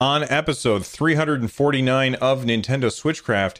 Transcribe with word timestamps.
on 0.00 0.22
episode 0.24 0.86
349 0.86 2.14
of 2.14 2.44
Nintendo 2.44 2.86
Switchcraft. 2.86 3.58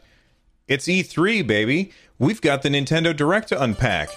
It's 0.67 0.87
E3, 0.87 1.47
baby. 1.47 1.93
We've 2.19 2.41
got 2.41 2.63
the 2.63 2.71
Nintendo 2.71 3.15
Direct 3.15 3.49
to 3.49 3.63
unpack. 3.63 4.09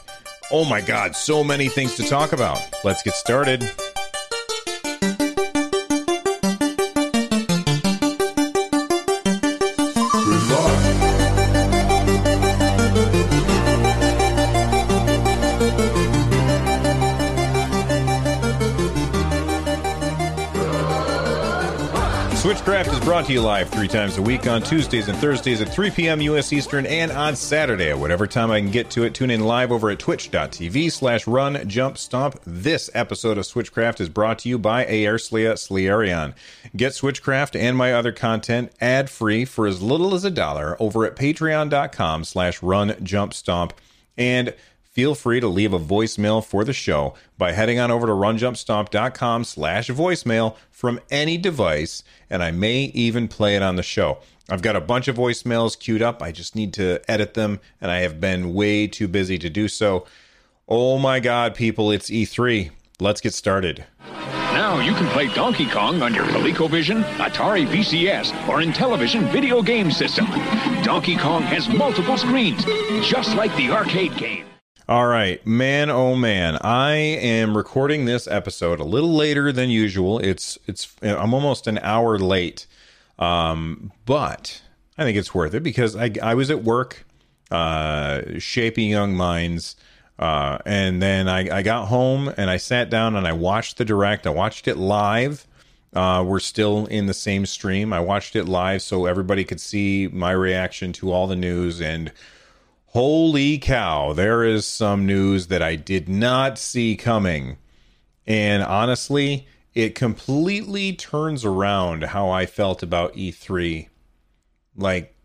Oh 0.51 0.63
my 0.63 0.79
god, 0.79 1.15
so 1.15 1.43
many 1.43 1.67
things 1.67 1.95
to 1.95 2.03
talk 2.03 2.31
about. 2.31 2.59
Let's 2.83 3.03
get 3.03 3.15
started. 3.15 3.69
Switchcraft 22.83 22.99
is 22.99 23.05
brought 23.05 23.25
to 23.27 23.31
you 23.33 23.41
live 23.41 23.69
three 23.69 23.87
times 23.87 24.17
a 24.17 24.21
week 24.21 24.45
on 24.45 24.61
Tuesdays 24.61 25.07
and 25.07 25.17
Thursdays 25.17 25.61
at 25.61 25.69
3 25.69 25.89
p.m. 25.91 26.19
U.S. 26.19 26.51
Eastern 26.51 26.85
and 26.85 27.13
on 27.13 27.33
Saturday 27.33 27.91
at 27.91 27.97
whatever 27.97 28.27
time 28.27 28.51
I 28.51 28.59
can 28.59 28.71
get 28.71 28.89
to 28.91 29.03
it. 29.03 29.13
Tune 29.13 29.31
in 29.31 29.39
live 29.39 29.71
over 29.71 29.89
at 29.89 29.99
twitch.tv 29.99 30.91
slash 30.91 31.25
run 31.25 31.65
jump 31.69 31.97
stomp. 31.97 32.41
This 32.45 32.89
episode 32.93 33.37
of 33.37 33.45
Switchcraft 33.45 34.01
is 34.01 34.09
brought 34.09 34.39
to 34.39 34.49
you 34.49 34.57
by 34.59 34.83
Aerslia 34.83 35.53
Slierion. 35.53 36.33
Get 36.75 36.91
Switchcraft 36.91 37.57
and 37.57 37.77
my 37.77 37.93
other 37.93 38.11
content 38.11 38.73
ad 38.81 39.09
free 39.09 39.45
for 39.45 39.65
as 39.65 39.81
little 39.81 40.13
as 40.13 40.25
a 40.25 40.31
dollar 40.31 40.75
over 40.77 41.05
at 41.05 41.15
patreon.com 41.15 42.25
slash 42.25 42.61
run 42.61 42.97
jump 43.01 43.33
stomp. 43.33 43.73
And 44.17 44.53
feel 44.93 45.15
free 45.15 45.39
to 45.39 45.47
leave 45.47 45.73
a 45.73 45.79
voicemail 45.79 46.43
for 46.43 46.63
the 46.63 46.73
show 46.73 47.15
by 47.37 47.51
heading 47.51 47.79
on 47.79 47.91
over 47.91 48.07
to 48.07 48.13
runjumpstomp.com 48.13 49.43
slash 49.43 49.89
voicemail 49.89 50.55
from 50.71 50.99
any 51.11 51.37
device, 51.37 52.03
and 52.29 52.41
I 52.41 52.51
may 52.51 52.83
even 52.93 53.27
play 53.27 53.55
it 53.55 53.63
on 53.63 53.75
the 53.75 53.83
show. 53.83 54.19
I've 54.49 54.61
got 54.61 54.75
a 54.75 54.81
bunch 54.81 55.07
of 55.07 55.17
voicemails 55.17 55.77
queued 55.77 56.01
up. 56.01 56.21
I 56.21 56.31
just 56.31 56.55
need 56.55 56.73
to 56.73 57.01
edit 57.09 57.33
them, 57.33 57.59
and 57.81 57.89
I 57.89 57.99
have 57.99 58.19
been 58.19 58.53
way 58.53 58.87
too 58.87 59.07
busy 59.07 59.37
to 59.39 59.49
do 59.49 59.67
so. 59.67 60.05
Oh 60.67 60.97
my 60.97 61.19
god, 61.19 61.55
people, 61.55 61.91
it's 61.91 62.09
E3. 62.09 62.71
Let's 62.99 63.21
get 63.21 63.33
started. 63.33 63.85
Now 64.53 64.79
you 64.79 64.93
can 64.93 65.07
play 65.07 65.27
Donkey 65.33 65.67
Kong 65.67 66.01
on 66.03 66.13
your 66.13 66.25
ColecoVision, 66.25 67.03
Atari 67.15 67.65
VCS, 67.65 68.47
or 68.47 68.59
Intellivision 68.59 69.31
video 69.31 69.61
game 69.61 69.91
system. 69.91 70.25
Donkey 70.83 71.17
Kong 71.17 71.41
has 71.41 71.67
multiple 71.67 72.17
screens, 72.17 72.63
just 73.01 73.35
like 73.35 73.55
the 73.55 73.71
arcade 73.71 74.15
game. 74.15 74.45
All 74.89 75.07
right, 75.07 75.45
man, 75.47 75.89
oh 75.89 76.13
man, 76.13 76.57
I 76.59 76.95
am 76.95 77.55
recording 77.55 78.03
this 78.03 78.27
episode 78.27 78.81
a 78.81 78.83
little 78.83 79.13
later 79.13 79.53
than 79.53 79.69
usual. 79.69 80.19
It's 80.19 80.57
it's 80.67 80.93
I'm 81.01 81.33
almost 81.33 81.67
an 81.67 81.77
hour 81.77 82.19
late, 82.19 82.67
um, 83.17 83.93
but 84.05 84.61
I 84.97 85.05
think 85.05 85.17
it's 85.17 85.33
worth 85.33 85.53
it 85.53 85.63
because 85.63 85.95
I 85.95 86.11
I 86.21 86.33
was 86.33 86.51
at 86.51 86.65
work, 86.65 87.05
uh, 87.49 88.23
shaping 88.39 88.89
young 88.89 89.15
minds, 89.15 89.77
uh, 90.19 90.57
and 90.65 91.01
then 91.01 91.29
I 91.29 91.59
I 91.59 91.61
got 91.61 91.87
home 91.87 92.33
and 92.35 92.49
I 92.49 92.57
sat 92.57 92.89
down 92.89 93.15
and 93.15 93.25
I 93.25 93.31
watched 93.31 93.77
the 93.77 93.85
direct. 93.85 94.27
I 94.27 94.31
watched 94.31 94.67
it 94.67 94.75
live. 94.75 95.47
Uh, 95.93 96.25
we're 96.27 96.39
still 96.39 96.87
in 96.87 97.05
the 97.05 97.13
same 97.13 97.45
stream. 97.45 97.93
I 97.93 98.01
watched 98.01 98.35
it 98.35 98.49
live 98.49 98.81
so 98.81 99.05
everybody 99.05 99.45
could 99.45 99.61
see 99.61 100.09
my 100.11 100.31
reaction 100.31 100.91
to 100.93 101.13
all 101.13 101.27
the 101.27 101.37
news 101.37 101.79
and 101.81 102.11
holy 102.93 103.57
cow, 103.57 104.13
there 104.13 104.43
is 104.43 104.67
some 104.67 105.05
news 105.07 105.47
that 105.47 105.63
I 105.63 105.75
did 105.75 106.07
not 106.07 106.59
see 106.59 106.95
coming. 106.95 107.57
And 108.27 108.61
honestly, 108.61 109.47
it 109.73 109.95
completely 109.95 110.93
turns 110.93 111.43
around 111.43 112.03
how 112.03 112.29
I 112.29 112.45
felt 112.45 112.83
about 112.83 113.15
E3. 113.15 113.87
Like, 114.75 115.15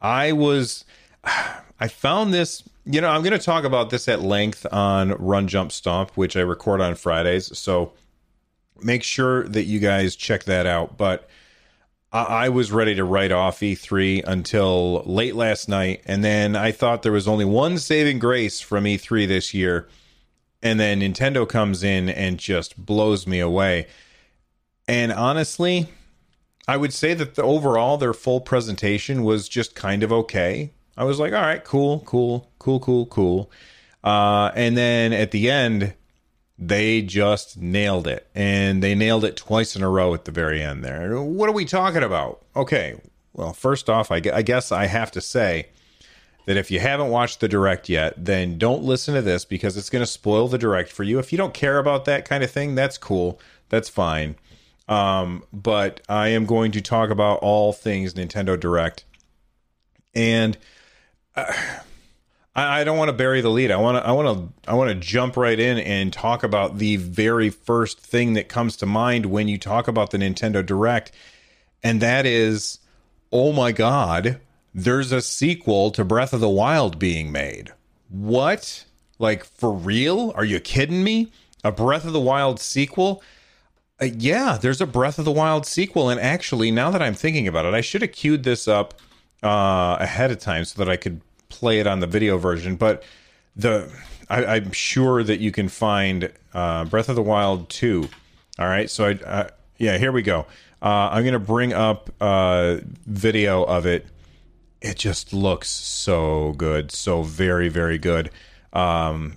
I 0.00 0.32
was, 0.32 0.86
I 1.24 1.88
found 1.88 2.32
this, 2.32 2.62
you 2.86 3.02
know, 3.02 3.10
I'm 3.10 3.22
going 3.22 3.38
to 3.38 3.44
talk 3.44 3.64
about 3.64 3.90
this 3.90 4.08
at 4.08 4.22
length 4.22 4.64
on 4.72 5.10
Run 5.10 5.48
Jump 5.48 5.72
Stomp, 5.72 6.12
which 6.16 6.34
I 6.34 6.40
record 6.40 6.80
on 6.80 6.94
Fridays. 6.94 7.56
So 7.58 7.92
make 8.80 9.02
sure 9.02 9.46
that 9.48 9.64
you 9.64 9.80
guys 9.80 10.16
check 10.16 10.44
that 10.44 10.64
out. 10.64 10.96
But, 10.96 11.28
I 12.12 12.48
was 12.48 12.72
ready 12.72 12.94
to 12.94 13.04
write 13.04 13.32
off 13.32 13.60
E3 13.60 14.24
until 14.26 15.02
late 15.04 15.34
last 15.34 15.68
night. 15.68 16.02
And 16.06 16.24
then 16.24 16.56
I 16.56 16.72
thought 16.72 17.02
there 17.02 17.12
was 17.12 17.28
only 17.28 17.44
one 17.44 17.78
saving 17.78 18.20
grace 18.20 18.60
from 18.60 18.84
E3 18.84 19.26
this 19.26 19.52
year. 19.52 19.88
And 20.62 20.80
then 20.80 21.00
Nintendo 21.00 21.48
comes 21.48 21.82
in 21.82 22.08
and 22.08 22.38
just 22.38 22.76
blows 22.84 23.26
me 23.26 23.40
away. 23.40 23.88
And 24.88 25.12
honestly, 25.12 25.88
I 26.68 26.76
would 26.76 26.92
say 26.92 27.12
that 27.14 27.34
the 27.34 27.42
overall 27.42 27.98
their 27.98 28.14
full 28.14 28.40
presentation 28.40 29.22
was 29.22 29.48
just 29.48 29.74
kind 29.74 30.02
of 30.02 30.12
okay. 30.12 30.72
I 30.96 31.04
was 31.04 31.18
like, 31.18 31.32
all 31.32 31.42
right, 31.42 31.62
cool, 31.62 32.00
cool, 32.06 32.50
cool, 32.58 32.80
cool, 32.80 33.06
cool. 33.06 33.50
Uh, 34.02 34.52
and 34.54 34.76
then 34.76 35.12
at 35.12 35.32
the 35.32 35.50
end, 35.50 35.94
they 36.58 37.02
just 37.02 37.58
nailed 37.58 38.06
it. 38.06 38.28
And 38.34 38.82
they 38.82 38.94
nailed 38.94 39.24
it 39.24 39.36
twice 39.36 39.76
in 39.76 39.82
a 39.82 39.90
row 39.90 40.14
at 40.14 40.24
the 40.24 40.32
very 40.32 40.62
end 40.62 40.84
there. 40.84 41.20
What 41.20 41.48
are 41.48 41.52
we 41.52 41.64
talking 41.64 42.02
about? 42.02 42.42
Okay 42.54 42.96
well 43.36 43.52
first 43.52 43.88
off 43.88 44.10
i 44.10 44.18
guess 44.18 44.72
i 44.72 44.86
have 44.86 45.10
to 45.10 45.20
say 45.20 45.68
that 46.46 46.56
if 46.56 46.70
you 46.70 46.80
haven't 46.80 47.10
watched 47.10 47.40
the 47.40 47.48
direct 47.48 47.88
yet 47.88 48.14
then 48.16 48.56
don't 48.56 48.82
listen 48.82 49.14
to 49.14 49.22
this 49.22 49.44
because 49.44 49.76
it's 49.76 49.90
going 49.90 50.02
to 50.02 50.06
spoil 50.06 50.46
the 50.46 50.58
direct 50.58 50.92
for 50.92 51.02
you. 51.02 51.18
If 51.18 51.32
you 51.32 51.38
don't 51.38 51.52
care 51.52 51.78
about 51.78 52.04
that 52.04 52.24
kind 52.24 52.44
of 52.44 52.50
thing 52.52 52.76
that's 52.76 52.96
cool. 52.96 53.40
That's 53.68 53.88
fine. 53.88 54.36
Um, 54.88 55.42
but 55.52 56.00
i 56.08 56.28
am 56.28 56.46
going 56.46 56.70
to 56.70 56.80
talk 56.80 57.10
about 57.10 57.40
all 57.40 57.72
things 57.72 58.14
nintendo 58.14 58.58
direct. 58.58 59.04
And 60.14 60.56
uh, 61.34 61.52
I, 62.56 62.80
I 62.80 62.84
don't 62.84 62.98
want 62.98 63.10
to 63.10 63.12
bury 63.12 63.42
the 63.42 63.50
lead. 63.50 63.70
I 63.70 63.76
want 63.76 64.02
to 64.02 64.08
I 64.08 64.12
want 64.12 64.38
to 64.64 64.70
I 64.70 64.74
want 64.74 64.88
to 64.88 64.94
jump 64.96 65.36
right 65.36 65.60
in 65.60 65.78
and 65.78 66.12
talk 66.12 66.42
about 66.42 66.78
the 66.78 66.96
very 66.96 67.50
first 67.50 68.00
thing 68.00 68.32
that 68.32 68.48
comes 68.48 68.76
to 68.78 68.86
mind 68.86 69.26
when 69.26 69.46
you 69.46 69.58
talk 69.58 69.86
about 69.86 70.10
the 70.10 70.18
Nintendo 70.18 70.64
Direct, 70.64 71.12
and 71.84 72.00
that 72.00 72.26
is, 72.26 72.80
oh 73.30 73.52
my 73.52 73.70
God, 73.70 74.40
there's 74.74 75.12
a 75.12 75.22
sequel 75.22 75.90
to 75.92 76.04
Breath 76.04 76.32
of 76.32 76.40
the 76.40 76.48
Wild 76.48 76.98
being 76.98 77.30
made. 77.30 77.72
What? 78.08 78.84
Like 79.18 79.44
for 79.44 79.72
real? 79.72 80.32
Are 80.34 80.44
you 80.44 80.58
kidding 80.58 81.04
me? 81.04 81.30
A 81.62 81.70
Breath 81.70 82.04
of 82.04 82.12
the 82.12 82.20
Wild 82.20 82.58
sequel? 82.58 83.22
Uh, 84.00 84.06
yeah, 84.06 84.58
there's 84.60 84.80
a 84.80 84.86
Breath 84.86 85.18
of 85.18 85.24
the 85.24 85.32
Wild 85.32 85.66
sequel, 85.66 86.10
and 86.10 86.20
actually, 86.20 86.70
now 86.70 86.90
that 86.90 87.02
I'm 87.02 87.14
thinking 87.14 87.48
about 87.48 87.64
it, 87.64 87.74
I 87.74 87.80
should 87.80 88.02
have 88.02 88.12
queued 88.12 88.42
this 88.42 88.68
up 88.68 88.94
uh, 89.42 89.96
ahead 89.98 90.30
of 90.30 90.38
time 90.38 90.64
so 90.64 90.82
that 90.84 90.90
I 90.90 90.96
could 90.96 91.20
play 91.48 91.80
it 91.80 91.86
on 91.86 92.00
the 92.00 92.06
video 92.06 92.38
version, 92.38 92.76
but 92.76 93.02
the 93.54 93.90
I, 94.28 94.56
am 94.56 94.72
sure 94.72 95.22
that 95.22 95.40
you 95.40 95.52
can 95.52 95.68
find 95.68 96.32
uh, 96.52 96.84
Breath 96.84 97.08
of 97.08 97.16
the 97.16 97.22
Wild 97.22 97.68
2. 97.68 98.08
All 98.58 98.66
right, 98.66 98.90
so 98.90 99.06
I 99.06 99.12
uh, 99.12 99.48
yeah, 99.78 99.98
here 99.98 100.12
we 100.12 100.22
go. 100.22 100.46
Uh, 100.82 101.10
I'm 101.12 101.24
gonna 101.24 101.38
bring 101.38 101.72
up 101.72 102.10
uh, 102.20 102.78
video 103.06 103.64
of 103.64 103.86
it. 103.86 104.06
It 104.80 104.96
just 104.96 105.32
looks 105.32 105.68
so 105.68 106.54
good, 106.56 106.90
so 106.90 107.22
very 107.22 107.68
very 107.68 107.98
good. 107.98 108.30
Um, 108.72 109.36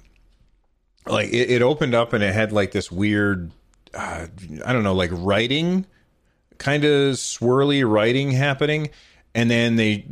like 1.05 1.29
it, 1.29 1.49
it 1.49 1.61
opened 1.61 1.95
up 1.95 2.13
and 2.13 2.23
it 2.23 2.33
had 2.33 2.51
like 2.51 2.71
this 2.71 2.91
weird, 2.91 3.51
uh, 3.93 4.27
I 4.65 4.73
don't 4.73 4.83
know, 4.83 4.93
like 4.93 5.11
writing, 5.13 5.85
kind 6.57 6.83
of 6.83 7.15
swirly 7.15 7.89
writing 7.89 8.31
happening, 8.31 8.89
and 9.33 9.49
then 9.49 9.75
they 9.75 10.05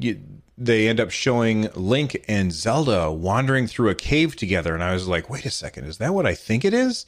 they 0.57 0.87
end 0.87 0.99
up 0.99 1.11
showing 1.11 1.69
Link 1.75 2.23
and 2.27 2.51
Zelda 2.51 3.11
wandering 3.11 3.67
through 3.67 3.89
a 3.89 3.95
cave 3.95 4.35
together, 4.35 4.73
and 4.73 4.83
I 4.83 4.93
was 4.93 5.07
like, 5.07 5.29
"Wait 5.29 5.45
a 5.45 5.51
second, 5.51 5.85
is 5.85 5.97
that 5.99 6.13
what 6.13 6.25
I 6.25 6.33
think 6.33 6.65
it 6.65 6.73
is?" 6.73 7.05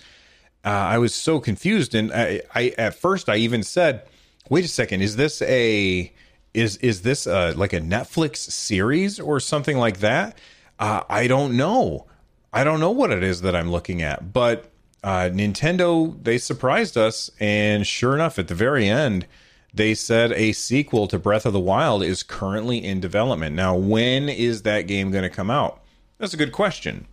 Uh, 0.64 0.70
I 0.70 0.98
was 0.98 1.16
so 1.16 1.40
confused, 1.40 1.96
and 1.96 2.12
I, 2.14 2.42
I 2.54 2.74
at 2.78 2.96
first 2.96 3.28
I 3.30 3.38
even 3.38 3.64
said, 3.64 4.04
"Wait 4.50 4.66
a 4.66 4.68
second, 4.68 5.02
is 5.02 5.16
this 5.16 5.42
a 5.42 6.14
is 6.54 6.78
is 6.78 7.02
this 7.02 7.26
a, 7.26 7.54
like 7.54 7.74
a 7.74 7.82
Netflix 7.82 8.38
series 8.38 9.20
or 9.20 9.40
something 9.40 9.78
like 9.78 10.00
that?" 10.00 10.38
Uh, 10.80 11.04
I 11.10 11.28
don't 11.28 11.58
know. 11.58 12.06
I 12.54 12.64
don't 12.64 12.80
know 12.80 12.92
what 12.92 13.12
it 13.12 13.24
is 13.24 13.42
that 13.42 13.56
I'm 13.56 13.72
looking 13.72 14.02
at, 14.02 14.32
but 14.34 14.72
uh, 15.04 15.30
Nintendo 15.32 16.22
they 16.24 16.38
surprised 16.38 16.98
us, 16.98 17.32
and 17.40 17.88
sure 17.88 18.14
enough, 18.14 18.38
at 18.38 18.48
the 18.48 18.56
very 18.56 18.88
end 18.88 19.26
they 19.74 19.94
said 19.94 20.32
a 20.34 20.52
sequel 20.52 21.08
to 21.08 21.20
Breath 21.20 21.46
of 21.46 21.54
the 21.54 21.60
Wild 21.60 22.04
is 22.04 22.24
currently 22.24 22.84
in 22.84 23.00
development. 23.00 23.56
Now, 23.56 23.76
when 23.76 24.28
is 24.30 24.64
that 24.64 24.88
game 24.88 25.12
going 25.12 25.24
to 25.24 25.30
come 25.30 25.52
out? 25.52 25.82
That's 26.18 26.34
a 26.34 26.38
good 26.38 26.52
question. 26.52 27.08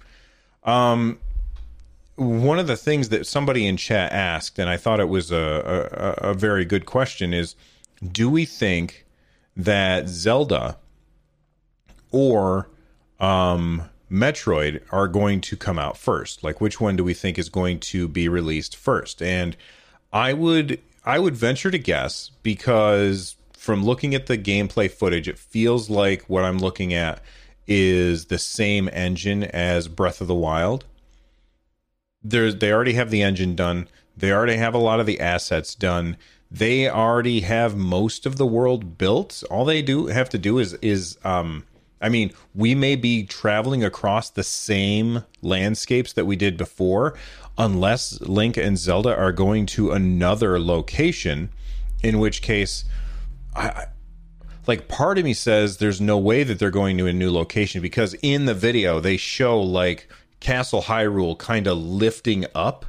Um, 0.64 1.18
one 2.16 2.58
of 2.58 2.66
the 2.66 2.76
things 2.76 3.10
that 3.10 3.26
somebody 3.26 3.66
in 3.66 3.76
chat 3.76 4.10
asked, 4.12 4.58
and 4.58 4.70
I 4.70 4.78
thought 4.78 5.00
it 5.00 5.08
was 5.08 5.30
a, 5.30 6.16
a, 6.22 6.30
a 6.30 6.34
very 6.34 6.64
good 6.64 6.86
question, 6.86 7.34
is 7.34 7.54
do 8.12 8.30
we 8.30 8.46
think 8.46 9.04
that 9.56 10.08
Zelda 10.08 10.78
or 12.10 12.68
um, 13.20 13.82
Metroid 14.10 14.80
are 14.90 15.08
going 15.08 15.40
to 15.42 15.56
come 15.56 15.78
out 15.78 15.96
first? 15.98 16.42
Like, 16.42 16.60
which 16.60 16.80
one 16.80 16.96
do 16.96 17.04
we 17.04 17.14
think 17.14 17.38
is 17.38 17.48
going 17.48 17.80
to 17.80 18.08
be 18.08 18.28
released 18.28 18.76
first? 18.76 19.20
And 19.20 19.56
I 20.12 20.32
would 20.32 20.80
I 21.06 21.20
would 21.20 21.36
venture 21.36 21.70
to 21.70 21.78
guess 21.78 22.32
because 22.42 23.36
from 23.56 23.84
looking 23.84 24.14
at 24.14 24.26
the 24.26 24.36
gameplay 24.36 24.90
footage, 24.90 25.28
it 25.28 25.38
feels 25.38 25.88
like 25.88 26.22
what 26.28 26.44
I'm 26.44 26.58
looking 26.58 26.92
at 26.92 27.22
is 27.68 28.26
the 28.26 28.38
same 28.38 28.88
engine 28.92 29.44
as 29.44 29.86
Breath 29.86 30.20
of 30.20 30.26
the 30.26 30.34
Wild. 30.34 30.84
There's 32.22 32.56
they 32.56 32.72
already 32.72 32.94
have 32.94 33.10
the 33.10 33.22
engine 33.22 33.54
done. 33.54 33.88
They 34.16 34.32
already 34.32 34.56
have 34.56 34.74
a 34.74 34.78
lot 34.78 34.98
of 34.98 35.06
the 35.06 35.20
assets 35.20 35.76
done. 35.76 36.16
They 36.50 36.88
already 36.88 37.40
have 37.40 37.76
most 37.76 38.26
of 38.26 38.36
the 38.36 38.46
world 38.46 38.98
built. 38.98 39.44
All 39.48 39.64
they 39.64 39.82
do 39.82 40.06
have 40.06 40.28
to 40.30 40.38
do 40.38 40.58
is 40.58 40.74
is 40.74 41.18
um 41.24 41.64
I 42.00 42.08
mean, 42.08 42.32
we 42.54 42.74
may 42.74 42.96
be 42.96 43.24
traveling 43.24 43.82
across 43.82 44.30
the 44.30 44.42
same 44.42 45.24
landscapes 45.42 46.12
that 46.12 46.26
we 46.26 46.36
did 46.36 46.56
before, 46.56 47.16
unless 47.56 48.20
Link 48.20 48.56
and 48.56 48.76
Zelda 48.76 49.16
are 49.16 49.32
going 49.32 49.66
to 49.66 49.92
another 49.92 50.60
location, 50.60 51.50
in 52.02 52.18
which 52.18 52.42
case, 52.42 52.84
I, 53.54 53.86
like 54.66 54.88
part 54.88 55.18
of 55.18 55.24
me 55.24 55.32
says 55.32 55.78
there's 55.78 56.00
no 56.00 56.18
way 56.18 56.42
that 56.42 56.58
they're 56.58 56.70
going 56.70 56.98
to 56.98 57.06
a 57.06 57.12
new 57.12 57.30
location 57.30 57.80
because 57.80 58.14
in 58.22 58.44
the 58.44 58.54
video 58.54 59.00
they 59.00 59.16
show 59.16 59.60
like 59.60 60.08
Castle 60.40 60.82
Hyrule 60.82 61.38
kind 61.38 61.66
of 61.66 61.78
lifting 61.78 62.44
up, 62.54 62.84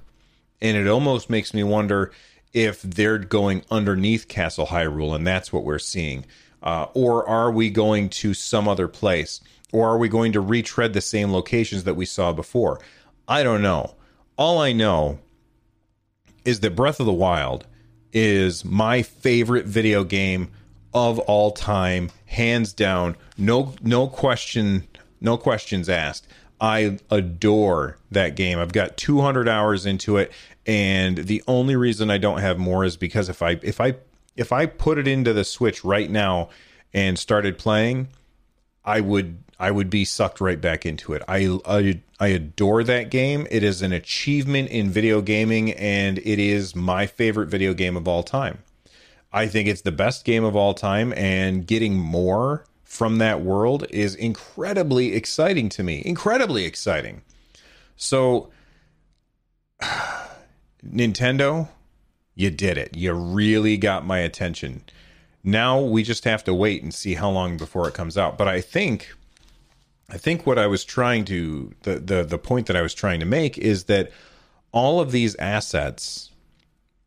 and 0.62 0.75
it 0.75 0.88
almost 0.88 1.30
makes 1.30 1.54
me 1.54 1.63
wonder 1.63 2.12
if 2.54 2.81
they're 2.81 3.19
going 3.19 3.63
underneath 3.69 4.27
Castle 4.27 4.68
Hyrule, 4.68 5.15
and 5.15 5.25
that's 5.25 5.54
what 5.54 5.63
we're 5.63 5.80
seeing. 5.80 6.25
Uh, 6.62 6.88
or 6.94 7.27
are 7.27 7.51
we 7.51 7.69
going 7.69 8.09
to 8.09 8.33
some 8.33 8.68
other 8.68 8.88
place? 8.88 9.42
Or 9.71 9.89
are 9.89 9.98
we 9.98 10.09
going 10.09 10.31
to 10.33 10.42
retread 10.42 10.94
the 10.94 11.01
same 11.01 11.31
locations 11.31 11.83
that 11.83 11.95
we 11.95 12.06
saw 12.06 12.31
before? 12.33 12.80
I 13.27 13.44
don't 13.44 13.62
know. 13.62 13.95
All 14.38 14.59
I 14.59 14.71
know 14.71 15.19
is 16.45 16.62
that 16.62 16.75
Breath 16.75 17.00
of 17.00 17.06
the 17.06 17.13
Wild 17.13 17.68
is 18.13 18.63
my 18.63 19.01
favorite 19.01 19.65
video 19.65 20.04
game 20.04 20.50
of 20.94 21.19
all 21.19 21.51
time, 21.51 22.09
hands 22.25 22.74
down. 22.74 23.15
No, 23.38 23.74
no 23.81 24.07
question, 24.07 24.88
no 25.19 25.38
questions 25.38 25.89
asked. 25.89 26.27
I 26.59 26.98
adore 27.12 27.98
that 28.09 28.36
game. 28.36 28.57
I've 28.57 28.74
got 28.74 28.98
200 28.98 29.48
hours 29.48 29.86
into 29.86 30.18
it, 30.18 30.31
and 30.65 31.18
the 31.18 31.44
only 31.48 31.75
reason 31.75 32.09
I 32.09 32.18
don't 32.18 32.39
have 32.39 32.57
more 32.57 32.83
is 32.83 32.98
because 32.98 33.30
if 33.30 33.42
I 33.42 33.59
if 33.62 33.80
I 33.80 33.95
if 34.38 34.51
I 34.54 34.68
put 34.68 34.98
it 34.98 35.07
into 35.07 35.34
the 35.34 35.44
Switch 35.44 35.84
right 35.84 36.10
now 36.10 36.50
and 36.94 37.19
started 37.19 37.57
playing, 37.57 38.07
I 38.86 39.01
would 39.01 39.39
I 39.60 39.72
would 39.72 39.89
be 39.89 40.06
sucked 40.06 40.39
right 40.39 40.62
back 40.62 40.86
into 40.86 41.13
it. 41.13 41.24
I, 41.28 41.60
I 41.66 42.00
I 42.19 42.28
adore 42.28 42.84
that 42.84 43.10
game. 43.10 43.48
It 43.50 43.63
is 43.63 43.81
an 43.81 43.92
achievement 43.92 44.69
in 44.69 44.89
video 44.89 45.22
gaming 45.22 45.74
and 45.74 46.19
it 46.19 46.39
is 46.39 46.75
my 46.75 47.07
favorite 47.07 47.50
video 47.50 47.74
game 47.74 47.98
of 47.98 48.07
all 48.07 48.24
time. 48.24 48.60
I 49.34 49.48
think 49.48 49.68
it's 49.68 49.81
the 49.81 49.92
best 49.92 50.24
game 50.24 50.44
of 50.44 50.56
all 50.56 50.74
time 50.74 51.13
and 51.18 51.68
getting 51.68 51.98
more 51.98 52.66
from 52.83 53.18
that 53.18 53.42
world 53.42 53.86
is 53.90 54.16
incredibly 54.16 55.13
exciting 55.13 55.69
to 55.69 55.83
me. 55.83 56.01
Incredibly 56.06 56.63
exciting. 56.66 57.24
So 57.98 58.50
Nintendo, 60.86 61.68
you 62.38 62.51
did 62.51 62.78
it. 62.78 62.95
You 62.95 63.13
really 63.13 63.78
got 63.78 64.06
my 64.06 64.19
attention. 64.19 64.84
Now 65.44 65.81
we 65.81 66.04
just 66.04 66.24
have 66.25 66.44
to 66.44 66.54
wait 66.54 66.84
and 66.84 66.94
see 66.94 67.16
how 67.16 67.31
long 67.31 67.57
before 67.57 67.88
it 67.88 67.95
comes 67.95 68.16
out. 68.16 68.38
But 68.38 68.48
I 68.48 68.62
think 68.62 69.12
I 70.10 70.18
think 70.18 70.45
what 70.45 70.60
I 70.60 70.68
was 70.68 70.86
trying 70.86 71.25
to 71.25 71.74
the 71.81 71.95
the 71.95 72.24
the 72.24 72.38
point 72.38 72.68
that 72.68 72.75
I 72.75 72.84
was 72.84 72.94
trying 72.94 73.19
to 73.22 73.25
make 73.25 73.57
is 73.57 73.86
that 73.86 74.12
all 74.72 75.00
of 75.00 75.12
these 75.12 75.36
assets 75.38 76.31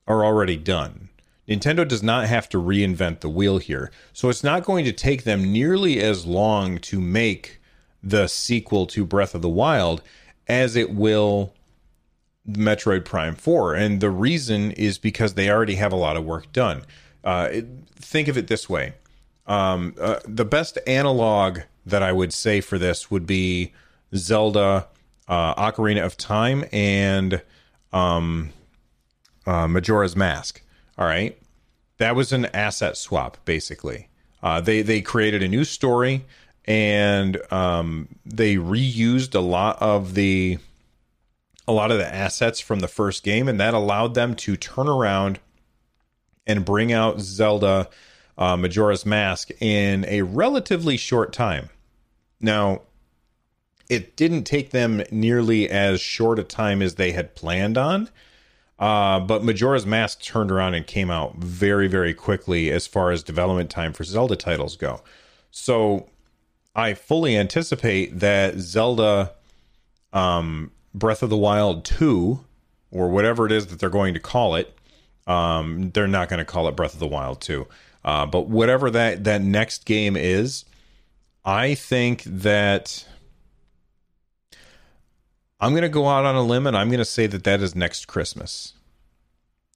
are 0.09 0.25
already 0.25 0.57
done. 0.57 1.11
Nintendo 1.49 1.87
does 1.87 2.03
not 2.03 2.27
have 2.27 2.49
to 2.49 2.59
reinvent 2.59 3.21
the 3.21 3.29
wheel 3.29 3.59
here. 3.59 3.93
So 4.13 4.31
it's 4.31 4.45
not 4.45 4.65
going 4.65 4.85
to 4.85 4.93
take 4.93 5.23
them 5.23 5.53
nearly 5.53 6.01
as 6.01 6.27
long 6.27 6.79
to 6.79 7.01
make 7.01 7.61
the 8.03 8.27
sequel 8.27 8.87
to 8.87 9.05
Breath 9.05 9.35
of 9.35 9.43
the 9.43 9.49
Wild 9.49 10.03
as 10.49 10.75
it 10.75 10.93
will 10.93 11.55
Metroid 12.55 13.05
Prime 13.05 13.35
4. 13.35 13.75
And 13.75 14.01
the 14.01 14.11
reason 14.11 14.73
is 14.73 14.99
because 14.99 15.35
they 15.35 15.51
already 15.51 15.77
have 15.77 15.93
a 15.93 15.97
lot 15.97 16.17
of 16.17 16.25
work 16.25 16.53
done. 16.53 16.85
Uh, 17.23 17.49
it, 17.53 17.67
think 17.97 18.29
of 18.29 18.39
it 18.39 18.47
this 18.47 18.69
way 18.69 18.95
um, 19.47 19.95
uh, 20.01 20.21
the 20.25 20.45
best 20.45 20.79
analog 20.87 21.61
that 21.85 22.03
I 22.03 22.13
would 22.13 22.33
say 22.33 22.61
for 22.61 22.79
this 22.79 23.11
would 23.11 23.27
be 23.27 23.73
Zelda 24.15 24.87
uh, 25.29 25.55
Ocarina 25.55 26.05
of 26.05 26.17
Time 26.17 26.65
and 26.73 27.43
um, 27.93 28.51
uh, 29.47 29.67
Majora's 29.67 30.15
Mask. 30.15 30.63
All 30.97 31.07
right. 31.07 31.37
That 31.99 32.15
was 32.15 32.33
an 32.33 32.47
asset 32.47 32.97
swap, 32.97 33.39
basically. 33.45 34.09
Uh, 34.43 34.61
they, 34.61 34.83
they 34.83 35.01
created 35.01 35.43
a 35.43 35.49
new 35.49 35.65
story 35.65 36.25
and 36.65 37.41
um, 37.53 38.09
they 38.25 38.57
reused 38.57 39.35
a 39.35 39.41
lot 39.41 39.81
of 39.83 40.15
the 40.15 40.59
a 41.71 41.73
lot 41.73 41.93
of 41.93 41.99
the 41.99 42.15
assets 42.15 42.59
from 42.59 42.81
the 42.81 42.89
first 42.89 43.23
game, 43.23 43.49
and 43.49 43.61
that 43.61 43.75
allowed 43.75 44.15
them 44.15 44.35
to 44.35 44.57
turn 44.57 44.89
around 44.89 45.39
and 46.45 46.65
bring 46.65 46.93
out 46.93 47.21
Zelda 47.21 47.89
uh, 48.37 48.57
Majora's 48.57 49.07
Mask 49.07 49.51
in 49.61 50.05
a 50.09 50.23
relatively 50.23 50.97
short 50.97 51.33
time. 51.33 51.69
Now, 52.41 52.83
it 53.89 54.17
didn't 54.17 54.45
take 54.45 54.71
them 54.71 55.05
nearly 55.13 55.71
as 55.71 56.01
short 56.01 56.41
a 56.41 56.43
time 56.43 56.83
as 56.83 56.97
they 56.97 57.13
had 57.13 57.37
planned 57.37 57.79
on, 57.79 58.09
uh, 58.81 59.21
but 59.21 59.45
Majora's 59.45 59.87
Mask 59.87 60.21
turned 60.23 60.51
around 60.51 60.75
and 60.75 60.85
came 60.85 61.11
out 61.11 61.37
very, 61.37 61.87
very 61.87 62.15
quickly 62.15 62.73
as 62.73 62.85
far 62.85 63.13
as 63.13 63.23
development 63.23 63.71
time 63.71 63.93
for 63.93 64.03
Zelda 64.03 64.35
titles 64.35 64.77
go. 64.77 65.03
So 65.53 66.09
I 66.75 66.95
fully 66.95 67.37
anticipate 67.37 68.19
that 68.19 68.59
Zelda 68.59 69.35
um, 70.13 70.73
Breath 70.95 71.23
of 71.23 71.31
the 71.31 71.37
Wild 71.37 71.85
2, 71.85 72.45
or 72.91 73.09
whatever 73.09 73.47
it 73.47 73.53
is 73.53 73.69
that 73.69 73.79
they're 73.79 73.91
going 73.91 74.15
to 74.15 74.21
call 74.21 74.55
it, 74.55 74.77
um, 75.27 75.91
they're 75.93 76.09
not 76.09 76.29
going 76.29 76.39
to 76.39 76.45
call 76.45 76.69
it 76.69 76.77
Breath 76.77 76.95
of 76.95 77.01
the 77.01 77.07
Wild 77.07 77.41
2. 77.41 77.67
Uh, 78.05 78.27
but 78.27 78.49
whatever 78.49 78.91
that, 78.91 79.25
that 79.25 79.43
next 79.43 79.85
game 79.85 80.17
is, 80.17 80.65
I 81.45 81.75
think 81.75 82.23
that 82.25 83.07
I'm 85.61 85.73
going 85.73 85.83
to 85.83 85.89
go 85.89 86.09
out 86.09 86.25
on 86.25 86.35
a 86.35 86.43
limb 86.43 86.67
and 86.67 86.77
I'm 86.77 86.89
going 86.89 86.99
to 86.99 87.05
say 87.05 87.27
that 87.27 87.45
that 87.45 87.61
is 87.61 87.75
next 87.75 88.07
Christmas. 88.07 88.75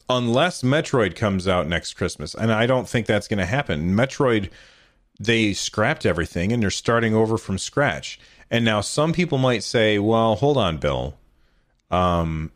Unless 0.08 0.62
Metroid 0.62 1.14
comes 1.16 1.46
out 1.46 1.66
next 1.66 1.94
Christmas. 1.94 2.34
And 2.34 2.52
I 2.52 2.66
don't 2.66 2.88
think 2.88 3.06
that's 3.06 3.28
going 3.28 3.38
to 3.38 3.46
happen. 3.46 3.94
Metroid, 3.94 4.50
they 5.18 5.52
scrapped 5.52 6.04
everything 6.04 6.52
and 6.52 6.62
they're 6.62 6.70
starting 6.70 7.14
over 7.14 7.38
from 7.38 7.58
scratch. 7.58 8.18
And 8.50 8.64
now 8.64 8.80
some 8.80 9.12
people 9.12 9.38
might 9.38 9.62
say, 9.62 9.98
well, 9.98 10.36
hold 10.36 10.56
on, 10.56 10.78
Bill. 10.78 11.16
Um, 11.90 12.52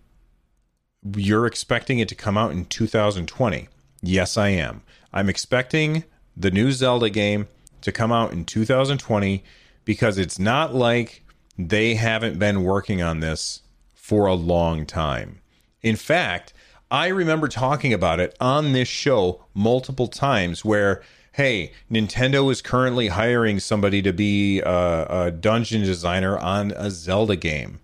you're 1.17 1.47
expecting 1.47 1.99
it 1.99 2.09
to 2.09 2.15
come 2.15 2.37
out 2.37 2.53
in 2.53 2.65
2020. 2.67 3.69
Yes, 4.03 4.37
I 4.37 4.49
am. 4.49 4.83
I'm 5.13 5.29
expecting 5.29 6.05
the 6.37 6.51
new 6.51 6.73
Zelda 6.73 7.11
game 7.11 7.49
to 7.81 7.93
come 7.93 8.13
out 8.13 8.33
in 8.33 8.45
2020 8.45 9.43
because 9.85 10.19
it's 10.19 10.39
not 10.39 10.75
like 10.75 11.25
they 11.57 11.95
haven't 11.95 12.39
been 12.39 12.63
working 12.63 13.03
on 13.03 13.21
this 13.21 13.63
for 13.95 14.27
a 14.27 14.35
long 14.35 14.87
time. 14.87 15.41
In 15.83 15.97
fact, 15.97 16.53
I 16.91 17.09
remember 17.09 17.49
talking 17.49 17.93
about 17.93 18.21
it 18.21 18.37
on 18.41 18.73
this 18.73 18.89
show 18.89 19.45
multiple 19.55 20.09
times 20.09 20.65
where 20.65 21.03
hey, 21.39 21.71
Nintendo 21.89 22.51
is 22.51 22.61
currently 22.61 23.07
hiring 23.07 23.61
somebody 23.61 24.03
to 24.03 24.13
be 24.13 24.59
a, 24.59 25.07
a, 25.09 25.31
dungeon 25.31 25.83
designer 25.83 26.37
on 26.37 26.73
a 26.73 26.91
Zelda 26.91 27.37
game. 27.37 27.79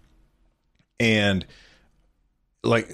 And 0.99 1.47
like 2.65 2.93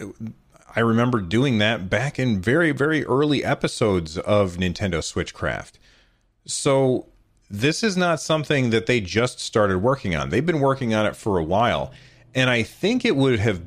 I 0.76 0.80
remember 0.80 1.22
doing 1.22 1.56
that 1.58 1.88
back 1.88 2.18
in 2.18 2.42
very 2.42 2.72
very 2.72 3.06
early 3.06 3.42
episodes 3.42 4.18
of 4.18 4.58
Nintendo 4.58 4.98
Switchcraft. 4.98 5.72
So 6.44 7.06
this 7.48 7.82
is 7.82 7.96
not 7.96 8.20
something 8.20 8.68
that 8.68 8.84
they 8.84 9.00
just 9.00 9.40
started 9.40 9.78
working 9.78 10.14
on. 10.14 10.28
They've 10.28 10.44
been 10.44 10.60
working 10.60 10.92
on 10.92 11.06
it 11.06 11.16
for 11.16 11.38
a 11.38 11.42
while. 11.42 11.90
And 12.34 12.50
I 12.50 12.64
think 12.64 13.06
it 13.06 13.16
would 13.16 13.38
have 13.38 13.62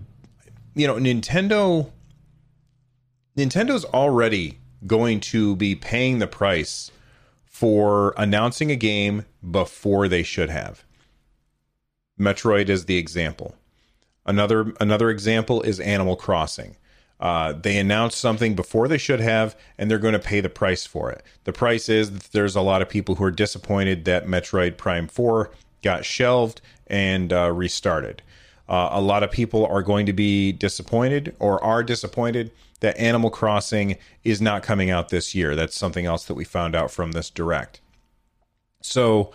you 0.75 0.85
know, 0.85 0.95
Nintendo 0.97 1.91
Nintendo's 3.35 3.83
already 3.85 4.59
going 4.85 5.19
to 5.19 5.55
be 5.55 5.75
paying 5.75 6.19
the 6.19 6.27
price 6.27 6.91
for 7.45 8.13
announcing 8.17 8.71
a 8.71 8.75
game 8.75 9.25
before 9.49 10.07
they 10.07 10.23
should 10.23 10.49
have. 10.49 10.83
Metroid 12.19 12.69
is 12.69 12.85
the 12.85 12.97
example. 12.97 13.55
Another 14.25 14.73
another 14.79 15.09
example 15.09 15.61
is 15.61 15.79
Animal 15.79 16.15
Crossing. 16.15 16.77
Uh, 17.19 17.53
they 17.53 17.77
announced 17.77 18.17
something 18.19 18.55
before 18.55 18.87
they 18.87 18.97
should 18.97 19.19
have, 19.21 19.55
and 19.77 19.89
they're 19.89 19.97
going 19.99 20.13
to 20.13 20.19
pay 20.19 20.41
the 20.41 20.49
price 20.49 20.85
for 20.85 21.09
it. 21.11 21.23
The 21.45 21.53
price 21.53 21.87
is 21.87 22.11
that 22.11 22.31
there's 22.33 22.55
a 22.55 22.61
lot 22.61 22.81
of 22.81 22.89
people 22.89 23.15
who 23.15 23.23
are 23.23 23.31
disappointed 23.31 24.03
that 24.05 24.25
Metroid 24.25 24.77
Prime 24.77 25.07
4 25.07 25.49
got 25.83 26.03
shelved 26.05 26.59
and 26.87 27.31
uh, 27.31 27.51
restarted. 27.51 28.21
uh, 28.67 28.89
a 28.91 29.01
lot 29.01 29.23
of 29.23 29.31
people 29.31 29.65
are 29.65 29.81
going 29.83 30.05
to 30.05 30.13
be 30.13 30.51
disappointed 30.51 31.35
or 31.39 31.63
are 31.63 31.83
disappointed 31.83 32.51
that 32.83 32.97
Animal 32.99 33.29
Crossing 33.29 33.95
is 34.25 34.41
not 34.41 34.61
coming 34.61 34.89
out 34.89 35.07
this 35.07 35.33
year. 35.33 35.55
That's 35.55 35.75
something 35.75 36.05
else 36.05 36.25
that 36.25 36.33
we 36.33 36.43
found 36.43 36.75
out 36.75 36.91
from 36.91 37.13
this 37.13 37.29
direct. 37.29 37.79
So, 38.81 39.31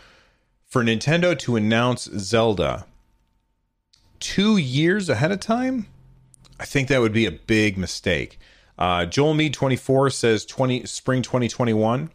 for 0.66 0.84
Nintendo 0.84 1.36
to 1.38 1.56
announce 1.56 2.04
Zelda 2.18 2.84
two 4.20 4.58
years 4.58 5.08
ahead 5.08 5.32
of 5.32 5.40
time, 5.40 5.86
I 6.60 6.66
think 6.66 6.88
that 6.88 7.00
would 7.00 7.14
be 7.14 7.24
a 7.24 7.32
big 7.32 7.78
mistake. 7.78 8.38
Uh, 8.76 9.06
Joel 9.06 9.32
Mead 9.32 9.54
24 9.54 10.10
says 10.10 10.44
20 10.44 10.84
spring 10.84 11.22
2021. 11.22 12.10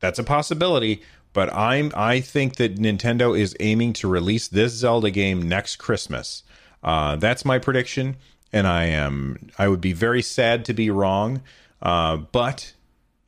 That's 0.00 0.18
a 0.18 0.24
possibility, 0.24 1.02
but 1.34 1.52
I'm 1.52 1.92
I 1.94 2.20
think 2.20 2.56
that 2.56 2.76
Nintendo 2.76 3.38
is 3.38 3.54
aiming 3.60 3.92
to 3.94 4.08
release 4.08 4.48
this 4.48 4.72
Zelda 4.72 5.10
game 5.10 5.46
next 5.46 5.76
Christmas. 5.76 6.44
Uh, 6.82 7.16
that's 7.16 7.44
my 7.44 7.58
prediction, 7.58 8.16
and 8.52 8.66
I 8.66 8.84
am 8.84 9.50
I 9.58 9.68
would 9.68 9.80
be 9.80 9.92
very 9.92 10.22
sad 10.22 10.64
to 10.66 10.74
be 10.74 10.90
wrong. 10.90 11.42
Uh, 11.80 12.16
but 12.16 12.74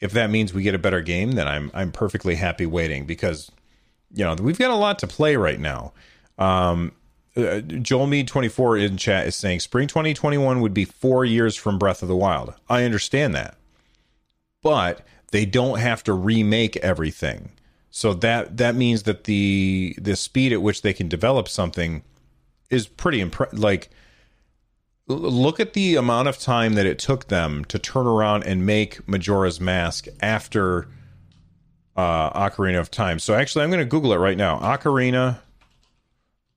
if 0.00 0.12
that 0.12 0.30
means 0.30 0.52
we 0.52 0.62
get 0.62 0.74
a 0.74 0.78
better 0.78 1.00
game, 1.00 1.32
then 1.32 1.48
I'm 1.48 1.70
I'm 1.74 1.92
perfectly 1.92 2.34
happy 2.36 2.66
waiting 2.66 3.06
because 3.06 3.50
you 4.12 4.24
know 4.24 4.34
we've 4.40 4.58
got 4.58 4.70
a 4.70 4.76
lot 4.76 4.98
to 5.00 5.06
play 5.06 5.36
right 5.36 5.60
now. 5.60 5.92
Um, 6.38 6.92
uh, 7.36 7.60
Joel 7.60 8.06
Mead 8.06 8.28
24 8.28 8.78
in 8.78 8.96
chat 8.96 9.26
is 9.26 9.34
saying 9.34 9.60
spring 9.60 9.88
2021 9.88 10.60
would 10.60 10.74
be 10.74 10.84
four 10.84 11.24
years 11.24 11.56
from 11.56 11.78
Breath 11.78 12.02
of 12.02 12.08
the 12.08 12.14
Wild. 12.14 12.54
I 12.68 12.84
understand 12.84 13.34
that, 13.34 13.56
but 14.62 15.04
they 15.32 15.44
don't 15.44 15.80
have 15.80 16.04
to 16.04 16.12
remake 16.12 16.76
everything. 16.76 17.50
So 17.90 18.14
that 18.14 18.56
that 18.56 18.74
means 18.74 19.04
that 19.04 19.24
the 19.24 19.96
the 20.00 20.16
speed 20.16 20.52
at 20.52 20.62
which 20.62 20.82
they 20.82 20.92
can 20.92 21.08
develop 21.08 21.48
something 21.48 22.02
is 22.70 22.86
pretty 22.86 23.20
impressive. 23.20 23.58
Like, 23.58 23.90
look 25.06 25.60
at 25.60 25.74
the 25.74 25.96
amount 25.96 26.28
of 26.28 26.38
time 26.38 26.74
that 26.74 26.86
it 26.86 26.98
took 26.98 27.28
them 27.28 27.64
to 27.66 27.78
turn 27.78 28.06
around 28.06 28.44
and 28.44 28.64
make 28.64 29.06
Majora's 29.06 29.60
Mask 29.60 30.06
after 30.20 30.88
uh, 31.96 32.48
Ocarina 32.48 32.80
of 32.80 32.90
Time. 32.90 33.18
So 33.18 33.34
actually, 33.34 33.64
I'm 33.64 33.70
going 33.70 33.84
to 33.84 33.88
Google 33.88 34.12
it 34.12 34.18
right 34.18 34.36
now. 34.36 34.58
Ocarina 34.58 35.38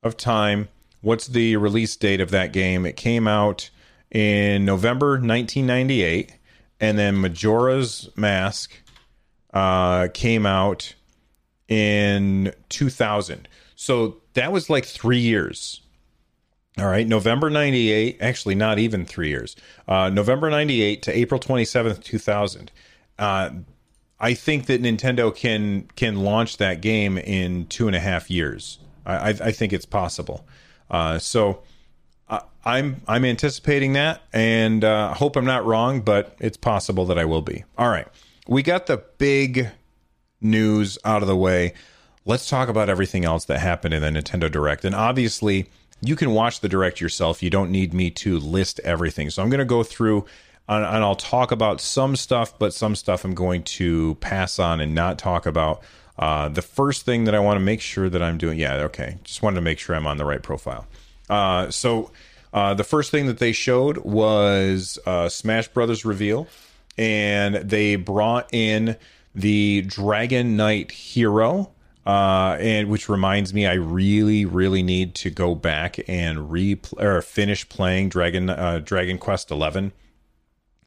of 0.04 0.18
Time. 0.18 0.70
What's 1.02 1.28
the 1.28 1.58
release 1.58 1.96
date 1.96 2.22
of 2.22 2.32
that 2.32 2.54
game? 2.54 2.86
It 2.86 2.96
came 2.96 3.28
out 3.28 3.70
in 4.12 4.66
November 4.66 5.12
1998, 5.12 6.34
and 6.80 6.98
then 6.98 7.20
Majora's 7.20 8.10
Mask 8.16 8.72
uh, 9.54 10.08
came 10.14 10.46
out 10.46 10.96
in 11.68 12.54
2000. 12.70 13.48
So 13.76 14.18
that 14.34 14.52
was 14.52 14.70
like 14.70 14.86
three 14.86 15.20
years. 15.20 15.82
All 16.78 16.88
right, 16.88 17.08
November 17.08 17.50
98, 17.50 18.18
actually, 18.22 18.56
not 18.56 18.78
even 18.78 19.06
three 19.06 19.30
years. 19.30 19.56
Uh, 19.88 20.10
November 20.10 20.50
98 20.50 21.02
to 21.04 21.18
April 21.18 21.40
27th, 21.40 22.04
2000. 22.04 22.72
Uh, 23.18 23.50
I 24.20 24.34
think 24.34 24.68
that 24.68 24.82
Nintendo 24.82 25.36
can 25.36 25.88
can 25.96 26.24
launch 26.24 26.58
that 26.58 26.82
game 26.82 27.18
in 27.18 27.66
two 27.68 27.88
and 27.88 27.96
a 27.96 28.00
half 28.00 28.30
years. 28.30 28.80
I, 29.06 29.30
I 29.30 29.52
think 29.52 29.74
it's 29.74 29.86
possible. 29.86 30.46
Uh, 30.90 31.20
so 31.20 31.62
I, 32.30 32.42
I'm 32.66 33.02
I'm 33.08 33.26
anticipating 33.26 33.94
that, 33.94 34.22
and 34.34 34.84
uh, 34.84 35.14
hope 35.14 35.36
I'm 35.36 35.46
not 35.46 35.66
wrong, 35.66 36.02
but 36.02 36.36
it's 36.40 36.58
possible 36.58 37.06
that 37.06 37.18
I 37.18 37.26
will 37.26 37.44
be. 37.44 37.64
All 37.78 37.90
right, 37.90 38.08
we 38.48 38.64
got 38.64 38.88
the 38.88 38.98
big 39.18 39.70
news 40.42 40.98
out 41.04 41.22
of 41.22 41.28
the 41.28 41.36
way, 41.36 41.74
let's 42.26 42.50
talk 42.50 42.70
about 42.70 42.90
everything 42.90 43.26
else 43.26 43.46
that 43.46 43.60
happened 43.60 43.94
in 43.94 44.02
the 44.02 44.20
Nintendo 44.20 44.52
Direct. 44.52 44.86
And 44.86 44.94
obviously, 44.94 45.68
you 46.02 46.16
can 46.16 46.32
watch 46.32 46.60
the 46.60 46.70
Direct 46.70 47.02
yourself. 47.02 47.42
You 47.42 47.50
don't 47.50 47.72
need 47.72 47.94
me 47.94 48.10
to 48.12 48.40
list 48.40 48.80
everything. 48.84 49.30
So 49.30 49.42
I'm 49.42 49.50
going 49.50 49.60
to 49.60 49.66
go 49.66 49.84
through 49.84 50.26
and, 50.68 50.84
and 50.84 51.04
I'll 51.04 51.16
talk 51.16 51.52
about 51.52 51.82
some 51.82 52.16
stuff, 52.16 52.58
but 52.58 52.74
some 52.74 52.96
stuff 52.96 53.24
I'm 53.24 53.34
going 53.34 53.64
to 53.64 54.16
pass 54.16 54.60
on 54.60 54.80
and 54.82 54.94
not 54.94 55.18
talk 55.18 55.46
about. 55.46 55.82
Uh, 56.20 56.50
the 56.50 56.62
first 56.62 57.06
thing 57.06 57.26
that 57.26 57.36
I 57.36 57.40
want 57.40 57.58
to 57.58 57.64
make 57.64 57.80
sure 57.80 58.10
that 58.10 58.22
I'm 58.22 58.38
doing, 58.38 58.58
yeah, 58.58 58.76
okay, 58.76 59.18
just 59.24 59.42
wanted 59.42 59.56
to 59.56 59.62
make 59.62 59.80
sure 59.80 59.96
I'm 59.96 60.08
on 60.08 60.18
the 60.18 60.26
right 60.26 60.42
profile. 60.42 60.88
Uh, 61.30 61.70
so 61.70 62.12
uh, 62.54 62.74
the 62.74 62.84
first 62.84 63.12
thing 63.12 63.28
that 63.28 63.38
they 63.38 63.52
showed 63.52 63.98
was 64.00 64.98
uh, 65.06 65.30
Smash 65.30 65.68
Brothers 65.68 66.06
reveal, 66.06 66.48
and 66.98 67.56
they 67.56 67.96
brought 67.96 68.52
in 68.54 68.98
the 69.36 69.84
Dragon 69.84 70.58
Knight 70.58 70.92
hero. 70.92 71.72
Uh, 72.08 72.56
and 72.62 72.88
which 72.88 73.10
reminds 73.10 73.54
me, 73.54 73.68
I 73.68 73.74
really, 73.74 74.46
really 74.46 74.82
need 74.82 75.14
to 75.16 75.30
go 75.30 75.54
back 75.56 76.00
and 76.08 76.50
re 76.50 76.80
or 76.98 77.22
finish 77.22 77.68
playing 77.68 78.08
Dragon 78.08 78.50
uh, 78.50 78.80
Dragon 78.80 79.18
Quest 79.18 79.52
Eleven. 79.52 79.92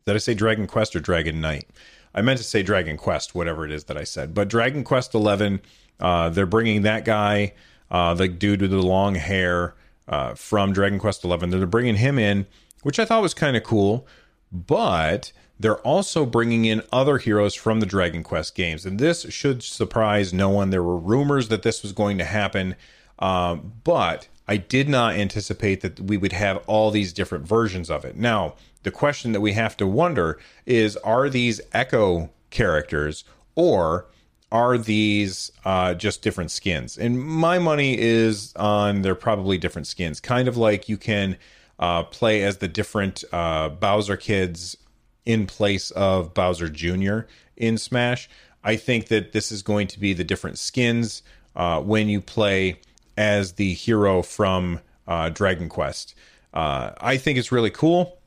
Did 0.06 0.14
I 0.14 0.18
say 0.18 0.32
Dragon 0.32 0.66
Quest 0.66 0.96
or 0.96 1.00
Dragon 1.00 1.38
Knight? 1.38 1.68
I 2.14 2.22
meant 2.22 2.38
to 2.38 2.44
say 2.44 2.62
Dragon 2.62 2.96
Quest, 2.96 3.34
whatever 3.34 3.66
it 3.66 3.70
is 3.70 3.84
that 3.84 3.98
I 3.98 4.04
said. 4.04 4.32
But 4.32 4.48
Dragon 4.48 4.82
Quest 4.82 5.14
Eleven, 5.14 5.60
uh, 6.00 6.30
they're 6.30 6.46
bringing 6.46 6.82
that 6.82 7.04
guy, 7.04 7.52
uh, 7.90 8.14
the 8.14 8.26
dude 8.26 8.62
with 8.62 8.70
the 8.70 8.80
long 8.80 9.14
hair 9.14 9.74
uh, 10.08 10.32
from 10.32 10.72
Dragon 10.72 10.98
Quest 10.98 11.22
Eleven. 11.22 11.50
They're 11.50 11.66
bringing 11.66 11.96
him 11.96 12.18
in, 12.18 12.46
which 12.82 12.98
I 12.98 13.04
thought 13.04 13.20
was 13.20 13.34
kind 13.34 13.58
of 13.58 13.62
cool. 13.62 14.06
But 14.50 15.32
they're 15.60 15.78
also 15.80 16.24
bringing 16.24 16.64
in 16.64 16.82
other 16.90 17.18
heroes 17.18 17.54
from 17.54 17.80
the 17.80 17.86
Dragon 17.86 18.22
Quest 18.22 18.54
games. 18.54 18.86
And 18.86 18.98
this 18.98 19.26
should 19.28 19.62
surprise 19.62 20.32
no 20.32 20.48
one. 20.48 20.70
There 20.70 20.82
were 20.82 20.96
rumors 20.96 21.48
that 21.48 21.62
this 21.62 21.82
was 21.82 21.92
going 21.92 22.16
to 22.16 22.24
happen, 22.24 22.76
um, 23.18 23.74
but 23.84 24.26
I 24.48 24.56
did 24.56 24.88
not 24.88 25.16
anticipate 25.16 25.82
that 25.82 26.00
we 26.00 26.16
would 26.16 26.32
have 26.32 26.64
all 26.66 26.90
these 26.90 27.12
different 27.12 27.46
versions 27.46 27.90
of 27.90 28.06
it. 28.06 28.16
Now, 28.16 28.54
the 28.84 28.90
question 28.90 29.32
that 29.32 29.42
we 29.42 29.52
have 29.52 29.76
to 29.76 29.86
wonder 29.86 30.40
is 30.64 30.96
are 30.98 31.28
these 31.28 31.60
Echo 31.72 32.30
characters 32.48 33.24
or 33.54 34.06
are 34.50 34.78
these 34.78 35.52
uh, 35.66 35.92
just 35.92 36.22
different 36.22 36.50
skins? 36.50 36.96
And 36.96 37.22
my 37.22 37.58
money 37.58 37.98
is 37.98 38.54
on 38.56 39.02
they're 39.02 39.14
probably 39.14 39.58
different 39.58 39.86
skins, 39.86 40.20
kind 40.20 40.48
of 40.48 40.56
like 40.56 40.88
you 40.88 40.96
can. 40.96 41.36
Uh, 41.78 42.02
play 42.02 42.42
as 42.42 42.58
the 42.58 42.68
different 42.68 43.24
uh, 43.32 43.70
Bowser 43.70 44.14
kids 44.14 44.76
in 45.30 45.46
place 45.46 45.90
of 45.92 46.34
Bowser 46.34 46.68
Jr. 46.68 47.20
in 47.56 47.78
Smash. 47.78 48.28
I 48.64 48.76
think 48.76 49.06
that 49.08 49.32
this 49.32 49.52
is 49.52 49.62
going 49.62 49.86
to 49.88 50.00
be 50.00 50.12
the 50.12 50.24
different 50.24 50.58
skins 50.58 51.22
uh, 51.54 51.80
when 51.80 52.08
you 52.08 52.20
play 52.20 52.80
as 53.16 53.52
the 53.52 53.72
hero 53.72 54.22
from 54.22 54.80
uh, 55.06 55.28
Dragon 55.28 55.68
Quest. 55.68 56.14
Uh, 56.52 56.90
I 57.00 57.16
think 57.16 57.38
it's 57.38 57.52
really 57.52 57.70
cool, 57.70 58.18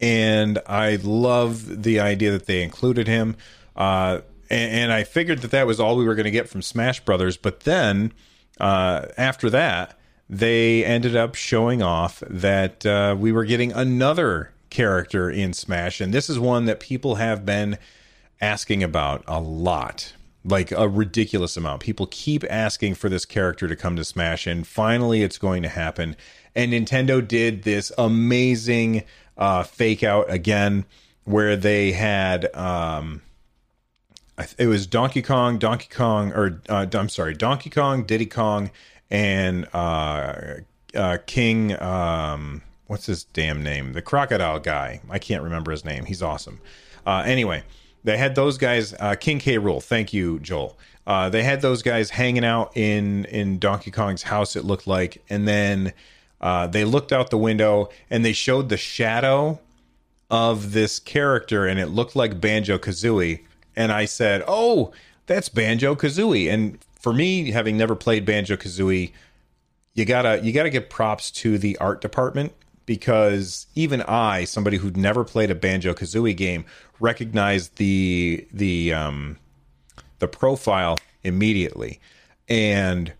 and 0.00 0.58
I 0.66 0.96
love 0.96 1.82
the 1.82 2.00
idea 2.00 2.32
that 2.32 2.46
they 2.46 2.62
included 2.62 3.06
him. 3.06 3.36
Uh, 3.74 4.20
and, 4.48 4.72
and, 4.72 4.92
I 4.92 5.04
figured 5.04 5.40
that 5.40 5.50
that 5.50 5.66
was 5.66 5.78
all 5.78 5.96
we 5.96 6.06
were 6.06 6.14
going 6.14 6.24
to 6.24 6.30
get 6.30 6.48
from 6.48 6.62
Smash 6.62 7.00
Brothers, 7.00 7.36
but 7.36 7.60
then 7.60 8.12
uh, 8.58 9.06
after 9.18 9.50
that, 9.50 9.98
they 10.30 10.82
ended 10.82 11.14
up 11.14 11.34
showing 11.34 11.82
off 11.82 12.22
that 12.28 12.86
uh, 12.86 13.14
we 13.18 13.32
were 13.32 13.44
getting 13.44 13.72
another 13.72 14.52
character 14.76 15.30
in 15.30 15.54
Smash, 15.54 16.02
and 16.02 16.12
this 16.12 16.28
is 16.28 16.38
one 16.38 16.66
that 16.66 16.80
people 16.80 17.14
have 17.14 17.46
been 17.46 17.78
asking 18.42 18.82
about 18.82 19.24
a 19.26 19.40
lot. 19.40 20.12
Like 20.44 20.70
a 20.70 20.88
ridiculous 20.88 21.56
amount. 21.56 21.82
People 21.82 22.06
keep 22.08 22.44
asking 22.48 22.94
for 22.94 23.08
this 23.08 23.24
character 23.24 23.66
to 23.66 23.74
come 23.74 23.96
to 23.96 24.04
Smash, 24.04 24.46
and 24.46 24.64
finally 24.64 25.22
it's 25.22 25.38
going 25.38 25.64
to 25.64 25.68
happen. 25.68 26.14
And 26.54 26.72
Nintendo 26.72 27.26
did 27.26 27.64
this 27.64 27.90
amazing 27.98 29.02
uh, 29.36 29.64
fake 29.64 30.04
out 30.04 30.30
again 30.30 30.84
where 31.24 31.56
they 31.56 31.90
had 31.92 32.54
um, 32.54 33.22
it 34.58 34.66
was 34.66 34.86
Donkey 34.86 35.22
Kong, 35.22 35.58
Donkey 35.58 35.88
Kong, 35.90 36.32
or 36.32 36.60
uh, 36.68 36.86
I'm 36.92 37.08
sorry, 37.08 37.34
Donkey 37.34 37.70
Kong, 37.70 38.04
Diddy 38.04 38.26
Kong, 38.26 38.70
and 39.10 39.66
uh, 39.72 40.58
uh, 40.94 41.18
King. 41.26 41.80
Um, 41.82 42.62
what's 42.86 43.06
his 43.06 43.24
damn 43.24 43.62
name? 43.62 43.92
The 43.92 44.02
crocodile 44.02 44.60
guy. 44.60 45.00
I 45.10 45.18
can't 45.18 45.42
remember 45.42 45.70
his 45.70 45.84
name. 45.84 46.04
He's 46.04 46.22
awesome. 46.22 46.60
Uh, 47.06 47.22
anyway, 47.26 47.62
they 48.04 48.16
had 48.16 48.34
those 48.34 48.58
guys. 48.58 48.94
Uh, 48.94 49.14
King 49.14 49.38
K. 49.38 49.58
Rool. 49.58 49.82
Thank 49.82 50.12
you, 50.12 50.38
Joel. 50.40 50.78
Uh, 51.06 51.28
they 51.28 51.42
had 51.42 51.60
those 51.60 51.82
guys 51.82 52.10
hanging 52.10 52.44
out 52.44 52.76
in 52.76 53.24
in 53.26 53.58
Donkey 53.58 53.90
Kong's 53.90 54.24
house. 54.24 54.56
It 54.56 54.64
looked 54.64 54.86
like, 54.86 55.22
and 55.28 55.46
then 55.46 55.92
uh, 56.40 56.66
they 56.66 56.84
looked 56.84 57.12
out 57.12 57.30
the 57.30 57.38
window 57.38 57.88
and 58.10 58.24
they 58.24 58.32
showed 58.32 58.68
the 58.68 58.76
shadow 58.76 59.60
of 60.30 60.72
this 60.72 60.98
character, 60.98 61.66
and 61.66 61.78
it 61.78 61.86
looked 61.86 62.16
like 62.16 62.40
Banjo 62.40 62.78
Kazooie. 62.78 63.44
And 63.76 63.92
I 63.92 64.04
said, 64.04 64.42
"Oh, 64.48 64.92
that's 65.26 65.48
Banjo 65.48 65.94
Kazooie." 65.94 66.52
And 66.52 66.78
for 67.00 67.12
me, 67.12 67.52
having 67.52 67.76
never 67.76 67.94
played 67.94 68.24
Banjo 68.24 68.56
Kazooie, 68.56 69.12
you 69.94 70.04
gotta 70.04 70.40
you 70.42 70.52
gotta 70.52 70.70
give 70.70 70.88
props 70.88 71.30
to 71.32 71.56
the 71.58 71.76
art 71.78 72.00
department 72.00 72.52
because 72.86 73.66
even 73.74 74.00
I, 74.02 74.44
somebody 74.44 74.78
who'd 74.78 74.96
never 74.96 75.24
played 75.24 75.50
a 75.50 75.54
Banjo 75.54 75.92
Kazooie 75.92 76.36
game, 76.36 76.64
recognized 77.00 77.76
the 77.76 78.46
the 78.52 78.94
um, 78.94 79.38
the 80.20 80.28
profile 80.28 80.96
immediately, 81.22 82.00
and 82.48 83.12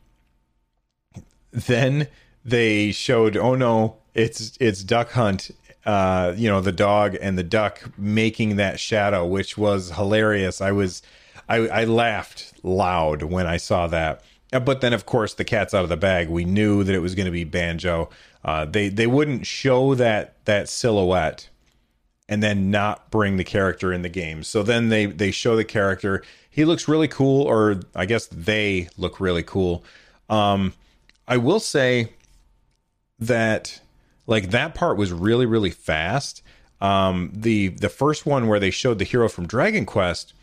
then 1.52 2.08
they 2.44 2.92
showed, 2.92 3.36
oh 3.36 3.54
no, 3.54 3.96
it's 4.14 4.56
it's 4.60 4.82
Duck 4.82 5.10
Hunt. 5.10 5.50
Uh, 5.84 6.34
you 6.36 6.48
know, 6.48 6.60
the 6.60 6.72
dog 6.72 7.16
and 7.20 7.38
the 7.38 7.44
duck 7.44 7.80
making 7.96 8.56
that 8.56 8.80
shadow, 8.80 9.24
which 9.24 9.56
was 9.56 9.92
hilarious. 9.92 10.60
I 10.60 10.72
was, 10.72 11.00
I, 11.48 11.58
I 11.68 11.84
laughed 11.84 12.54
loud 12.64 13.22
when 13.22 13.46
I 13.46 13.56
saw 13.56 13.86
that. 13.86 14.20
Uh, 14.52 14.60
but 14.60 14.80
then, 14.80 14.92
of 14.92 15.06
course, 15.06 15.34
the 15.34 15.44
cat's 15.44 15.74
out 15.74 15.82
of 15.82 15.88
the 15.88 15.96
bag. 15.96 16.28
We 16.28 16.44
knew 16.44 16.84
that 16.84 16.94
it 16.94 17.00
was 17.00 17.14
going 17.14 17.26
to 17.26 17.32
be 17.32 17.44
Banjo. 17.44 18.10
Uh, 18.44 18.64
they 18.64 18.88
they 18.88 19.06
wouldn't 19.06 19.46
show 19.46 19.94
that 19.96 20.44
that 20.44 20.68
silhouette 20.68 21.48
and 22.28 22.42
then 22.42 22.70
not 22.70 23.10
bring 23.10 23.36
the 23.36 23.44
character 23.44 23.92
in 23.92 24.02
the 24.02 24.08
game. 24.08 24.42
So 24.42 24.62
then 24.62 24.88
they 24.88 25.06
they 25.06 25.30
show 25.30 25.56
the 25.56 25.64
character. 25.64 26.22
He 26.48 26.64
looks 26.64 26.88
really 26.88 27.08
cool, 27.08 27.42
or 27.42 27.80
I 27.94 28.06
guess 28.06 28.26
they 28.26 28.88
look 28.96 29.20
really 29.20 29.42
cool. 29.42 29.84
Um, 30.28 30.74
I 31.28 31.36
will 31.36 31.60
say 31.60 32.12
that 33.18 33.80
like 34.26 34.50
that 34.50 34.74
part 34.74 34.96
was 34.96 35.12
really 35.12 35.46
really 35.46 35.70
fast. 35.70 36.42
Um, 36.80 37.30
the 37.34 37.68
the 37.68 37.88
first 37.88 38.26
one 38.26 38.48
where 38.48 38.60
they 38.60 38.70
showed 38.70 38.98
the 38.98 39.04
hero 39.04 39.28
from 39.28 39.46
Dragon 39.46 39.86
Quest, 39.86 40.34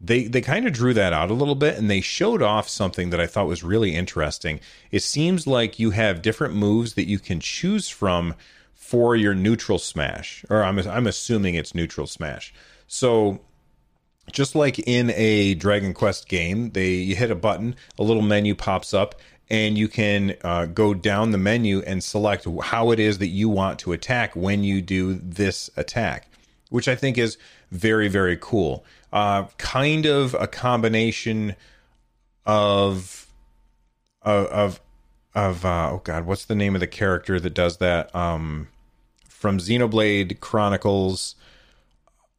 they 0.00 0.24
they 0.24 0.40
kind 0.40 0.66
of 0.66 0.72
drew 0.72 0.94
that 0.94 1.12
out 1.12 1.30
a 1.30 1.34
little 1.34 1.54
bit 1.54 1.76
and 1.76 1.90
they 1.90 2.00
showed 2.00 2.42
off 2.42 2.68
something 2.68 3.10
that 3.10 3.20
I 3.20 3.26
thought 3.26 3.46
was 3.46 3.62
really 3.62 3.94
interesting. 3.94 4.60
It 4.90 5.02
seems 5.02 5.46
like 5.46 5.78
you 5.78 5.90
have 5.90 6.22
different 6.22 6.54
moves 6.54 6.94
that 6.94 7.06
you 7.06 7.18
can 7.18 7.40
choose 7.40 7.88
from 7.88 8.34
for 8.74 9.14
your 9.14 9.34
neutral 9.34 9.78
smash, 9.78 10.44
or 10.50 10.64
I'm 10.64 10.78
I'm 10.78 11.06
assuming 11.06 11.54
it's 11.54 11.74
neutral 11.74 12.06
smash. 12.06 12.52
So 12.86 13.40
just 14.32 14.54
like 14.54 14.78
in 14.80 15.10
a 15.10 15.54
Dragon 15.54 15.92
Quest 15.92 16.28
game, 16.28 16.70
they 16.70 16.94
you 16.94 17.16
hit 17.16 17.30
a 17.30 17.36
button, 17.36 17.76
a 17.98 18.02
little 18.02 18.22
menu 18.22 18.54
pops 18.54 18.94
up, 18.94 19.14
and 19.50 19.76
you 19.76 19.88
can 19.88 20.36
uh, 20.42 20.66
go 20.66 20.94
down 20.94 21.32
the 21.32 21.38
menu 21.38 21.80
and 21.80 22.02
select 22.02 22.46
how 22.62 22.90
it 22.90 22.98
is 22.98 23.18
that 23.18 23.28
you 23.28 23.48
want 23.48 23.78
to 23.80 23.92
attack 23.92 24.34
when 24.34 24.64
you 24.64 24.80
do 24.80 25.14
this 25.14 25.68
attack, 25.76 26.29
which 26.70 26.88
I 26.88 26.96
think 26.96 27.18
is 27.18 27.36
very, 27.70 28.08
very 28.08 28.38
cool. 28.40 28.84
Uh, 29.12 29.44
kind 29.58 30.06
of 30.06 30.34
a 30.34 30.46
combination 30.46 31.54
of 32.46 33.26
of 34.22 34.80
of, 35.34 35.64
uh, 35.64 35.90
oh 35.92 36.00
god, 36.02 36.26
what's 36.26 36.44
the 36.44 36.54
name 36.54 36.74
of 36.74 36.80
the 36.80 36.86
character 36.86 37.38
that 37.38 37.54
does 37.54 37.76
that? 37.76 38.14
Um, 38.14 38.68
from 39.28 39.58
Xenoblade 39.58 40.40
Chronicles, 40.40 41.34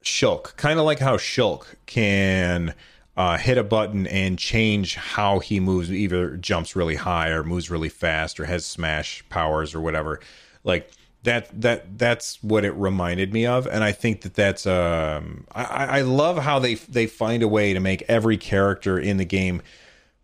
Shulk, 0.04 0.56
kind 0.58 0.80
of 0.80 0.86
like 0.86 1.00
how 1.00 1.18
Shulk 1.18 1.76
can 1.86 2.74
uh, 3.16 3.38
hit 3.38 3.58
a 3.58 3.64
button 3.64 4.08
and 4.08 4.38
change 4.38 4.96
how 4.96 5.40
he 5.40 5.60
moves, 5.60 5.92
either 5.92 6.38
jumps 6.38 6.76
really 6.76 6.96
high 6.96 7.30
or 7.30 7.44
moves 7.44 7.70
really 7.70 7.90
fast 7.90 8.40
or 8.40 8.46
has 8.46 8.66
smash 8.66 9.24
powers 9.30 9.74
or 9.74 9.82
whatever. 9.82 10.20
Like 10.64 10.92
that, 11.24 11.62
that 11.62 11.98
that's 11.98 12.42
what 12.42 12.66
it 12.66 12.72
reminded 12.72 13.32
me 13.32 13.46
of, 13.46 13.68
and 13.68 13.84
I 13.84 13.92
think 13.92 14.22
that 14.22 14.34
that's 14.34 14.66
um, 14.66 15.46
I, 15.54 16.00
I 16.00 16.02
love 16.02 16.40
how 16.40 16.58
they 16.58 16.76
they 16.76 17.06
find 17.06 17.44
a 17.44 17.48
way 17.48 17.74
to 17.74 17.80
make 17.80 18.04
every 18.08 18.38
character 18.38 18.98
in 18.98 19.18
the 19.18 19.26
game. 19.26 19.62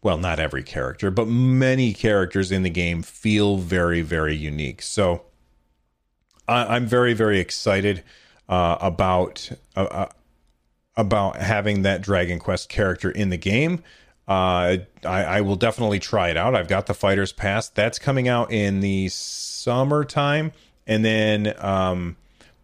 Well, 0.01 0.18
not 0.18 0.39
every 0.39 0.63
character, 0.63 1.12
but 1.12 1.27
many 1.27 1.94
characters 1.94 2.51
in 2.51 2.63
the 2.63 2.70
game 2.70 3.01
feel 3.04 3.58
very, 3.58 4.01
very 4.01 4.36
unique. 4.36 4.82
So 4.82 5.24
I, 6.48 6.77
am 6.77 6.86
very, 6.86 7.13
very 7.13 7.39
excited 7.39 8.04
uh, 8.48 8.77
about 8.80 9.50
uh, 9.75 9.82
uh 9.82 10.10
about 10.96 11.38
having 11.38 11.84
that 11.84 12.01
Dragon 12.01 12.39
Quest 12.39 12.70
character 12.70 13.12
in 13.12 13.30
the 13.30 13.38
game. 13.38 13.84
Uh, 14.27 14.77
I, 15.06 15.24
I, 15.24 15.42
will 15.42 15.56
definitely 15.56 16.00
try 16.00 16.30
it 16.30 16.36
out. 16.36 16.54
I've 16.54 16.68
got 16.68 16.88
the 16.88 16.94
Fighters 16.94 17.32
Pass. 17.32 17.70
That's 17.70 17.98
coming 17.98 18.27
out 18.27 18.51
in 18.51 18.82
the 18.82 19.08
summertime, 19.08 20.51
and 20.88 21.06
then 21.06 21.53
um, 21.60 22.15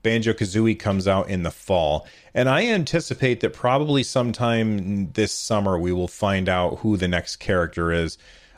Banjo 0.01 0.33
Kazooie 0.33 0.79
comes 0.79 1.07
out 1.07 1.29
in 1.29 1.43
the 1.43 1.51
fall. 1.51 2.07
And 2.33 2.49
I 2.49 2.65
anticipate 2.65 3.41
that 3.41 3.53
probably 3.53 4.01
sometime 4.01 5.11
this 5.11 5.31
summer 5.31 5.77
we 5.77 5.91
will 5.91 6.07
find 6.07 6.49
out 6.49 6.79
who 6.79 6.97
the 6.97 7.07
next 7.07 7.35
character 7.35 7.91
is. 7.91 8.17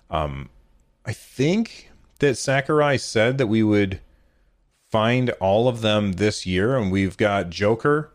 Um, 0.09 0.49
I 1.05 1.11
think 1.11 1.91
that 2.19 2.37
Sakurai 2.37 2.97
said 2.97 3.37
that 3.37 3.47
we 3.47 3.63
would 3.63 3.99
find 4.89 5.31
all 5.41 5.67
of 5.67 5.81
them 5.81 6.13
this 6.13 6.45
year, 6.45 6.77
and 6.77 6.91
we've 6.91 7.17
got 7.17 7.49
Joker 7.49 8.11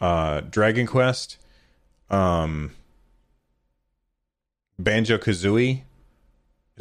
uh, 0.00 0.40
Dragon 0.40 0.86
Quest, 0.86 1.38
um, 2.10 2.72
Banjo 4.78 5.16
Kazooie. 5.16 5.82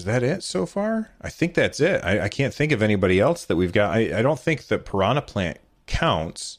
Is 0.02 0.06
that 0.06 0.24
it 0.24 0.42
so 0.42 0.66
far? 0.66 1.12
I 1.22 1.30
think 1.30 1.54
that's 1.54 1.80
it. 1.80 2.04
I, 2.04 2.22
I, 2.22 2.30
can't 2.30 2.56
think 2.56 2.72
of 2.72 2.82
anybody 2.82 3.20
else 3.20 3.46
that 3.46 3.56
we've 3.56 3.72
got. 3.72 3.96
I, 3.96 4.18
I 4.18 4.22
don't 4.24 4.40
think 4.40 4.66
that 4.68 4.84
Piranha 4.84 5.22
Plant 5.22 5.60
counts 5.86 6.58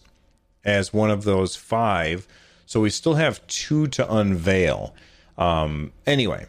as 0.65 0.93
one 0.93 1.11
of 1.11 1.25
those 1.25 1.57
five. 1.57 2.29
So 2.67 2.81
we 2.81 2.89
still 2.89 3.15
have 3.15 3.45
two 3.49 3.89
to 3.89 4.15
unveil. 4.15 4.95
Um, 5.37 5.93
anyway, 6.07 6.47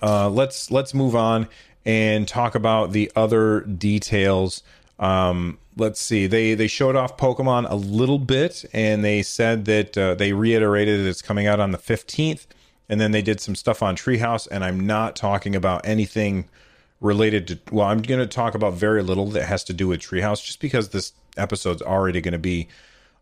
uh, 0.00 0.28
let's 0.28 0.70
let's 0.70 0.94
move 0.94 1.16
on 1.16 1.48
and 1.84 2.28
talk 2.28 2.54
about 2.54 2.92
the 2.92 3.10
other 3.16 3.62
details 3.62 4.62
um, 5.02 5.58
let's 5.76 6.00
see. 6.00 6.28
They 6.28 6.54
they 6.54 6.68
showed 6.68 6.94
off 6.94 7.16
Pokemon 7.16 7.68
a 7.68 7.74
little 7.74 8.20
bit, 8.20 8.64
and 8.72 9.04
they 9.04 9.22
said 9.22 9.64
that 9.64 9.98
uh, 9.98 10.14
they 10.14 10.32
reiterated 10.32 11.04
it's 11.04 11.20
coming 11.20 11.48
out 11.48 11.58
on 11.58 11.72
the 11.72 11.78
fifteenth. 11.78 12.46
And 12.92 13.00
then 13.00 13.12
they 13.12 13.22
did 13.22 13.40
some 13.40 13.54
stuff 13.54 13.82
on 13.82 13.96
Treehouse, 13.96 14.46
and 14.50 14.62
I'm 14.62 14.86
not 14.86 15.16
talking 15.16 15.56
about 15.56 15.86
anything 15.86 16.50
related 17.00 17.48
to. 17.48 17.58
Well, 17.70 17.86
I'm 17.86 18.02
going 18.02 18.20
to 18.20 18.26
talk 18.26 18.54
about 18.54 18.74
very 18.74 19.02
little 19.02 19.28
that 19.30 19.44
has 19.44 19.64
to 19.64 19.72
do 19.72 19.88
with 19.88 20.00
Treehouse, 20.00 20.44
just 20.44 20.60
because 20.60 20.90
this 20.90 21.14
episode's 21.38 21.80
already 21.80 22.20
going 22.20 22.32
to 22.32 22.38
be 22.38 22.68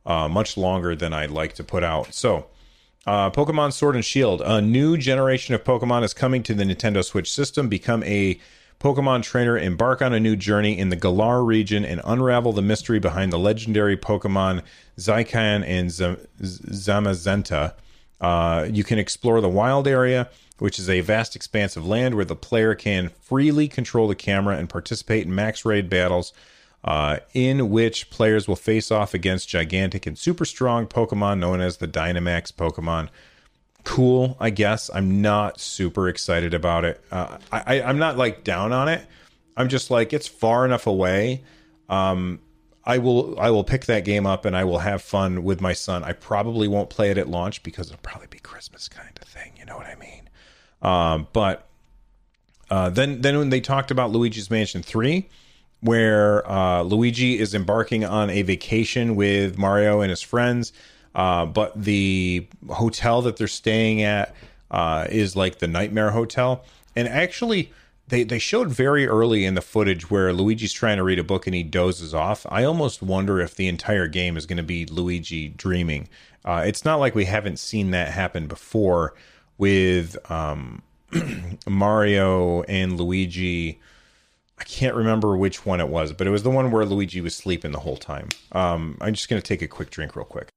uh, 0.04 0.26
much 0.28 0.56
longer 0.56 0.96
than 0.96 1.12
I'd 1.12 1.30
like 1.30 1.54
to 1.54 1.62
put 1.62 1.84
out. 1.84 2.12
So. 2.12 2.46
Uh, 3.06 3.30
Pokemon 3.30 3.72
Sword 3.72 3.94
and 3.94 4.04
Shield. 4.04 4.42
A 4.42 4.60
new 4.60 4.98
generation 4.98 5.54
of 5.54 5.64
Pokemon 5.64 6.02
is 6.02 6.12
coming 6.12 6.42
to 6.42 6.52
the 6.52 6.64
Nintendo 6.64 7.02
Switch 7.02 7.32
system. 7.32 7.68
Become 7.68 8.02
a 8.02 8.38
Pokemon 8.80 9.22
trainer 9.22 9.56
embark 9.56 10.02
on 10.02 10.12
a 10.12 10.20
new 10.20 10.34
journey 10.36 10.76
in 10.76 10.88
the 10.88 10.96
Galar 10.96 11.44
region 11.44 11.84
and 11.84 12.00
unravel 12.04 12.52
the 12.52 12.60
mystery 12.60 12.98
behind 12.98 13.32
the 13.32 13.38
legendary 13.38 13.96
Pokemon 13.96 14.62
Zacian 14.98 15.64
and 15.64 15.90
Zamazenta. 16.40 17.74
Uh, 18.20 18.68
you 18.70 18.84
can 18.84 18.98
explore 18.98 19.40
the 19.40 19.48
wild 19.48 19.88
area, 19.88 20.28
which 20.58 20.78
is 20.78 20.90
a 20.90 21.00
vast 21.00 21.34
expanse 21.34 21.76
of 21.76 21.86
land 21.86 22.14
where 22.14 22.24
the 22.24 22.36
player 22.36 22.74
can 22.74 23.08
freely 23.08 23.66
control 23.66 24.08
the 24.08 24.14
camera 24.14 24.56
and 24.56 24.68
participate 24.68 25.26
in 25.26 25.34
max 25.34 25.64
raid 25.64 25.88
battles, 25.88 26.32
uh, 26.84 27.18
in 27.34 27.70
which 27.70 28.10
players 28.10 28.46
will 28.46 28.56
face 28.56 28.90
off 28.90 29.14
against 29.14 29.48
gigantic 29.48 30.06
and 30.06 30.18
super 30.18 30.44
strong 30.44 30.86
Pokemon 30.86 31.38
known 31.38 31.60
as 31.60 31.78
the 31.78 31.88
Dynamax 31.88 32.52
Pokemon 32.52 33.08
cool, 33.84 34.36
I 34.40 34.50
guess. 34.50 34.90
I'm 34.92 35.22
not 35.22 35.60
super 35.60 36.08
excited 36.08 36.54
about 36.54 36.84
it. 36.84 37.02
Uh, 37.10 37.38
I, 37.50 37.82
I'm 37.82 37.98
not 37.98 38.16
like 38.16 38.44
down 38.44 38.72
on 38.72 38.88
it. 38.88 39.04
I'm 39.56 39.68
just 39.68 39.90
like 39.90 40.12
it's 40.12 40.28
far 40.28 40.64
enough 40.64 40.86
away. 40.86 41.42
Um, 41.88 42.40
I 42.84 42.98
will 42.98 43.38
I 43.38 43.50
will 43.50 43.64
pick 43.64 43.86
that 43.86 44.04
game 44.04 44.26
up 44.26 44.44
and 44.44 44.56
I 44.56 44.64
will 44.64 44.78
have 44.78 45.02
fun 45.02 45.44
with 45.44 45.60
my 45.60 45.72
son. 45.72 46.02
I 46.04 46.12
probably 46.12 46.68
won't 46.68 46.90
play 46.90 47.10
it 47.10 47.18
at 47.18 47.28
launch 47.28 47.62
because 47.62 47.88
it'll 47.88 48.00
probably 48.02 48.28
be 48.28 48.38
Christmas 48.38 48.88
kind 48.88 49.18
of 49.20 49.28
thing. 49.28 49.52
You 49.58 49.66
know 49.66 49.76
what 49.76 49.86
I 49.86 49.96
mean? 49.96 50.28
Um, 50.82 51.28
but 51.32 51.66
uh, 52.70 52.90
then 52.90 53.20
then 53.20 53.38
when 53.38 53.50
they 53.50 53.60
talked 53.60 53.90
about 53.90 54.10
Luigi's 54.10 54.50
Mansion 54.50 54.82
Three, 54.82 55.28
where 55.80 56.48
uh, 56.50 56.82
Luigi 56.82 57.38
is 57.38 57.54
embarking 57.54 58.04
on 58.04 58.30
a 58.30 58.42
vacation 58.42 59.14
with 59.16 59.58
Mario 59.58 60.00
and 60.00 60.10
his 60.10 60.22
friends 60.22 60.72
uh, 61.14 61.46
but 61.46 61.80
the 61.80 62.46
hotel 62.68 63.22
that 63.22 63.36
they're 63.36 63.48
staying 63.48 64.02
at 64.02 64.34
uh, 64.70 65.06
is 65.10 65.34
like 65.34 65.58
the 65.58 65.66
Nightmare 65.66 66.10
Hotel. 66.10 66.64
And 66.94 67.08
actually, 67.08 67.72
they, 68.10 68.24
they 68.24 68.38
showed 68.38 68.68
very 68.68 69.06
early 69.06 69.44
in 69.44 69.54
the 69.54 69.60
footage 69.60 70.10
where 70.10 70.32
Luigi's 70.32 70.72
trying 70.72 70.96
to 70.98 71.04
read 71.04 71.18
a 71.18 71.24
book 71.24 71.46
and 71.46 71.54
he 71.54 71.62
dozes 71.62 72.12
off. 72.12 72.44
I 72.50 72.64
almost 72.64 73.02
wonder 73.02 73.40
if 73.40 73.54
the 73.54 73.68
entire 73.68 74.08
game 74.08 74.36
is 74.36 74.46
going 74.46 74.56
to 74.56 74.62
be 74.62 74.84
Luigi 74.84 75.48
dreaming. 75.48 76.08
Uh, 76.44 76.64
it's 76.66 76.84
not 76.84 76.96
like 76.96 77.14
we 77.14 77.26
haven't 77.26 77.58
seen 77.58 77.92
that 77.92 78.08
happen 78.08 78.48
before 78.48 79.14
with 79.58 80.16
um, 80.30 80.82
Mario 81.68 82.62
and 82.62 82.98
Luigi. 82.98 83.78
I 84.58 84.64
can't 84.64 84.96
remember 84.96 85.36
which 85.36 85.64
one 85.64 85.80
it 85.80 85.88
was, 85.88 86.12
but 86.12 86.26
it 86.26 86.30
was 86.30 86.42
the 86.42 86.50
one 86.50 86.70
where 86.70 86.84
Luigi 86.84 87.20
was 87.20 87.36
sleeping 87.36 87.70
the 87.70 87.80
whole 87.80 87.96
time. 87.96 88.28
Um, 88.52 88.98
I'm 89.00 89.14
just 89.14 89.28
going 89.28 89.40
to 89.40 89.46
take 89.46 89.62
a 89.62 89.68
quick 89.68 89.90
drink 89.90 90.16
real 90.16 90.24
quick. 90.24 90.48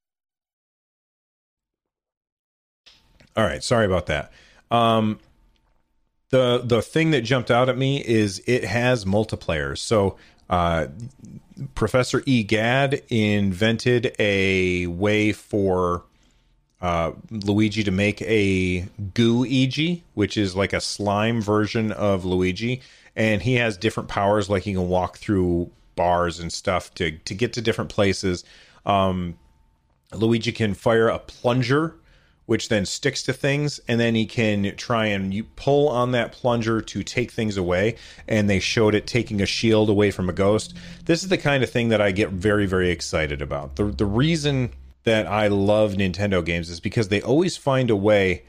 All 3.37 3.45
right, 3.45 3.63
sorry 3.63 3.85
about 3.85 4.07
that. 4.07 4.31
Um, 4.71 5.19
the 6.33 6.63
the 6.65 6.81
thing 6.81 7.11
that 7.11 7.21
jumped 7.21 7.51
out 7.51 7.69
at 7.69 7.77
me 7.77 8.03
is 8.03 8.41
it 8.47 8.63
has 8.63 9.05
multiplayer. 9.05 9.77
So 9.77 10.17
uh, 10.49 10.87
Professor 11.75 12.23
Egad 12.25 13.03
invented 13.09 14.15
a 14.17 14.87
way 14.87 15.31
for 15.31 16.03
uh, 16.81 17.11
Luigi 17.29 17.83
to 17.83 17.91
make 17.91 18.19
a 18.23 18.87
Gooigi, 19.13 20.01
which 20.15 20.35
is 20.35 20.55
like 20.55 20.73
a 20.73 20.81
slime 20.81 21.39
version 21.39 21.91
of 21.91 22.25
Luigi, 22.25 22.81
and 23.15 23.43
he 23.43 23.53
has 23.55 23.77
different 23.77 24.09
powers, 24.09 24.49
like 24.49 24.63
he 24.63 24.73
can 24.73 24.89
walk 24.89 25.19
through 25.19 25.69
bars 25.95 26.39
and 26.39 26.51
stuff 26.51 26.91
to 26.95 27.11
to 27.11 27.35
get 27.35 27.53
to 27.53 27.61
different 27.61 27.91
places. 27.91 28.43
Um, 28.87 29.37
Luigi 30.11 30.51
can 30.51 30.73
fire 30.73 31.09
a 31.09 31.19
plunger, 31.19 31.95
which 32.45 32.69
then 32.69 32.85
sticks 32.85 33.23
to 33.23 33.33
things, 33.33 33.79
and 33.87 33.99
then 33.99 34.15
he 34.15 34.25
can 34.25 34.75
try 34.75 35.05
and 35.05 35.33
you 35.33 35.43
pull 35.43 35.87
on 35.87 36.11
that 36.11 36.31
plunger 36.31 36.81
to 36.81 37.03
take 37.03 37.31
things 37.31 37.57
away. 37.57 37.95
And 38.27 38.49
they 38.49 38.59
showed 38.59 38.95
it 38.95 39.07
taking 39.07 39.41
a 39.41 39.45
shield 39.45 39.89
away 39.89 40.11
from 40.11 40.29
a 40.29 40.33
ghost. 40.33 40.75
This 41.05 41.23
is 41.23 41.29
the 41.29 41.37
kind 41.37 41.63
of 41.63 41.69
thing 41.69 41.89
that 41.89 42.01
I 42.01 42.11
get 42.11 42.29
very 42.29 42.65
very 42.65 42.89
excited 42.89 43.41
about. 43.41 43.75
The 43.75 43.85
the 43.85 44.05
reason 44.05 44.71
that 45.03 45.27
I 45.27 45.47
love 45.47 45.93
Nintendo 45.93 46.43
games 46.43 46.69
is 46.69 46.79
because 46.79 47.09
they 47.09 47.21
always 47.21 47.57
find 47.57 47.89
a 47.89 47.95
way 47.95 48.43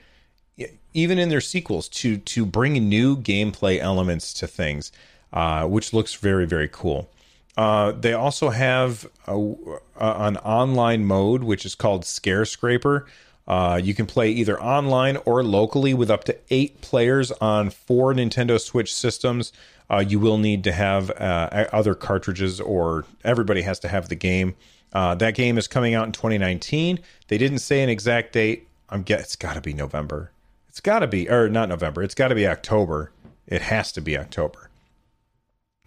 even 0.97 1.19
in 1.19 1.29
their 1.29 1.41
sequels 1.41 1.89
to 1.89 2.17
to 2.19 2.47
bring 2.47 2.89
new 2.89 3.17
gameplay 3.17 3.79
elements 3.79 4.33
to 4.35 4.47
things 4.47 4.93
uh, 5.33 5.67
which 5.67 5.93
looks 5.93 6.15
very 6.15 6.47
very 6.47 6.69
cool 6.71 7.11
uh, 7.57 7.93
they 7.93 8.13
also 8.13 8.51
have 8.51 9.07
a, 9.27 9.37
a, 9.37 10.27
an 10.27 10.37
online 10.39 11.05
mode 11.05 11.45
which 11.45 11.65
is 11.65 11.75
called 11.75 12.05
Scare 12.05 12.45
Scraper. 12.45 13.07
Uh, 13.47 13.81
you 13.83 13.95
can 13.95 14.07
play 14.07 14.31
either 14.31 14.61
online 14.61 15.19
or 15.25 15.45
locally 15.45 15.93
with 15.93 16.11
up 16.11 16.25
to 16.25 16.37
eight 16.51 16.81
players 16.81 17.31
on 17.33 17.71
four 17.71 18.15
Nintendo 18.15 18.61
Switch 18.61 18.95
systems. 18.95 19.53
Uh, 19.91 19.99
you 20.07 20.19
will 20.19 20.39
need 20.39 20.65
to 20.65 20.73
have 20.73 21.11
uh, 21.11 21.67
other 21.73 21.95
cartridges, 21.95 22.61
or 22.61 23.05
everybody 23.23 23.63
has 23.63 23.79
to 23.81 23.89
have 23.89 24.09
the 24.09 24.15
game. 24.15 24.55
Uh, 24.95 25.15
that 25.17 25.35
game 25.35 25.59
is 25.59 25.69
coming 25.69 25.95
out 25.95 26.07
in 26.07 26.13
2019. 26.13 27.01
They 27.29 27.39
didn't 27.39 27.59
say 27.59 27.83
an 27.83 27.89
exact 27.89 28.33
date. 28.33 28.67
I'm 28.89 29.03
guess 29.03 29.21
it's 29.21 29.37
got 29.37 29.55
to 29.55 29.61
be 29.61 29.75
November. 29.75 30.31
It's 30.69 30.81
got 30.81 31.01
to 31.01 31.07
be, 31.07 31.29
or 31.29 31.49
not 31.49 31.69
November. 31.69 32.03
It's 32.03 32.15
got 32.15 32.29
to 32.29 32.35
be 32.35 32.47
October. 32.47 33.11
It 33.47 33.63
has 33.63 33.93
to 33.93 34.01
be 34.01 34.17
October. 34.17 34.71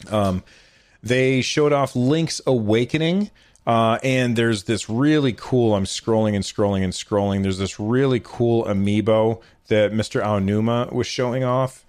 Um, 0.10 0.44
they 1.02 1.42
showed 1.42 1.74
off 1.74 1.96
Link's 1.96 2.42
Awakening. 2.46 3.32
Uh, 3.68 4.00
and 4.02 4.38
there's 4.38 4.64
this 4.64 4.90
really 4.90 5.34
cool. 5.34 5.76
I'm 5.76 5.84
scrolling 5.84 6.36
and 6.36 6.44
scrolling 6.44 6.86
and 6.86 6.94
scrolling. 6.94 7.44
There's 7.44 7.58
this 7.58 7.82
really 7.82 8.22
cool 8.24 8.64
amiibo 8.64 9.42
that 9.68 9.92
Mr. 9.92 10.24
Aonuma 10.24 10.94
was 10.94 11.06
showing 11.06 11.44
off. 11.44 11.86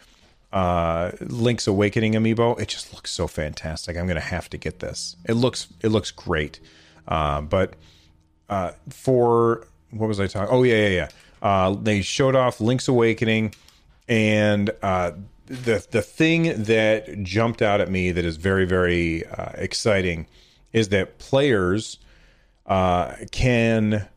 Uh, 0.52 1.12
Link's 1.20 1.68
Awakening 1.68 2.14
amiibo. 2.14 2.58
It 2.60 2.66
just 2.66 2.92
looks 2.92 3.12
so 3.12 3.28
fantastic. 3.28 3.96
I'm 3.96 4.08
gonna 4.08 4.18
have 4.18 4.50
to 4.50 4.58
get 4.58 4.80
this. 4.80 5.14
It 5.24 5.34
looks 5.34 5.68
it 5.80 5.90
looks 5.90 6.10
great. 6.10 6.58
Uh, 7.06 7.42
but 7.42 7.74
uh, 8.48 8.72
for 8.88 9.68
what 9.92 10.08
was 10.08 10.18
I 10.18 10.26
talking? 10.26 10.52
Oh 10.52 10.64
yeah 10.64 10.88
yeah 10.88 10.88
yeah. 10.88 11.08
Uh, 11.40 11.76
they 11.80 12.00
showed 12.00 12.34
off 12.34 12.60
Link's 12.60 12.88
Awakening, 12.88 13.54
and 14.08 14.70
uh, 14.82 15.12
the 15.46 15.86
the 15.92 16.02
thing 16.02 16.64
that 16.64 17.22
jumped 17.22 17.62
out 17.62 17.80
at 17.80 17.88
me 17.88 18.10
that 18.10 18.24
is 18.24 18.36
very 18.36 18.64
very 18.64 19.24
uh, 19.26 19.52
exciting 19.54 20.26
is 20.72 20.88
that 20.90 21.18
players 21.18 21.98
uh, 22.66 23.14
can 23.30 24.08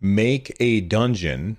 make 0.00 0.56
a 0.60 0.80
dungeon 0.80 1.56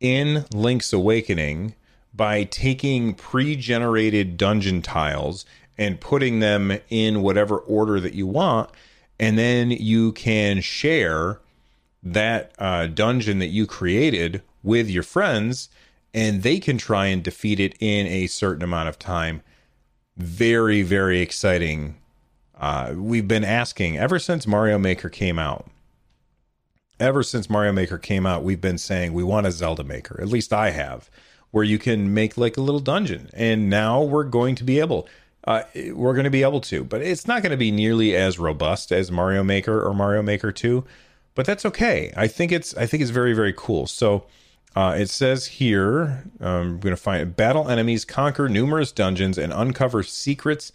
in 0.00 0.44
Link's 0.52 0.92
Awakening 0.92 1.74
by 2.14 2.44
taking 2.44 3.14
pre-generated 3.14 4.36
dungeon 4.36 4.82
tiles 4.82 5.44
and 5.76 6.00
putting 6.00 6.40
them 6.40 6.78
in 6.90 7.22
whatever 7.22 7.58
order 7.58 8.00
that 8.00 8.14
you 8.14 8.26
want, 8.26 8.70
and 9.18 9.38
then 9.38 9.70
you 9.70 10.12
can 10.12 10.60
share 10.60 11.40
that 12.02 12.52
uh, 12.58 12.86
dungeon 12.86 13.38
that 13.38 13.46
you 13.46 13.66
created 13.66 14.42
with 14.62 14.90
your 14.90 15.02
friends, 15.02 15.68
and 16.12 16.42
they 16.42 16.58
can 16.58 16.78
try 16.78 17.06
and 17.06 17.22
defeat 17.22 17.60
it 17.60 17.74
in 17.80 18.06
a 18.06 18.26
certain 18.26 18.62
amount 18.62 18.88
of 18.88 18.98
time. 18.98 19.42
Very, 20.16 20.82
very 20.82 21.20
exciting. 21.20 21.96
Uh, 22.58 22.94
we've 22.96 23.28
been 23.28 23.44
asking 23.44 23.96
ever 23.96 24.18
since 24.18 24.46
Mario 24.46 24.78
Maker 24.78 25.08
came 25.08 25.38
out. 25.38 25.66
Ever 26.98 27.22
since 27.22 27.48
Mario 27.48 27.72
Maker 27.72 27.98
came 27.98 28.26
out, 28.26 28.42
we've 28.42 28.60
been 28.60 28.78
saying 28.78 29.12
we 29.12 29.22
want 29.22 29.46
a 29.46 29.52
Zelda 29.52 29.84
Maker. 29.84 30.20
At 30.20 30.28
least 30.28 30.52
I 30.52 30.70
have, 30.70 31.08
where 31.52 31.62
you 31.62 31.78
can 31.78 32.12
make 32.12 32.36
like 32.36 32.56
a 32.56 32.60
little 32.60 32.80
dungeon. 32.80 33.30
And 33.32 33.70
now 33.70 34.02
we're 34.02 34.24
going 34.24 34.56
to 34.56 34.64
be 34.64 34.80
able. 34.80 35.08
Uh, 35.44 35.62
we're 35.92 36.14
going 36.14 36.24
to 36.24 36.30
be 36.30 36.42
able 36.42 36.60
to, 36.60 36.82
but 36.82 37.00
it's 37.00 37.26
not 37.26 37.42
going 37.42 37.52
to 37.52 37.56
be 37.56 37.70
nearly 37.70 38.16
as 38.16 38.38
robust 38.38 38.90
as 38.90 39.10
Mario 39.10 39.44
Maker 39.44 39.80
or 39.80 39.94
Mario 39.94 40.22
Maker 40.22 40.50
2 40.50 40.84
but 41.38 41.46
that's 41.46 41.64
okay. 41.64 42.12
I 42.16 42.26
think 42.26 42.50
it's 42.50 42.76
I 42.76 42.86
think 42.86 43.00
it's 43.00 43.12
very 43.12 43.32
very 43.32 43.54
cool. 43.56 43.86
So 43.86 44.24
uh, 44.74 44.96
it 44.98 45.08
says 45.08 45.46
here 45.46 46.24
I'm 46.40 46.80
going 46.80 46.92
to 46.92 47.00
find 47.00 47.36
battle 47.36 47.68
enemies, 47.68 48.04
conquer 48.04 48.48
numerous 48.48 48.90
dungeons, 48.90 49.38
and 49.38 49.52
uncover 49.52 50.02
secrets 50.02 50.72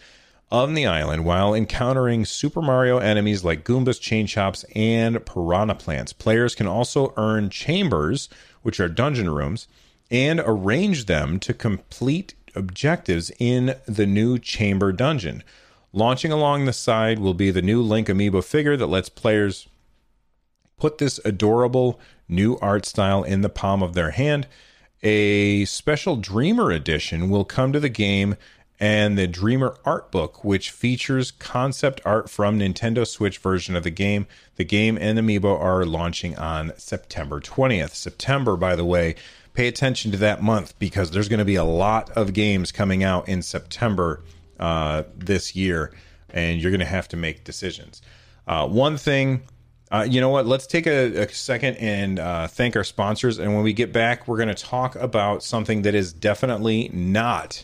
on 0.53 0.75
the 0.75 0.85
island 0.85 1.25
while 1.25 1.55
encountering 1.55 2.23
Super 2.23 2.61
Mario 2.61 2.99
enemies 2.99 3.43
like 3.43 3.65
Goombas, 3.65 3.99
Chain 3.99 4.27
Chomps, 4.27 4.63
and 4.75 5.25
Piranha 5.25 5.73
Plants. 5.73 6.13
Players 6.13 6.53
can 6.53 6.67
also 6.67 7.11
earn 7.17 7.49
chambers, 7.49 8.29
which 8.61 8.79
are 8.79 8.87
dungeon 8.87 9.31
rooms, 9.31 9.67
and 10.11 10.39
arrange 10.45 11.07
them 11.07 11.39
to 11.39 11.55
complete 11.55 12.35
objectives 12.55 13.31
in 13.39 13.73
the 13.87 14.05
new 14.05 14.37
chamber 14.37 14.91
dungeon. 14.91 15.43
Launching 15.91 16.31
along 16.31 16.65
the 16.65 16.73
side 16.73 17.17
will 17.17 17.33
be 17.33 17.49
the 17.49 17.63
new 17.63 17.81
Link 17.81 18.07
amiibo 18.07 18.43
figure 18.43 18.77
that 18.77 18.85
lets 18.85 19.09
players 19.09 19.67
put 20.77 20.99
this 20.99 21.19
adorable 21.25 21.99
new 22.29 22.59
art 22.61 22.85
style 22.85 23.23
in 23.23 23.41
the 23.41 23.49
palm 23.49 23.81
of 23.81 23.95
their 23.95 24.11
hand. 24.11 24.47
A 25.01 25.65
special 25.65 26.15
Dreamer 26.15 26.69
edition 26.69 27.31
will 27.31 27.43
come 27.43 27.73
to 27.73 27.79
the 27.79 27.89
game 27.89 28.35
and 28.83 29.17
the 29.17 29.27
Dreamer 29.27 29.77
art 29.85 30.11
book, 30.11 30.43
which 30.43 30.69
features 30.69 31.31
concept 31.31 32.01
art 32.03 32.29
from 32.29 32.59
Nintendo 32.59 33.07
Switch 33.07 33.37
version 33.37 33.77
of 33.77 33.83
the 33.83 33.89
game. 33.89 34.27
The 34.57 34.65
game 34.65 34.97
and 34.99 35.17
Amiibo 35.17 35.57
are 35.57 35.85
launching 35.85 36.37
on 36.37 36.73
September 36.75 37.39
20th. 37.39 37.91
September, 37.91 38.57
by 38.57 38.75
the 38.75 38.83
way, 38.83 39.15
pay 39.53 39.69
attention 39.69 40.11
to 40.11 40.17
that 40.17 40.43
month 40.43 40.77
because 40.79 41.11
there's 41.11 41.29
going 41.29 41.39
to 41.39 41.45
be 41.45 41.55
a 41.55 41.63
lot 41.63 42.09
of 42.09 42.33
games 42.33 42.73
coming 42.73 43.05
out 43.05 43.29
in 43.29 43.41
September 43.41 44.21
uh, 44.59 45.03
this 45.15 45.55
year, 45.55 45.93
and 46.31 46.59
you're 46.59 46.71
going 46.71 46.81
to 46.81 46.85
have 46.85 47.07
to 47.07 47.15
make 47.15 47.45
decisions. 47.45 48.01
Uh, 48.45 48.67
one 48.67 48.97
thing 48.97 49.43
uh, 49.93 50.07
you 50.09 50.19
know 50.19 50.29
what? 50.29 50.47
Let's 50.47 50.65
take 50.65 50.87
a, 50.87 51.21
a 51.21 51.29
second 51.29 51.75
and 51.75 52.17
uh, 52.17 52.47
thank 52.47 52.75
our 52.75 52.83
sponsors. 52.83 53.37
And 53.37 53.53
when 53.53 53.63
we 53.63 53.73
get 53.73 53.93
back, 53.93 54.27
we're 54.27 54.37
going 54.37 54.47
to 54.49 54.55
talk 54.55 54.95
about 54.95 55.43
something 55.43 55.83
that 55.83 55.93
is 55.93 56.11
definitely 56.11 56.89
not 56.91 57.63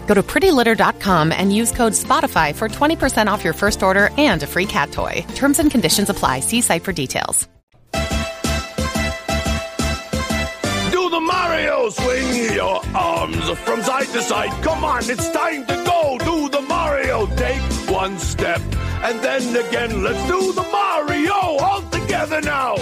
Go 0.07 0.13
to 0.13 0.23
prettylitter.com 0.23 1.31
and 1.31 1.55
use 1.55 1.71
code 1.71 1.93
SPOTIFY 1.93 2.55
for 2.55 2.67
20% 2.67 3.27
off 3.27 3.43
your 3.43 3.53
first 3.53 3.83
order 3.83 4.09
and 4.17 4.43
a 4.43 4.47
free 4.47 4.65
cat 4.65 4.91
toy. 4.91 5.25
Terms 5.35 5.59
and 5.59 5.71
conditions 5.71 6.09
apply. 6.09 6.41
See 6.41 6.61
site 6.61 6.83
for 6.83 6.93
details. 6.93 7.47
Do 10.91 11.09
the 11.09 11.21
Mario 11.21 11.89
swing 11.89 12.53
your 12.53 12.81
arms 12.95 13.49
from 13.59 13.81
side 13.81 14.07
to 14.07 14.21
side. 14.21 14.51
Come 14.63 14.83
on, 14.83 15.09
it's 15.09 15.29
time 15.31 15.65
to 15.65 15.75
go. 15.85 16.17
Do 16.19 16.49
the 16.49 16.61
Mario. 16.61 17.25
Take 17.35 17.61
one 17.89 18.17
step 18.17 18.61
and 19.03 19.19
then 19.21 19.55
again. 19.55 20.03
Let's 20.03 20.27
do 20.27 20.53
the 20.53 20.63
Mario 20.63 21.33
all 21.33 21.81
together 21.89 22.41
now. 22.41 22.75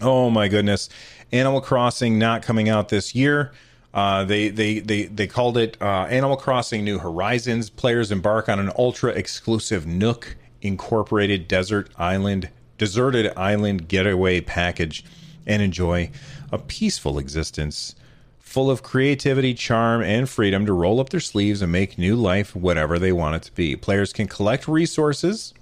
Oh 0.00 0.30
my 0.30 0.48
goodness. 0.48 0.88
Animal 1.32 1.60
Crossing 1.60 2.18
not 2.18 2.42
coming 2.42 2.68
out 2.68 2.88
this 2.88 3.14
year. 3.14 3.52
Uh, 3.94 4.24
they, 4.24 4.48
they 4.48 4.80
they 4.80 5.04
they 5.04 5.26
called 5.28 5.56
it 5.56 5.76
uh, 5.80 6.06
Animal 6.10 6.36
Crossing 6.36 6.84
New 6.84 6.98
Horizons. 6.98 7.70
Players 7.70 8.10
embark 8.10 8.48
on 8.48 8.58
an 8.58 8.72
ultra 8.76 9.12
exclusive 9.12 9.86
Nook 9.86 10.36
incorporated 10.60 11.46
desert 11.46 11.88
island 11.96 12.50
deserted 12.76 13.32
island 13.36 13.86
getaway 13.86 14.40
package 14.40 15.04
and 15.46 15.62
enjoy 15.62 16.10
a 16.50 16.58
peaceful 16.58 17.18
existence 17.18 17.94
full 18.38 18.70
of 18.70 18.82
creativity, 18.82 19.52
charm, 19.54 20.02
and 20.02 20.28
freedom 20.28 20.64
to 20.66 20.72
roll 20.72 21.00
up 21.00 21.10
their 21.10 21.20
sleeves 21.20 21.60
and 21.62 21.72
make 21.72 21.98
new 21.98 22.14
life 22.14 22.54
whatever 22.54 22.98
they 22.98 23.12
want 23.12 23.34
it 23.34 23.42
to 23.42 23.52
be. 23.52 23.74
Players 23.74 24.12
can 24.12 24.28
collect 24.28 24.68
resources 24.68 25.52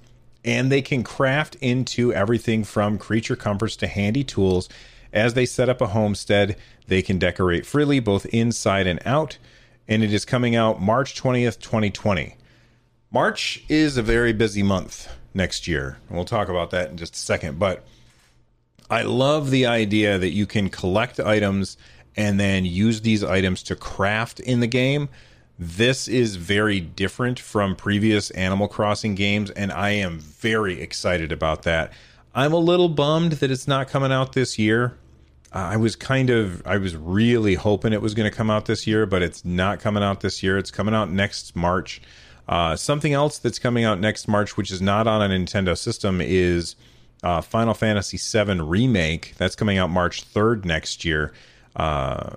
and 0.45 0.71
they 0.71 0.83
can 0.83 1.03
craft 1.03 1.57
into 1.61 2.13
everything 2.13 2.65
from 2.65 2.99
creature 2.99 3.37
comforts 3.37 3.77
to 3.77 3.87
handy 3.87 4.25
tools. 4.25 4.69
As 5.13 5.35
they 5.35 5.47
set 5.47 5.69
up 5.69 5.81
a 5.81 5.89
homestead, 5.89 6.57
they 6.87 7.03
can 7.03 7.19
decorate 7.19 7.67
freely 7.67 8.01
both 8.01 8.27
inside 8.27 8.87
and 8.87 9.01
out. 9.05 9.39
And 9.89 10.03
it 10.03 10.13
is 10.13 10.25
coming 10.25 10.57
out 10.57 10.81
March 10.81 11.21
20th, 11.21 11.59
2020. 11.61 12.37
March 13.11 13.65
is 13.69 13.97
a 13.97 14.03
very 14.03 14.33
busy 14.33 14.63
month 14.63 15.09
next 15.35 15.69
year. 15.69 15.99
And 16.09 16.17
we'll 16.17 16.25
talk 16.25 16.49
about 16.49 16.71
that 16.71 16.91
in 16.91 16.97
just 16.97 17.15
a 17.15 17.19
second. 17.19 17.59
But 17.59 17.85
I 18.89 19.03
love 19.03 19.51
the 19.51 19.67
idea 19.67 20.19
that 20.19 20.31
you 20.31 20.47
can 20.47 20.69
collect 20.69 21.21
items 21.21 21.77
and 22.17 22.39
then 22.39 22.65
use 22.65 23.01
these 23.01 23.25
items 23.25 23.63
to 23.65 23.77
craft 23.77 24.41
in 24.41 24.61
the 24.61 24.67
game. 24.67 25.09
This 25.59 26.09
is 26.09 26.37
very 26.37 26.81
different 26.81 27.39
from 27.39 27.77
previous 27.77 28.31
Animal 28.31 28.69
Crossing 28.69 29.15
games, 29.15 29.51
and 29.51 29.71
I 29.71 29.91
am 29.91 30.19
very 30.19 30.81
excited 30.81 31.31
about 31.33 31.63
that. 31.63 31.93
I'm 32.35 32.53
a 32.53 32.59
little 32.59 32.89
bummed 32.89 33.33
that 33.33 33.51
it's 33.51 33.69
not 33.69 33.89
coming 33.89 34.13
out 34.13 34.33
this 34.33 34.59
year. 34.59 34.95
I 35.53 35.77
was 35.77 35.97
kind 35.97 36.31
of, 36.31 36.67
I 36.67 36.79
was 36.79 36.97
really 36.97 37.55
hoping 37.55 37.93
it 37.93 38.01
was 38.01 38.15
going 38.15 38.31
to 38.31 38.35
come 38.35 38.51
out 38.51 38.65
this 38.65 38.87
year, 38.87 39.05
but 39.05 39.23
it's 39.23 39.45
not 39.45 39.81
coming 39.81 40.03
out 40.03 40.21
this 40.21 40.43
year. 40.43 40.57
It's 40.57 40.71
coming 40.71 40.95
out 40.95 41.11
next 41.11 41.55
March. 41.55 42.01
Uh, 42.49 42.75
something 42.75 43.13
else 43.13 43.39
that's 43.39 43.59
coming 43.59 43.85
out 43.85 44.01
next 44.01 44.27
March, 44.29 44.57
which 44.57 44.71
is 44.71 44.81
not 44.81 45.07
on 45.07 45.23
a 45.23 45.35
Nintendo 45.35 45.77
system, 45.77 46.21
is 46.23 46.75
uh, 47.23 47.41
Final 47.41 47.75
Fantasy 47.75 48.19
VII 48.19 48.61
Remake. 48.61 49.35
That's 49.37 49.55
coming 49.55 49.79
out 49.79 49.91
March 49.91 50.25
3rd 50.33 50.65
next 50.65 51.05
year. 51.05 51.33
Uh, 51.77 52.31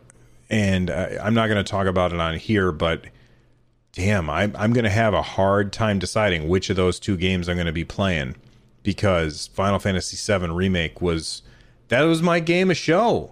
and 0.50 0.90
I'm 0.90 1.34
not 1.34 1.48
going 1.48 1.64
to 1.64 1.70
talk 1.70 1.88
about 1.88 2.14
it 2.14 2.20
on 2.20 2.38
here, 2.38 2.72
but 2.72 3.06
damn, 3.94 4.30
I'm, 4.30 4.56
I'm 4.58 4.74
going 4.74 4.84
to 4.84 4.90
have 4.90 5.14
a 5.14 5.22
hard 5.22 5.74
time 5.74 6.00
deciding 6.00 6.48
which 6.48 6.70
of 6.70 6.76
those 6.76 7.00
two 7.00 7.18
games 7.18 7.48
I'm 7.48 7.56
going 7.56 7.66
to 7.66 7.72
be 7.72 7.86
playing 7.86 8.36
because 8.84 9.48
Final 9.48 9.80
Fantasy 9.80 10.18
VII 10.18 10.50
Remake 10.50 11.02
was 11.02 11.42
that 11.88 12.02
was 12.02 12.22
my 12.22 12.40
game 12.40 12.72
of 12.72 12.78
show 12.78 13.32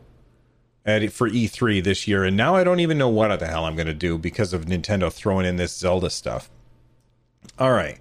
at 0.86 1.12
for 1.12 1.30
E3 1.30 1.84
this 1.84 2.08
year, 2.08 2.24
and 2.24 2.36
now 2.36 2.56
I 2.56 2.64
don't 2.64 2.80
even 2.80 2.98
know 2.98 3.10
what 3.10 3.38
the 3.40 3.48
hell 3.48 3.66
I'm 3.66 3.76
going 3.76 3.88
to 3.88 3.94
do 3.94 4.18
because 4.18 4.54
of 4.54 4.66
Nintendo 4.66 5.12
throwing 5.12 5.46
in 5.46 5.56
this 5.56 5.76
Zelda 5.76 6.10
stuff. 6.10 6.50
All 7.58 7.72
right, 7.72 8.00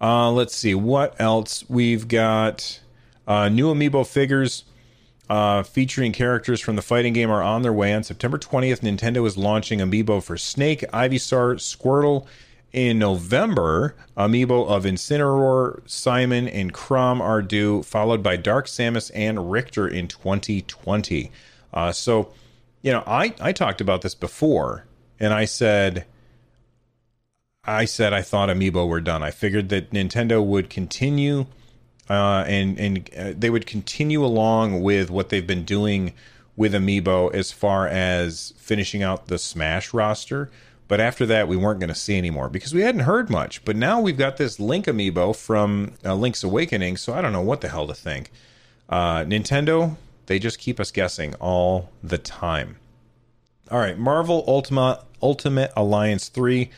uh, 0.00 0.30
let's 0.30 0.54
see 0.54 0.74
what 0.74 1.20
else 1.20 1.68
we've 1.68 2.08
got. 2.08 2.80
Uh, 3.26 3.48
new 3.48 3.72
amiibo 3.72 4.06
figures 4.06 4.64
uh, 5.28 5.62
featuring 5.62 6.12
characters 6.12 6.60
from 6.60 6.76
the 6.76 6.82
fighting 6.82 7.12
game 7.12 7.30
are 7.30 7.42
on 7.42 7.62
their 7.62 7.72
way. 7.72 7.94
On 7.94 8.02
September 8.02 8.38
20th, 8.38 8.80
Nintendo 8.80 9.26
is 9.26 9.36
launching 9.36 9.78
Amiibo 9.78 10.22
for 10.22 10.36
Snake, 10.36 10.80
Ivysaur, 10.92 11.56
Squirtle. 11.56 12.26
In 12.74 12.98
November, 12.98 13.94
Amiibo 14.16 14.66
of 14.66 14.82
Incineroar, 14.82 15.88
Simon, 15.88 16.48
and 16.48 16.74
Chrom 16.74 17.20
are 17.20 17.40
due, 17.40 17.84
followed 17.84 18.20
by 18.20 18.36
Dark 18.36 18.66
Samus 18.66 19.12
and 19.14 19.52
Richter 19.52 19.86
in 19.86 20.08
2020. 20.08 21.30
Uh, 21.72 21.92
so, 21.92 22.32
you 22.82 22.90
know, 22.90 23.04
I, 23.06 23.32
I 23.40 23.52
talked 23.52 23.80
about 23.80 24.02
this 24.02 24.16
before, 24.16 24.86
and 25.20 25.32
I 25.32 25.44
said, 25.44 26.04
I 27.62 27.84
said 27.84 28.12
I 28.12 28.22
thought 28.22 28.48
Amiibo 28.48 28.88
were 28.88 29.00
done. 29.00 29.22
I 29.22 29.30
figured 29.30 29.68
that 29.68 29.92
Nintendo 29.92 30.44
would 30.44 30.68
continue 30.68 31.46
uh, 32.08 32.44
and 32.46 32.78
and 32.78 33.10
uh, 33.16 33.32
they 33.36 33.50
would 33.50 33.66
continue 33.66 34.24
along 34.24 34.82
with 34.82 35.10
what 35.10 35.30
they've 35.30 35.46
been 35.46 35.64
doing 35.64 36.12
with 36.56 36.74
Amiibo 36.74 37.32
as 37.34 37.50
far 37.50 37.88
as 37.88 38.52
finishing 38.58 39.02
out 39.02 39.26
the 39.28 39.38
Smash 39.38 39.94
roster. 39.94 40.50
But 40.86 41.00
after 41.00 41.24
that, 41.26 41.48
we 41.48 41.56
weren't 41.56 41.80
going 41.80 41.88
to 41.88 41.94
see 41.94 42.18
anymore 42.18 42.48
because 42.48 42.74
we 42.74 42.82
hadn't 42.82 43.02
heard 43.02 43.30
much. 43.30 43.64
But 43.64 43.76
now 43.76 44.00
we've 44.00 44.18
got 44.18 44.36
this 44.36 44.60
Link 44.60 44.84
Amiibo 44.86 45.34
from 45.34 45.92
uh, 46.04 46.14
Link's 46.14 46.44
Awakening, 46.44 46.98
so 46.98 47.14
I 47.14 47.22
don't 47.22 47.32
know 47.32 47.40
what 47.40 47.62
the 47.62 47.68
hell 47.68 47.86
to 47.86 47.94
think. 47.94 48.30
Uh, 48.88 49.20
Nintendo, 49.20 49.96
they 50.26 50.38
just 50.38 50.58
keep 50.58 50.78
us 50.78 50.90
guessing 50.90 51.34
all 51.36 51.90
the 52.02 52.18
time. 52.18 52.76
All 53.70 53.78
right, 53.78 53.98
Marvel 53.98 54.44
Ultimate 54.46 55.00
Ultimate 55.22 55.72
Alliance 55.74 56.28
three. 56.28 56.70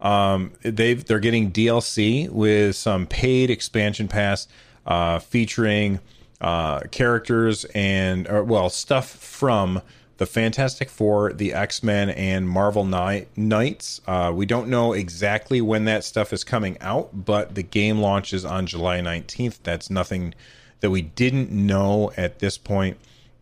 Um, 0.00 0.52
they've 0.62 1.04
they're 1.04 1.20
getting 1.20 1.52
DLC 1.52 2.30
with 2.30 2.76
some 2.76 3.06
paid 3.06 3.50
expansion 3.50 4.08
pass 4.08 4.48
uh, 4.86 5.18
featuring 5.18 6.00
uh, 6.40 6.80
characters 6.90 7.66
and 7.74 8.26
or, 8.28 8.42
well 8.42 8.70
stuff 8.70 9.10
from 9.10 9.82
the 10.20 10.26
Fantastic 10.26 10.90
Four, 10.90 11.32
the 11.32 11.54
X 11.54 11.82
Men, 11.82 12.10
and 12.10 12.46
Marvel 12.46 12.84
Knights. 12.84 14.02
Uh, 14.06 14.30
we 14.34 14.44
don't 14.44 14.68
know 14.68 14.92
exactly 14.92 15.62
when 15.62 15.86
that 15.86 16.04
stuff 16.04 16.34
is 16.34 16.44
coming 16.44 16.76
out, 16.82 17.24
but 17.24 17.54
the 17.54 17.62
game 17.62 18.00
launches 18.00 18.44
on 18.44 18.66
July 18.66 19.00
19th. 19.00 19.60
That's 19.62 19.88
nothing 19.88 20.34
that 20.80 20.90
we 20.90 21.00
didn't 21.00 21.50
know 21.50 22.12
at 22.18 22.38
this 22.38 22.58
point. 22.58 22.98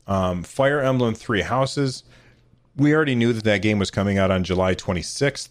Um, 0.07 0.45
Fire 0.45 0.81
Emblem 0.81 1.17
Three 1.17 1.41
Houses. 1.41 2.05
We 2.77 2.95
already 2.95 3.17
knew 3.17 3.33
that 3.33 3.43
that 3.43 3.61
game 3.61 3.81
was 3.81 3.91
coming 3.91 4.17
out 4.17 4.31
on 4.31 4.45
July 4.45 4.77
26th. 4.77 5.49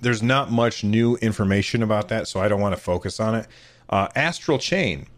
There's 0.00 0.22
not 0.22 0.50
much 0.50 0.82
new 0.82 1.16
information 1.16 1.82
about 1.82 2.08
that, 2.08 2.26
so 2.26 2.40
I 2.40 2.48
don't 2.48 2.62
want 2.62 2.74
to 2.74 2.80
focus 2.80 3.20
on 3.20 3.34
it. 3.34 3.46
Uh, 3.90 4.08
Astral 4.16 4.58
Chain. 4.58 5.08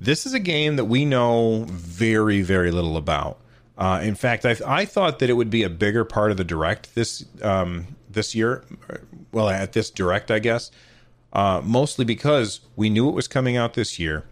This 0.00 0.24
is 0.24 0.34
a 0.34 0.38
game 0.38 0.76
that 0.76 0.84
we 0.84 1.04
know 1.04 1.64
very, 1.68 2.42
very 2.42 2.70
little 2.70 2.96
about. 2.96 3.40
Uh, 3.76 4.00
in 4.02 4.14
fact, 4.14 4.46
I, 4.46 4.56
I, 4.64 4.84
thought 4.84 5.18
that 5.18 5.28
it 5.28 5.32
would 5.32 5.50
be 5.50 5.64
a 5.64 5.68
bigger 5.68 6.04
part 6.04 6.30
of 6.30 6.36
the 6.36 6.44
direct 6.44 6.94
this 6.94 7.24
um, 7.42 7.96
this 8.08 8.34
year. 8.34 8.64
Well, 9.32 9.48
at 9.48 9.72
this 9.72 9.90
direct, 9.90 10.30
I 10.30 10.38
guess, 10.38 10.70
uh, 11.32 11.60
mostly 11.64 12.04
because 12.04 12.60
we 12.76 12.88
knew 12.88 13.08
it 13.08 13.14
was 13.14 13.26
coming 13.26 13.56
out 13.56 13.74
this 13.74 13.98
year. 13.98 14.24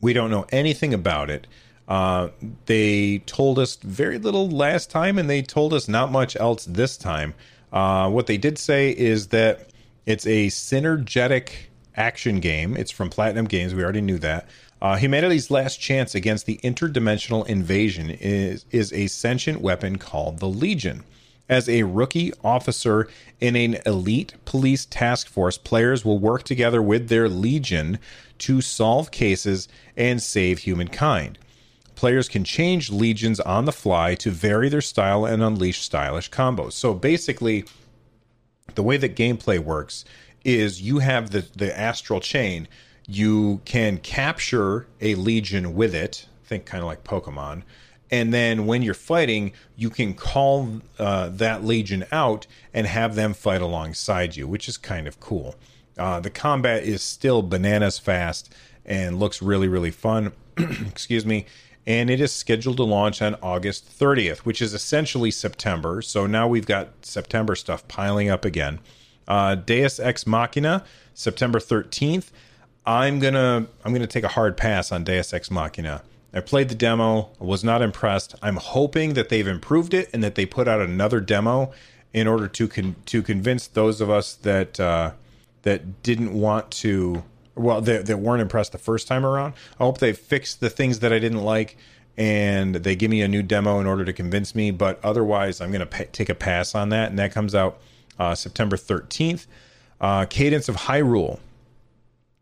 We 0.00 0.12
don't 0.12 0.30
know 0.30 0.46
anything 0.50 0.94
about 0.94 1.28
it. 1.28 1.48
Uh, 1.88 2.28
they 2.66 3.18
told 3.26 3.58
us 3.58 3.76
very 3.76 4.18
little 4.18 4.48
last 4.48 4.90
time, 4.90 5.18
and 5.18 5.28
they 5.28 5.42
told 5.42 5.72
us 5.72 5.88
not 5.88 6.12
much 6.12 6.36
else 6.36 6.64
this 6.66 6.96
time. 6.96 7.34
Uh, 7.72 8.08
what 8.08 8.26
they 8.26 8.36
did 8.36 8.58
say 8.58 8.90
is 8.90 9.28
that 9.28 9.70
it's 10.04 10.26
a 10.26 10.46
synergetic 10.48 11.50
action 11.96 12.40
game. 12.40 12.76
It's 12.76 12.90
from 12.90 13.10
Platinum 13.10 13.46
Games. 13.46 13.74
We 13.74 13.82
already 13.82 14.00
knew 14.00 14.18
that. 14.18 14.48
Uh, 14.80 14.96
humanity's 14.96 15.50
last 15.50 15.80
chance 15.80 16.14
against 16.14 16.46
the 16.46 16.60
interdimensional 16.62 17.46
invasion 17.46 18.10
is, 18.10 18.66
is 18.70 18.92
a 18.92 19.06
sentient 19.06 19.60
weapon 19.60 19.96
called 19.96 20.38
the 20.38 20.48
Legion. 20.48 21.02
As 21.48 21.68
a 21.68 21.84
rookie 21.84 22.32
officer 22.42 23.08
in 23.40 23.54
an 23.56 23.78
elite 23.86 24.34
police 24.44 24.84
task 24.84 25.28
force, 25.28 25.56
players 25.56 26.04
will 26.04 26.18
work 26.18 26.42
together 26.42 26.82
with 26.82 27.08
their 27.08 27.28
Legion 27.28 27.98
to 28.38 28.60
solve 28.60 29.10
cases 29.10 29.68
and 29.96 30.20
save 30.20 30.60
humankind. 30.60 31.38
Players 31.94 32.28
can 32.28 32.44
change 32.44 32.90
legions 32.90 33.40
on 33.40 33.64
the 33.64 33.72
fly 33.72 34.14
to 34.16 34.30
vary 34.30 34.68
their 34.68 34.82
style 34.82 35.24
and 35.24 35.42
unleash 35.42 35.80
stylish 35.80 36.30
combos. 36.30 36.72
So 36.72 36.92
basically, 36.92 37.64
the 38.74 38.82
way 38.82 38.98
that 38.98 39.16
gameplay 39.16 39.58
works 39.58 40.04
is 40.44 40.82
you 40.82 40.98
have 40.98 41.30
the 41.30 41.46
the 41.56 41.76
astral 41.76 42.20
chain. 42.20 42.68
You 43.06 43.60
can 43.64 43.98
capture 43.98 44.86
a 45.00 45.14
legion 45.14 45.74
with 45.74 45.94
it. 45.94 46.26
Think 46.44 46.66
kind 46.66 46.82
of 46.82 46.86
like 46.86 47.04
Pokemon. 47.04 47.62
And 48.10 48.32
then 48.32 48.66
when 48.66 48.82
you're 48.82 48.94
fighting, 48.94 49.52
you 49.76 49.90
can 49.90 50.14
call 50.14 50.80
uh, 50.98 51.28
that 51.30 51.64
legion 51.64 52.04
out 52.12 52.46
and 52.72 52.86
have 52.86 53.14
them 53.14 53.34
fight 53.34 53.60
alongside 53.60 54.36
you, 54.36 54.46
which 54.46 54.68
is 54.68 54.76
kind 54.76 55.08
of 55.08 55.18
cool. 55.18 55.56
Uh, 55.98 56.20
the 56.20 56.30
combat 56.30 56.84
is 56.84 57.02
still 57.02 57.42
bananas 57.42 57.98
fast 57.98 58.52
and 58.84 59.18
looks 59.18 59.42
really, 59.42 59.66
really 59.66 59.90
fun. 59.90 60.32
Excuse 60.56 61.26
me. 61.26 61.46
And 61.86 62.10
it 62.10 62.20
is 62.20 62.32
scheduled 62.32 62.78
to 62.78 62.84
launch 62.84 63.22
on 63.22 63.36
August 63.42 63.88
30th, 63.98 64.38
which 64.38 64.60
is 64.60 64.74
essentially 64.74 65.30
September. 65.30 66.02
So 66.02 66.26
now 66.26 66.48
we've 66.48 66.66
got 66.66 66.88
September 67.02 67.54
stuff 67.54 67.86
piling 67.88 68.28
up 68.28 68.44
again. 68.44 68.80
Uh, 69.28 69.54
Daemon 69.54 69.90
X 70.00 70.26
Machina, 70.26 70.84
September 71.14 71.58
13th. 71.58 72.30
I'm 72.86 73.18
gonna 73.18 73.66
I'm 73.84 73.92
gonna 73.92 74.06
take 74.06 74.24
a 74.24 74.28
hard 74.28 74.56
pass 74.56 74.92
on 74.92 75.04
Daemon 75.04 75.24
X 75.32 75.50
Machina. 75.50 76.02
I 76.32 76.40
played 76.40 76.68
the 76.68 76.74
demo, 76.74 77.30
was 77.38 77.64
not 77.64 77.82
impressed. 77.82 78.34
I'm 78.42 78.56
hoping 78.56 79.14
that 79.14 79.28
they've 79.28 79.46
improved 79.46 79.94
it 79.94 80.10
and 80.12 80.22
that 80.22 80.34
they 80.34 80.44
put 80.44 80.68
out 80.68 80.80
another 80.80 81.20
demo 81.20 81.72
in 82.12 82.26
order 82.28 82.46
to 82.46 82.68
con- 82.68 82.96
to 83.06 83.22
convince 83.22 83.66
those 83.66 84.00
of 84.00 84.08
us 84.10 84.34
that 84.34 84.78
uh, 84.78 85.12
that 85.62 86.02
didn't 86.02 86.32
want 86.32 86.70
to 86.70 87.24
well 87.54 87.80
that, 87.80 88.06
that 88.06 88.18
weren't 88.18 88.42
impressed 88.42 88.72
the 88.72 88.78
first 88.78 89.08
time 89.08 89.26
around. 89.26 89.54
I 89.80 89.84
hope 89.84 89.98
they 89.98 90.12
fixed 90.12 90.60
the 90.60 90.70
things 90.70 91.00
that 91.00 91.12
I 91.12 91.18
didn't 91.18 91.42
like 91.42 91.76
and 92.16 92.76
they 92.76 92.96
give 92.96 93.10
me 93.10 93.20
a 93.22 93.28
new 93.28 93.42
demo 93.42 93.80
in 93.80 93.86
order 93.86 94.04
to 94.04 94.12
convince 94.12 94.54
me. 94.54 94.70
But 94.70 95.04
otherwise, 95.04 95.60
I'm 95.60 95.72
gonna 95.72 95.86
take 95.86 96.28
a 96.28 96.34
pass 96.34 96.74
on 96.74 96.90
that, 96.90 97.10
and 97.10 97.18
that 97.18 97.32
comes 97.32 97.54
out 97.54 97.80
uh, 98.18 98.34
September 98.34 98.76
13th. 98.76 99.46
Uh, 100.00 100.26
Cadence 100.26 100.68
of 100.68 100.76
Hyrule. 100.76 101.40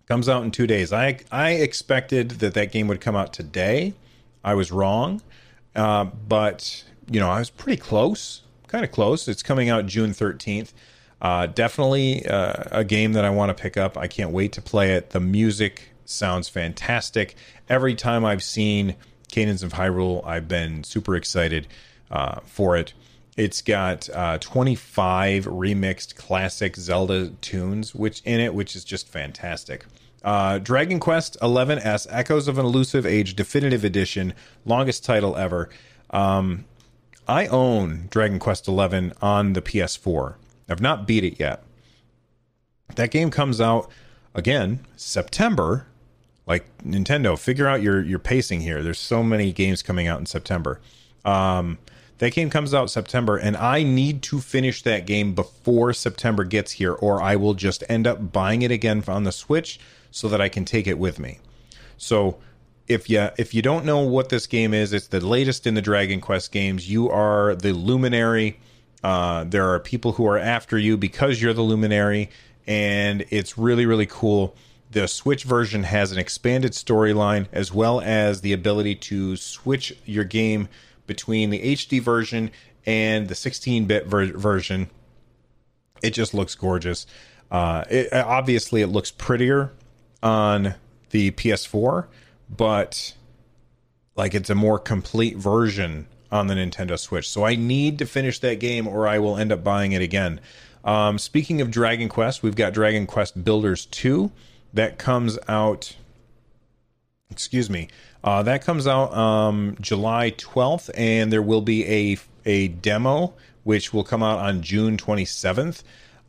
Comes 0.07 0.29
out 0.29 0.45
in 0.45 0.51
two 0.51 0.67
days. 0.67 0.93
I 0.93 1.21
I 1.33 1.53
expected 1.53 2.31
that 2.41 2.55
that 2.55 2.73
game 2.73 2.89
would 2.89 3.01
come 3.01 3.17
out 3.17 3.33
today. 3.33 3.95
I 4.45 4.55
was 4.55 4.71
wrong, 4.71 5.23
uh, 5.75 6.05
but 6.05 6.85
you 7.11 7.21
know 7.21 7.31
I 7.31 7.39
was 7.39 7.49
pretty 7.49 7.81
close, 7.81 8.43
kind 8.67 8.85
of 8.85 8.93
close. 8.93 9.29
It's 9.29 9.43
coming 9.43 9.71
out 9.71 9.87
June 9.87 10.13
thirteenth. 10.13 10.75
Uh, 11.23 11.47
definitely 11.47 12.27
uh, 12.27 12.65
a 12.71 12.85
game 12.85 13.15
that 13.15 13.25
I 13.25 13.31
want 13.31 13.57
to 13.57 13.61
pick 13.61 13.79
up. 13.79 13.97
I 13.97 14.07
can't 14.07 14.31
wait 14.31 14.53
to 14.53 14.63
play 14.63 14.93
it. 14.93 15.11
The 15.11 15.21
music 15.21 15.95
sounds 16.05 16.51
fantastic. 16.51 17.35
Every 17.71 17.95
time 17.95 18.27
I've 18.27 18.43
seen 18.43 18.97
Cadence 19.31 19.63
of 19.63 19.73
Hyrule, 19.73 20.23
I've 20.27 20.49
been 20.49 20.85
super 20.85 21.17
excited 21.17 21.67
uh, 22.11 22.41
for 22.45 22.77
it. 22.77 22.93
It's 23.37 23.63
got 23.63 24.09
uh, 24.11 24.39
25 24.39 25.47
remixed 25.47 26.15
classic 26.15 26.77
Zelda 26.77 27.31
tunes, 27.41 27.95
which 27.95 28.23
in 28.25 28.41
it, 28.41 28.55
which 28.55 28.77
is 28.77 28.85
just 28.85 29.09
fantastic. 29.09 29.87
Uh, 30.23 30.59
Dragon 30.59 31.01
Quest 31.01 31.37
11S 31.43 32.07
Echoes 32.11 32.49
of 32.49 32.59
an 32.59 32.65
Elusive 32.65 33.05
Age 33.05 33.35
Definitive 33.35 33.85
Edition, 33.85 34.35
longest 34.65 35.05
title 35.05 35.37
ever. 35.37 35.69
Um, 36.11 36.65
I 37.27 37.47
own 37.49 38.07
Dragon 38.11 38.39
Quest 38.39 38.69
11 38.69 39.13
on 39.21 39.55
the 39.55 39.63
PS4. 39.63 40.37
I've 40.69 40.81
not 40.81 41.07
beat 41.07 41.25
it 41.25 41.41
yet. 41.41 41.63
That 42.95 43.11
game 43.11 43.31
comes 43.31 43.61
out 43.61 43.91
again 44.35 44.81
September. 44.97 45.87
Like 46.47 46.67
Nintendo, 46.79 47.39
figure 47.39 47.67
out 47.67 47.81
your 47.83 48.03
your 48.03 48.19
pacing 48.19 48.61
here. 48.61 48.83
There's 48.83 48.99
so 48.99 49.23
many 49.23 49.53
games 49.53 49.83
coming 49.83 50.07
out 50.07 50.21
in 50.21 50.27
September. 50.27 50.81
Um, 51.25 51.79
that 52.19 52.33
game 52.33 52.51
comes 52.51 52.73
out 52.73 52.91
September, 52.91 53.37
and 53.37 53.57
I 53.57 53.83
need 53.83 54.23
to 54.23 54.41
finish 54.41 54.83
that 54.83 55.07
game 55.07 55.35
before 55.35 55.93
September 55.93 56.45
gets 56.45 56.73
here, 56.73 56.93
or 56.93 57.21
I 57.21 57.37
will 57.37 57.55
just 57.55 57.83
end 57.89 58.07
up 58.07 58.33
buying 58.33 58.63
it 58.63 58.71
again 58.71 59.03
on 59.09 59.25
the 59.25 59.33
Switch 59.33 59.81
so 60.11 60.29
that 60.29 60.41
I 60.41 60.49
can 60.49 60.65
take 60.65 60.87
it 60.87 60.99
with 60.99 61.19
me. 61.19 61.39
So 61.97 62.39
if 62.87 63.09
you 63.11 63.31
if 63.37 63.55
you 63.55 63.63
don't 63.63 63.85
know 63.85 64.01
what 64.01 64.29
this 64.29 64.47
game 64.47 64.75
is, 64.75 64.93
it's 64.93 65.09
the 65.09 65.25
latest 65.25 65.67
in 65.67 65.75
the 65.75 65.83
Dragon 65.83 66.21
Quest 66.21 66.53
games. 66.53 66.89
You 66.89 67.11
are 67.11 67.55
the 67.55 67.73
luminary. 67.73 68.61
Uh, 69.03 69.45
there 69.45 69.69
are 69.71 69.81
people 69.81 70.13
who 70.13 70.27
are 70.27 70.39
after 70.39 70.79
you 70.79 70.97
because 70.97 71.43
you're 71.43 71.53
the 71.53 71.63
luminary, 71.63 72.31
and 72.67 73.25
it's 73.31 73.59
really 73.59 73.87
really 73.87 74.07
cool. 74.07 74.55
The 74.91 75.09
Switch 75.09 75.43
version 75.43 75.83
has 75.83 76.13
an 76.13 76.19
expanded 76.19 76.73
storyline 76.73 77.47
as 77.51 77.73
well 77.73 78.01
as 78.01 78.43
the 78.43 78.53
ability 78.53 78.95
to 78.97 79.35
switch 79.35 79.97
your 80.05 80.23
game 80.23 80.69
between 81.07 81.51
the 81.51 81.61
HD 81.75 82.01
version 82.01 82.51
and 82.87 83.29
the 83.29 83.35
16-bit 83.35 84.07
ver- 84.07 84.37
version. 84.37 84.91
It 86.03 86.11
just 86.11 86.35
looks 86.35 86.55
gorgeous. 86.55 87.07
Uh, 87.51 87.85
it, 87.89 88.13
obviously, 88.13 88.83
it 88.83 88.89
looks 88.89 89.11
prettier 89.11 89.73
on 90.23 90.75
the 91.11 91.31
PS4, 91.33 92.07
but 92.51 93.15
like 94.17 94.35
it's 94.35 94.51
a 94.51 94.55
more 94.55 94.79
complete 94.79 95.37
version 95.37 96.07
on 96.31 96.47
the 96.47 96.55
Nintendo 96.55 96.99
Switch. 96.99 97.29
So 97.29 97.45
I 97.45 97.55
need 97.55 97.99
to 97.99 98.07
finish 98.07 98.39
that 98.41 98.59
game, 98.61 98.89
or 98.89 99.07
I 99.07 99.19
will 99.19 99.37
end 99.37 99.53
up 99.53 99.63
buying 99.63 99.93
it 99.93 100.03
again. 100.03 100.41
Um, 100.85 101.19
speaking 101.19 101.61
of 101.61 101.71
Dragon 101.71 102.09
Quest, 102.09 102.43
we've 102.43 102.57
got 102.57 102.75
Dragon 102.75 103.07
Quest 103.07 103.45
Builders 103.45 103.87
2 103.87 104.31
that 104.75 104.99
comes 104.99 105.39
out 105.49 105.97
excuse 107.31 107.71
me 107.71 107.89
uh, 108.25 108.43
that 108.43 108.65
comes 108.65 108.89
out 108.89 109.15
um, 109.15 109.77
july 109.81 110.33
12th 110.33 110.91
and 110.95 111.33
there 111.33 111.43
will 111.43 111.63
be 111.63 111.87
a 111.87 112.19
a 112.45 112.69
demo 112.69 113.33
which 113.63 113.95
will 113.95 114.05
come 114.05 114.23
out 114.23 114.41
on 114.41 114.61
june 114.63 114.97
27th 114.97 115.83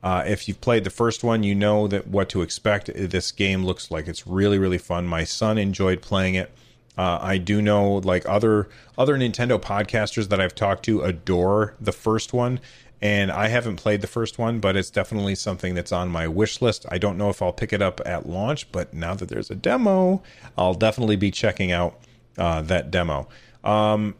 uh, 0.05 0.23
if 0.27 0.47
you've 0.47 0.61
played 0.61 0.83
the 0.83 0.91
first 0.91 1.23
one 1.23 1.41
you 1.41 1.55
know 1.55 1.87
that 1.87 2.05
what 2.05 2.29
to 2.29 2.43
expect. 2.43 2.91
This 2.93 3.31
game 3.31 3.65
looks 3.65 3.89
like 3.89 4.07
it's 4.07 4.27
really 4.27 4.59
really 4.59 4.77
fun. 4.77 5.07
My 5.07 5.23
son 5.23 5.57
enjoyed 5.57 6.03
playing 6.03 6.35
it. 6.35 6.51
Uh, 6.95 7.17
I 7.19 7.39
do 7.39 7.59
know 7.59 7.95
like 7.95 8.23
other 8.29 8.69
other 8.99 9.17
Nintendo 9.17 9.59
podcasters 9.59 10.29
that 10.29 10.39
I've 10.39 10.53
talked 10.53 10.85
to 10.85 11.01
adore 11.01 11.73
the 11.81 11.91
first 11.91 12.33
one, 12.33 12.59
and 13.01 13.31
I 13.31 13.49
haven't 13.49 13.75
played 13.75 14.01
the 14.01 14.07
first 14.07 14.37
one, 14.39 14.59
but 14.59 14.75
it's 14.75 14.89
definitely 14.89 15.35
something 15.35 15.75
that's 15.75 15.91
on 15.91 16.09
my 16.09 16.27
wish 16.27 16.61
list. 16.61 16.85
I 16.89 16.97
don't 16.97 17.17
know 17.17 17.29
if 17.29 17.41
I'll 17.41 17.53
pick 17.53 17.73
it 17.73 17.81
up 17.81 18.01
at 18.05 18.27
launch, 18.27 18.71
but 18.71 18.93
now 18.93 19.13
that 19.15 19.29
there's 19.29 19.51
a 19.51 19.55
demo, 19.55 20.23
I'll 20.57 20.73
definitely 20.73 21.15
be 21.15 21.31
checking 21.31 21.71
out 21.71 21.99
uh, 22.37 22.61
that 22.63 22.91
demo. 22.91 23.27
Um, 23.63 24.15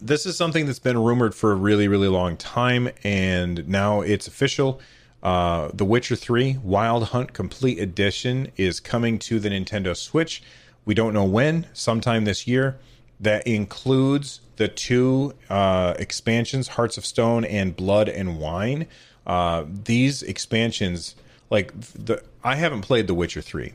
this 0.00 0.26
is 0.26 0.36
something 0.36 0.66
that's 0.66 0.78
been 0.78 0.98
rumored 0.98 1.34
for 1.34 1.52
a 1.52 1.56
really, 1.56 1.88
really 1.88 2.08
long 2.08 2.36
time, 2.36 2.88
and 3.02 3.68
now 3.68 4.00
it's 4.00 4.26
official. 4.26 4.80
Uh, 5.22 5.70
the 5.74 5.84
Witcher 5.84 6.16
3 6.16 6.58
Wild 6.62 7.08
Hunt 7.08 7.32
Complete 7.32 7.78
Edition 7.78 8.50
is 8.56 8.80
coming 8.80 9.18
to 9.20 9.38
the 9.38 9.50
Nintendo 9.50 9.96
Switch. 9.96 10.42
We 10.84 10.94
don't 10.94 11.12
know 11.12 11.24
when, 11.24 11.66
sometime 11.72 12.24
this 12.24 12.46
year. 12.46 12.78
That 13.18 13.46
includes 13.46 14.40
the 14.60 14.68
two 14.68 15.32
uh, 15.48 15.94
expansions, 15.98 16.68
Hearts 16.68 16.98
of 16.98 17.06
Stone 17.06 17.46
and 17.46 17.74
Blood 17.74 18.10
and 18.10 18.38
Wine. 18.38 18.86
Uh, 19.26 19.64
these 19.66 20.22
expansions, 20.22 21.16
like 21.48 21.72
the, 21.80 22.22
I 22.44 22.56
haven't 22.56 22.82
played 22.82 23.06
The 23.06 23.14
Witcher 23.14 23.40
3, 23.40 23.72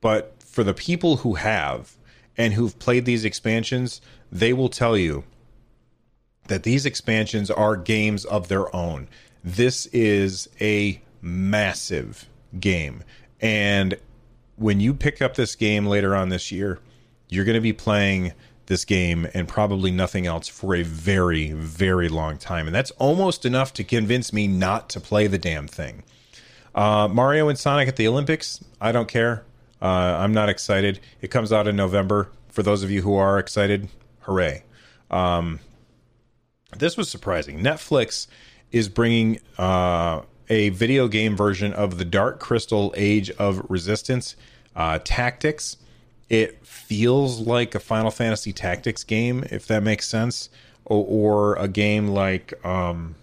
but 0.00 0.34
for 0.40 0.64
the 0.64 0.74
people 0.74 1.18
who 1.18 1.34
have 1.34 1.94
and 2.36 2.54
who've 2.54 2.76
played 2.80 3.04
these 3.04 3.24
expansions, 3.24 4.00
they 4.32 4.52
will 4.52 4.68
tell 4.68 4.96
you 4.96 5.22
that 6.48 6.64
these 6.64 6.84
expansions 6.84 7.48
are 7.48 7.76
games 7.76 8.24
of 8.24 8.48
their 8.48 8.74
own. 8.74 9.06
This 9.44 9.86
is 9.86 10.48
a 10.60 11.00
massive 11.22 12.28
game. 12.58 13.04
And 13.40 13.96
when 14.56 14.80
you 14.80 14.92
pick 14.92 15.22
up 15.22 15.36
this 15.36 15.54
game 15.54 15.86
later 15.86 16.16
on 16.16 16.30
this 16.30 16.50
year, 16.50 16.80
you're 17.28 17.44
going 17.44 17.54
to 17.54 17.60
be 17.60 17.72
playing 17.72 18.32
this 18.70 18.84
game 18.84 19.26
and 19.34 19.48
probably 19.48 19.90
nothing 19.90 20.28
else 20.28 20.46
for 20.46 20.76
a 20.76 20.84
very, 20.84 21.50
very 21.50 22.08
long 22.08 22.38
time. 22.38 22.68
And 22.68 22.74
that's 22.74 22.92
almost 22.92 23.44
enough 23.44 23.74
to 23.74 23.84
convince 23.84 24.32
me 24.32 24.46
not 24.46 24.88
to 24.90 25.00
play 25.00 25.26
the 25.26 25.38
damn 25.38 25.66
thing. 25.66 26.04
Uh, 26.72 27.08
Mario 27.08 27.48
and 27.48 27.58
Sonic 27.58 27.88
at 27.88 27.96
the 27.96 28.06
Olympics, 28.06 28.64
I 28.80 28.92
don't 28.92 29.08
care. 29.08 29.44
Uh, 29.82 29.86
I'm 29.86 30.32
not 30.32 30.48
excited. 30.48 31.00
It 31.20 31.32
comes 31.32 31.52
out 31.52 31.66
in 31.66 31.74
November. 31.74 32.30
For 32.48 32.62
those 32.62 32.84
of 32.84 32.92
you 32.92 33.02
who 33.02 33.16
are 33.16 33.40
excited, 33.40 33.88
hooray. 34.20 34.62
Um, 35.10 35.58
this 36.78 36.96
was 36.96 37.10
surprising. 37.10 37.58
Netflix 37.58 38.28
is 38.70 38.88
bringing 38.88 39.40
uh, 39.58 40.22
a 40.48 40.68
video 40.68 41.08
game 41.08 41.36
version 41.36 41.72
of 41.72 41.98
the 41.98 42.04
Dark 42.04 42.38
Crystal 42.38 42.94
Age 42.96 43.30
of 43.30 43.68
Resistance 43.68 44.36
uh, 44.76 45.00
Tactics. 45.02 45.76
It 46.30 46.64
feels 46.64 47.40
like 47.40 47.74
a 47.74 47.80
Final 47.80 48.12
Fantasy 48.12 48.52
Tactics 48.52 49.04
game, 49.04 49.44
if 49.50 49.66
that 49.66 49.82
makes 49.82 50.08
sense, 50.08 50.48
or, 50.84 51.04
or 51.08 51.56
a 51.56 51.66
game 51.68 52.08
like 52.08 52.64
um, 52.64 53.16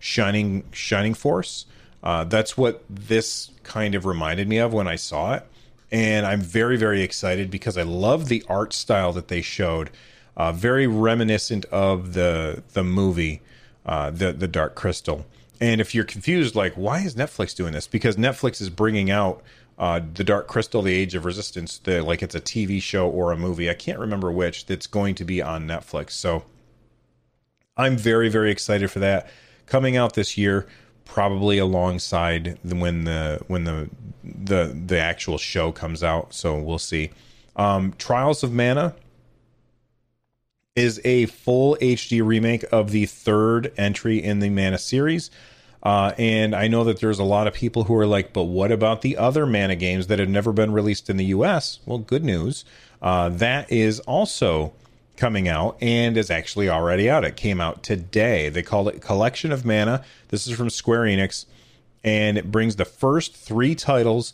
Shining 0.00 0.64
Shining 0.72 1.14
Force. 1.14 1.66
Uh, 2.02 2.24
that's 2.24 2.58
what 2.58 2.84
this 2.90 3.50
kind 3.62 3.94
of 3.94 4.04
reminded 4.04 4.48
me 4.48 4.58
of 4.58 4.74
when 4.74 4.86
I 4.86 4.96
saw 4.96 5.34
it, 5.34 5.46
and 5.90 6.26
I'm 6.26 6.40
very 6.40 6.76
very 6.76 7.02
excited 7.02 7.50
because 7.50 7.78
I 7.78 7.82
love 7.82 8.28
the 8.28 8.44
art 8.48 8.72
style 8.74 9.12
that 9.12 9.28
they 9.28 9.40
showed. 9.40 9.90
Uh, 10.36 10.50
very 10.50 10.88
reminiscent 10.88 11.64
of 11.66 12.14
the 12.14 12.64
the 12.72 12.82
movie, 12.82 13.40
uh, 13.86 14.10
the 14.10 14.32
the 14.32 14.48
Dark 14.48 14.74
Crystal. 14.74 15.24
And 15.60 15.80
if 15.80 15.94
you're 15.94 16.04
confused, 16.04 16.56
like, 16.56 16.74
why 16.74 17.00
is 17.00 17.14
Netflix 17.14 17.54
doing 17.54 17.72
this? 17.72 17.86
Because 17.86 18.16
Netflix 18.16 18.60
is 18.60 18.70
bringing 18.70 19.10
out 19.10 19.42
uh, 19.78 20.00
the 20.14 20.24
Dark 20.24 20.46
Crystal, 20.46 20.82
The 20.82 20.94
Age 20.94 21.14
of 21.14 21.24
Resistance, 21.24 21.78
the, 21.78 22.02
like 22.02 22.22
it's 22.22 22.34
a 22.34 22.40
TV 22.40 22.80
show 22.80 23.08
or 23.08 23.32
a 23.32 23.36
movie. 23.36 23.68
I 23.68 23.74
can't 23.74 23.98
remember 23.98 24.30
which. 24.30 24.66
That's 24.66 24.86
going 24.86 25.14
to 25.16 25.24
be 25.24 25.42
on 25.42 25.66
Netflix. 25.66 26.12
So 26.12 26.44
I'm 27.76 27.96
very, 27.96 28.28
very 28.28 28.50
excited 28.50 28.90
for 28.90 29.00
that 29.00 29.28
coming 29.66 29.96
out 29.96 30.14
this 30.14 30.36
year, 30.36 30.66
probably 31.04 31.58
alongside 31.58 32.58
the, 32.64 32.76
when 32.76 33.04
the 33.04 33.40
when 33.48 33.64
the 33.64 33.90
the 34.22 34.76
the 34.86 34.98
actual 34.98 35.38
show 35.38 35.72
comes 35.72 36.02
out. 36.02 36.34
So 36.34 36.58
we'll 36.58 36.78
see. 36.78 37.10
Um, 37.56 37.94
Trials 37.98 38.42
of 38.42 38.52
Mana 38.52 38.94
is 40.74 41.00
a 41.04 41.26
full 41.26 41.76
HD 41.80 42.24
remake 42.24 42.64
of 42.72 42.90
the 42.90 43.06
third 43.06 43.72
entry 43.76 44.22
in 44.22 44.40
the 44.40 44.50
Mana 44.50 44.78
series. 44.78 45.30
Uh, 45.84 46.12
and 46.16 46.54
I 46.54 46.66
know 46.66 46.84
that 46.84 47.00
there's 47.00 47.18
a 47.18 47.24
lot 47.24 47.46
of 47.46 47.52
people 47.52 47.84
who 47.84 47.94
are 47.94 48.06
like, 48.06 48.32
but 48.32 48.44
what 48.44 48.72
about 48.72 49.02
the 49.02 49.18
other 49.18 49.44
Mana 49.44 49.76
games 49.76 50.06
that 50.06 50.18
have 50.18 50.30
never 50.30 50.52
been 50.52 50.72
released 50.72 51.10
in 51.10 51.18
the 51.18 51.26
US? 51.26 51.80
Well, 51.84 51.98
good 51.98 52.24
news. 52.24 52.64
Uh, 53.02 53.28
that 53.28 53.70
is 53.70 54.00
also 54.00 54.72
coming 55.16 55.46
out 55.46 55.76
and 55.82 56.16
is 56.16 56.30
actually 56.30 56.70
already 56.70 57.10
out. 57.10 57.24
It 57.24 57.36
came 57.36 57.60
out 57.60 57.82
today. 57.82 58.48
They 58.48 58.62
call 58.62 58.88
it 58.88 59.02
Collection 59.02 59.52
of 59.52 59.64
Mana. 59.64 60.02
This 60.28 60.46
is 60.46 60.56
from 60.56 60.70
Square 60.70 61.02
Enix, 61.02 61.44
and 62.02 62.38
it 62.38 62.50
brings 62.50 62.76
the 62.76 62.86
first 62.86 63.36
three 63.36 63.74
titles 63.74 64.32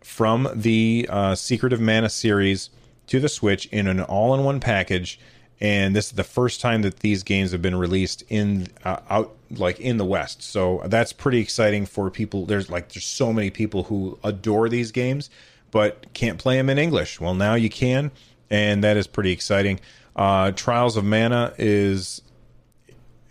from 0.00 0.48
the 0.54 1.08
uh, 1.10 1.34
Secret 1.34 1.72
of 1.72 1.80
Mana 1.80 2.08
series 2.08 2.70
to 3.08 3.18
the 3.18 3.28
Switch 3.28 3.66
in 3.66 3.88
an 3.88 4.00
all 4.00 4.34
in 4.34 4.44
one 4.44 4.60
package 4.60 5.18
and 5.62 5.94
this 5.94 6.06
is 6.06 6.12
the 6.12 6.24
first 6.24 6.60
time 6.60 6.82
that 6.82 7.00
these 7.00 7.22
games 7.22 7.52
have 7.52 7.62
been 7.62 7.76
released 7.76 8.24
in 8.28 8.66
uh, 8.84 8.96
out 9.08 9.36
like 9.58 9.80
in 9.80 9.96
the 9.96 10.04
West. 10.04 10.42
So 10.42 10.82
that's 10.86 11.12
pretty 11.12 11.40
exciting 11.40 11.86
for 11.86 12.10
people. 12.10 12.46
There's 12.46 12.70
like 12.70 12.90
there's 12.90 13.06
so 13.06 13.32
many 13.32 13.50
people 13.50 13.84
who 13.84 14.18
adore 14.24 14.68
these 14.68 14.92
games, 14.92 15.30
but 15.70 16.12
can't 16.14 16.38
play 16.38 16.56
them 16.56 16.70
in 16.70 16.78
English. 16.78 17.20
Well, 17.20 17.34
now 17.34 17.54
you 17.54 17.70
can, 17.70 18.10
and 18.50 18.82
that 18.84 18.96
is 18.96 19.06
pretty 19.06 19.32
exciting. 19.32 19.80
Uh, 20.14 20.52
Trials 20.52 20.96
of 20.96 21.04
Mana 21.04 21.54
is 21.58 22.22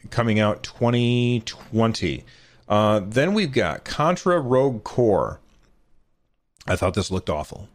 coming 0.10 0.40
out 0.40 0.64
2020. 0.64 2.24
Uh, 2.68 3.02
then 3.06 3.34
we've 3.34 3.52
got 3.52 3.84
Contra 3.84 4.40
Rogue 4.40 4.84
Corps. 4.84 5.40
I 6.68 6.76
thought 6.76 6.94
this 6.94 7.12
looked 7.12 7.30
awful. 7.30 7.68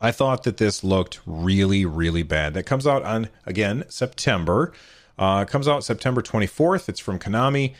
I 0.00 0.10
thought 0.10 0.42
that 0.42 0.58
this 0.58 0.84
looked 0.84 1.20
really, 1.24 1.86
really 1.86 2.22
bad. 2.22 2.54
That 2.54 2.64
comes 2.64 2.86
out 2.86 3.02
on, 3.04 3.28
again, 3.46 3.84
September. 3.88 4.72
Uh, 5.18 5.44
comes 5.44 5.68
out 5.68 5.84
September 5.84 6.22
24th. 6.22 6.88
It's 6.88 7.00
from 7.00 7.18
Konami. 7.18 7.74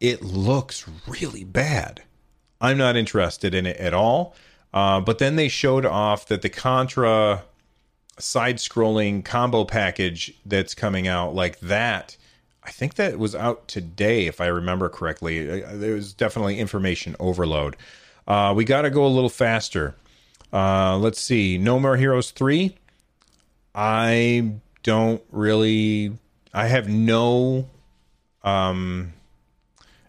It 0.00 0.22
looks 0.22 0.86
really 1.06 1.44
bad. 1.44 2.02
I'm 2.60 2.78
not 2.78 2.96
interested 2.96 3.54
in 3.54 3.66
it 3.66 3.76
at 3.76 3.94
all. 3.94 4.34
Uh, 4.72 5.00
but 5.00 5.18
then 5.18 5.36
they 5.36 5.48
showed 5.48 5.86
off 5.86 6.26
that 6.26 6.42
the 6.42 6.48
Contra 6.48 7.42
side 8.18 8.56
scrolling 8.56 9.24
combo 9.24 9.64
package 9.64 10.34
that's 10.44 10.74
coming 10.74 11.08
out, 11.08 11.34
like 11.34 11.60
that, 11.60 12.16
I 12.68 12.70
think 12.70 12.94
that 12.94 13.18
was 13.18 13.34
out 13.34 13.66
today, 13.68 14.26
if 14.26 14.40
I 14.40 14.46
remember 14.46 14.88
correctly. 14.88 15.64
Uh, 15.64 15.70
there 15.74 15.94
was 15.94 16.12
definitely 16.12 16.58
information 16.58 17.16
overload. 17.18 17.76
Uh, 18.26 18.52
we 18.54 18.64
got 18.64 18.82
to 18.82 18.90
go 18.90 19.06
a 19.06 19.08
little 19.08 19.30
faster. 19.30 19.94
Uh, 20.52 20.98
let's 20.98 21.20
see. 21.20 21.56
No 21.56 21.80
More 21.80 21.96
Heroes 21.96 22.30
3. 22.30 22.76
I 23.74 24.52
don't 24.82 25.22
really. 25.30 26.18
I 26.52 26.68
have 26.68 26.88
no 26.88 27.68
um, 28.42 29.12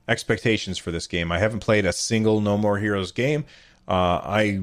expectations 0.07 0.77
for 0.77 0.91
this 0.91 1.07
game. 1.07 1.31
I 1.31 1.39
haven't 1.39 1.59
played 1.59 1.85
a 1.85 1.93
single 1.93 2.41
No 2.41 2.57
More 2.57 2.79
Heroes 2.79 3.11
game. 3.11 3.45
Uh, 3.87 4.21
I 4.23 4.61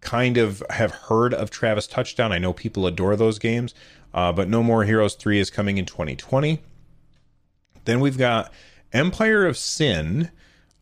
kind 0.00 0.36
of 0.36 0.62
have 0.70 0.92
heard 0.92 1.34
of 1.34 1.50
Travis 1.50 1.86
Touchdown. 1.86 2.32
I 2.32 2.38
know 2.38 2.52
people 2.52 2.86
adore 2.86 3.16
those 3.16 3.38
games, 3.38 3.74
uh, 4.14 4.32
but 4.32 4.48
No 4.48 4.62
More 4.62 4.84
Heroes 4.84 5.14
3 5.14 5.38
is 5.38 5.50
coming 5.50 5.78
in 5.78 5.86
2020. 5.86 6.60
Then 7.84 8.00
we've 8.00 8.18
got 8.18 8.52
Empire 8.92 9.46
of 9.46 9.56
Sin, 9.56 10.30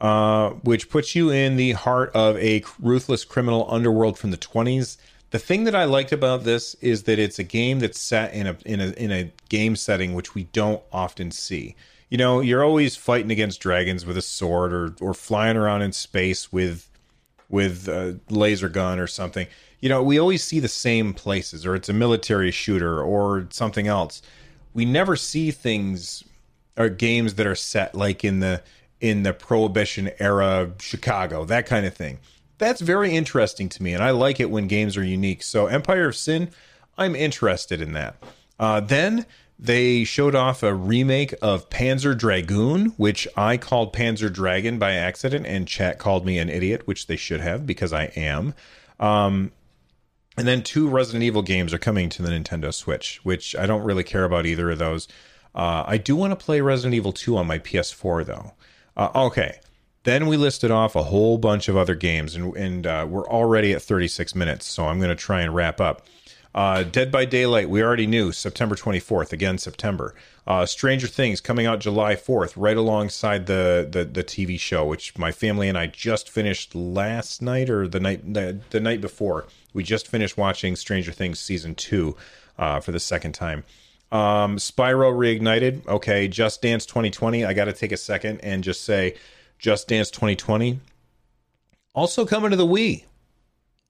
uh, 0.00 0.50
which 0.50 0.90
puts 0.90 1.14
you 1.14 1.30
in 1.30 1.56
the 1.56 1.72
heart 1.72 2.10
of 2.14 2.36
a 2.38 2.62
ruthless 2.80 3.24
criminal 3.24 3.66
underworld 3.70 4.18
from 4.18 4.30
the 4.30 4.36
20s. 4.36 4.96
The 5.30 5.38
thing 5.38 5.64
that 5.64 5.74
I 5.74 5.84
liked 5.84 6.12
about 6.12 6.44
this 6.44 6.74
is 6.80 7.02
that 7.04 7.18
it's 7.18 7.38
a 7.38 7.44
game 7.44 7.80
that's 7.80 7.98
set 7.98 8.32
in 8.32 8.46
a 8.46 8.56
in 8.64 8.80
a 8.80 8.90
in 8.92 9.10
a 9.10 9.32
game 9.48 9.76
setting 9.76 10.14
which 10.14 10.34
we 10.34 10.44
don't 10.44 10.82
often 10.92 11.30
see. 11.30 11.74
You 12.08 12.18
know, 12.18 12.40
you're 12.40 12.64
always 12.64 12.94
fighting 12.94 13.32
against 13.32 13.60
dragons 13.60 14.06
with 14.06 14.16
a 14.16 14.22
sword 14.22 14.72
or 14.72 14.94
or 15.00 15.14
flying 15.14 15.56
around 15.56 15.82
in 15.82 15.92
space 15.92 16.52
with 16.52 16.88
with 17.48 17.88
a 17.88 18.18
laser 18.30 18.68
gun 18.68 18.98
or 18.98 19.06
something. 19.06 19.46
You 19.80 19.88
know, 19.88 20.02
we 20.02 20.18
always 20.18 20.42
see 20.42 20.60
the 20.60 20.68
same 20.68 21.12
places 21.12 21.66
or 21.66 21.74
it's 21.74 21.88
a 21.88 21.92
military 21.92 22.50
shooter 22.50 23.02
or 23.02 23.46
something 23.50 23.86
else. 23.86 24.22
We 24.74 24.84
never 24.84 25.16
see 25.16 25.50
things 25.50 26.24
or 26.76 26.88
games 26.88 27.34
that 27.34 27.46
are 27.46 27.54
set 27.54 27.94
like 27.94 28.24
in 28.24 28.40
the 28.40 28.62
in 29.00 29.22
the 29.22 29.32
prohibition 29.32 30.10
era 30.18 30.72
Chicago, 30.80 31.44
that 31.44 31.66
kind 31.66 31.84
of 31.84 31.94
thing. 31.94 32.18
That's 32.58 32.80
very 32.80 33.14
interesting 33.14 33.68
to 33.70 33.82
me, 33.82 33.92
and 33.92 34.02
I 34.02 34.10
like 34.10 34.40
it 34.40 34.50
when 34.50 34.66
games 34.66 34.96
are 34.96 35.04
unique. 35.04 35.42
So, 35.42 35.66
Empire 35.66 36.08
of 36.08 36.16
Sin, 36.16 36.50
I'm 36.96 37.14
interested 37.14 37.80
in 37.80 37.92
that. 37.92 38.16
Uh, 38.58 38.80
then 38.80 39.26
they 39.58 40.04
showed 40.04 40.34
off 40.34 40.62
a 40.62 40.74
remake 40.74 41.34
of 41.40 41.68
Panzer 41.70 42.16
Dragoon, 42.16 42.86
which 42.96 43.26
I 43.36 43.56
called 43.56 43.92
Panzer 43.94 44.32
Dragon 44.32 44.78
by 44.78 44.92
accident, 44.92 45.46
and 45.46 45.68
chat 45.68 45.98
called 45.98 46.26
me 46.26 46.38
an 46.38 46.48
idiot, 46.48 46.86
which 46.86 47.06
they 47.06 47.16
should 47.16 47.40
have 47.40 47.66
because 47.66 47.92
I 47.92 48.04
am. 48.16 48.54
Um, 49.00 49.52
and 50.36 50.46
then 50.46 50.62
two 50.62 50.88
Resident 50.88 51.24
Evil 51.24 51.42
games 51.42 51.72
are 51.72 51.78
coming 51.78 52.10
to 52.10 52.22
the 52.22 52.28
Nintendo 52.28 52.72
Switch, 52.72 53.20
which 53.24 53.56
I 53.56 53.66
don't 53.66 53.84
really 53.84 54.04
care 54.04 54.24
about 54.24 54.44
either 54.44 54.70
of 54.70 54.78
those. 54.78 55.08
Uh, 55.54 55.84
I 55.86 55.96
do 55.96 56.14
want 56.14 56.38
to 56.38 56.44
play 56.44 56.60
Resident 56.60 56.94
Evil 56.94 57.12
2 57.12 57.38
on 57.38 57.46
my 57.46 57.58
PS4, 57.58 58.26
though. 58.26 58.52
Uh, 58.94 59.10
okay. 59.26 59.58
Then 60.06 60.28
we 60.28 60.36
listed 60.36 60.70
off 60.70 60.94
a 60.94 61.02
whole 61.02 61.36
bunch 61.36 61.68
of 61.68 61.76
other 61.76 61.96
games, 61.96 62.36
and, 62.36 62.56
and 62.56 62.86
uh, 62.86 63.04
we're 63.10 63.28
already 63.28 63.72
at 63.72 63.82
36 63.82 64.36
minutes, 64.36 64.64
so 64.64 64.86
I'm 64.86 64.98
going 64.98 65.08
to 65.10 65.16
try 65.16 65.40
and 65.40 65.52
wrap 65.52 65.80
up. 65.80 66.06
Uh, 66.54 66.84
Dead 66.84 67.10
by 67.10 67.24
Daylight, 67.24 67.68
we 67.68 67.82
already 67.82 68.06
knew 68.06 68.30
September 68.30 68.76
24th, 68.76 69.32
again 69.32 69.58
September. 69.58 70.14
Uh, 70.46 70.64
Stranger 70.64 71.08
Things 71.08 71.40
coming 71.40 71.66
out 71.66 71.80
July 71.80 72.14
4th, 72.14 72.52
right 72.54 72.76
alongside 72.76 73.46
the, 73.46 73.84
the 73.90 74.04
the 74.04 74.22
TV 74.22 74.60
show, 74.60 74.86
which 74.86 75.18
my 75.18 75.32
family 75.32 75.68
and 75.68 75.76
I 75.76 75.88
just 75.88 76.30
finished 76.30 76.72
last 76.76 77.42
night 77.42 77.68
or 77.68 77.88
the 77.88 77.98
night 77.98 78.32
the, 78.32 78.60
the 78.70 78.78
night 78.78 79.00
before. 79.00 79.46
We 79.74 79.82
just 79.82 80.06
finished 80.06 80.38
watching 80.38 80.76
Stranger 80.76 81.10
Things 81.10 81.40
season 81.40 81.74
two 81.74 82.16
uh, 82.58 82.78
for 82.78 82.92
the 82.92 83.00
second 83.00 83.32
time. 83.32 83.64
Um, 84.12 84.56
Spyro 84.58 85.12
Reignited. 85.12 85.84
Okay, 85.88 86.28
Just 86.28 86.62
Dance 86.62 86.86
2020. 86.86 87.44
I 87.44 87.52
got 87.52 87.64
to 87.64 87.72
take 87.72 87.90
a 87.90 87.96
second 87.96 88.38
and 88.42 88.62
just 88.62 88.84
say, 88.84 89.16
Just 89.58 89.88
Dance 89.88 90.10
2020. 90.10 90.80
Also 91.94 92.26
coming 92.26 92.50
to 92.50 92.56
the 92.56 92.66
Wii. 92.66 93.04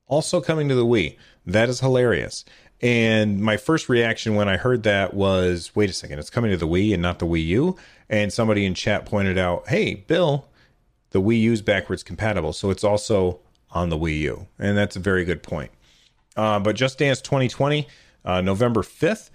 Also 0.06 0.40
coming 0.40 0.68
to 0.68 0.74
the 0.74 0.86
Wii. 0.86 1.16
That 1.44 1.68
is 1.68 1.80
hilarious. 1.80 2.44
And 2.80 3.40
my 3.40 3.56
first 3.56 3.88
reaction 3.88 4.34
when 4.34 4.48
I 4.48 4.56
heard 4.56 4.82
that 4.82 5.14
was, 5.14 5.74
wait 5.74 5.90
a 5.90 5.92
second, 5.92 6.18
it's 6.18 6.30
coming 6.30 6.50
to 6.50 6.56
the 6.56 6.68
Wii 6.68 6.92
and 6.92 7.02
not 7.02 7.18
the 7.18 7.26
Wii 7.26 7.44
U. 7.46 7.76
And 8.08 8.32
somebody 8.32 8.66
in 8.66 8.74
chat 8.74 9.06
pointed 9.06 9.38
out, 9.38 9.68
hey, 9.68 9.94
Bill, 9.94 10.46
the 11.10 11.20
Wii 11.20 11.40
U's 11.40 11.62
backwards 11.62 12.02
compatible, 12.02 12.52
so 12.52 12.70
it's 12.70 12.84
also 12.84 13.40
on 13.70 13.88
the 13.88 13.96
Wii 13.96 14.20
U. 14.20 14.46
And 14.58 14.76
that's 14.76 14.96
a 14.96 15.00
very 15.00 15.24
good 15.24 15.42
point. 15.42 15.70
Uh, 16.36 16.60
but 16.60 16.76
Just 16.76 16.98
Dance 16.98 17.20
2020, 17.22 17.88
uh, 18.24 18.40
November 18.42 18.82
5th. 18.82 19.30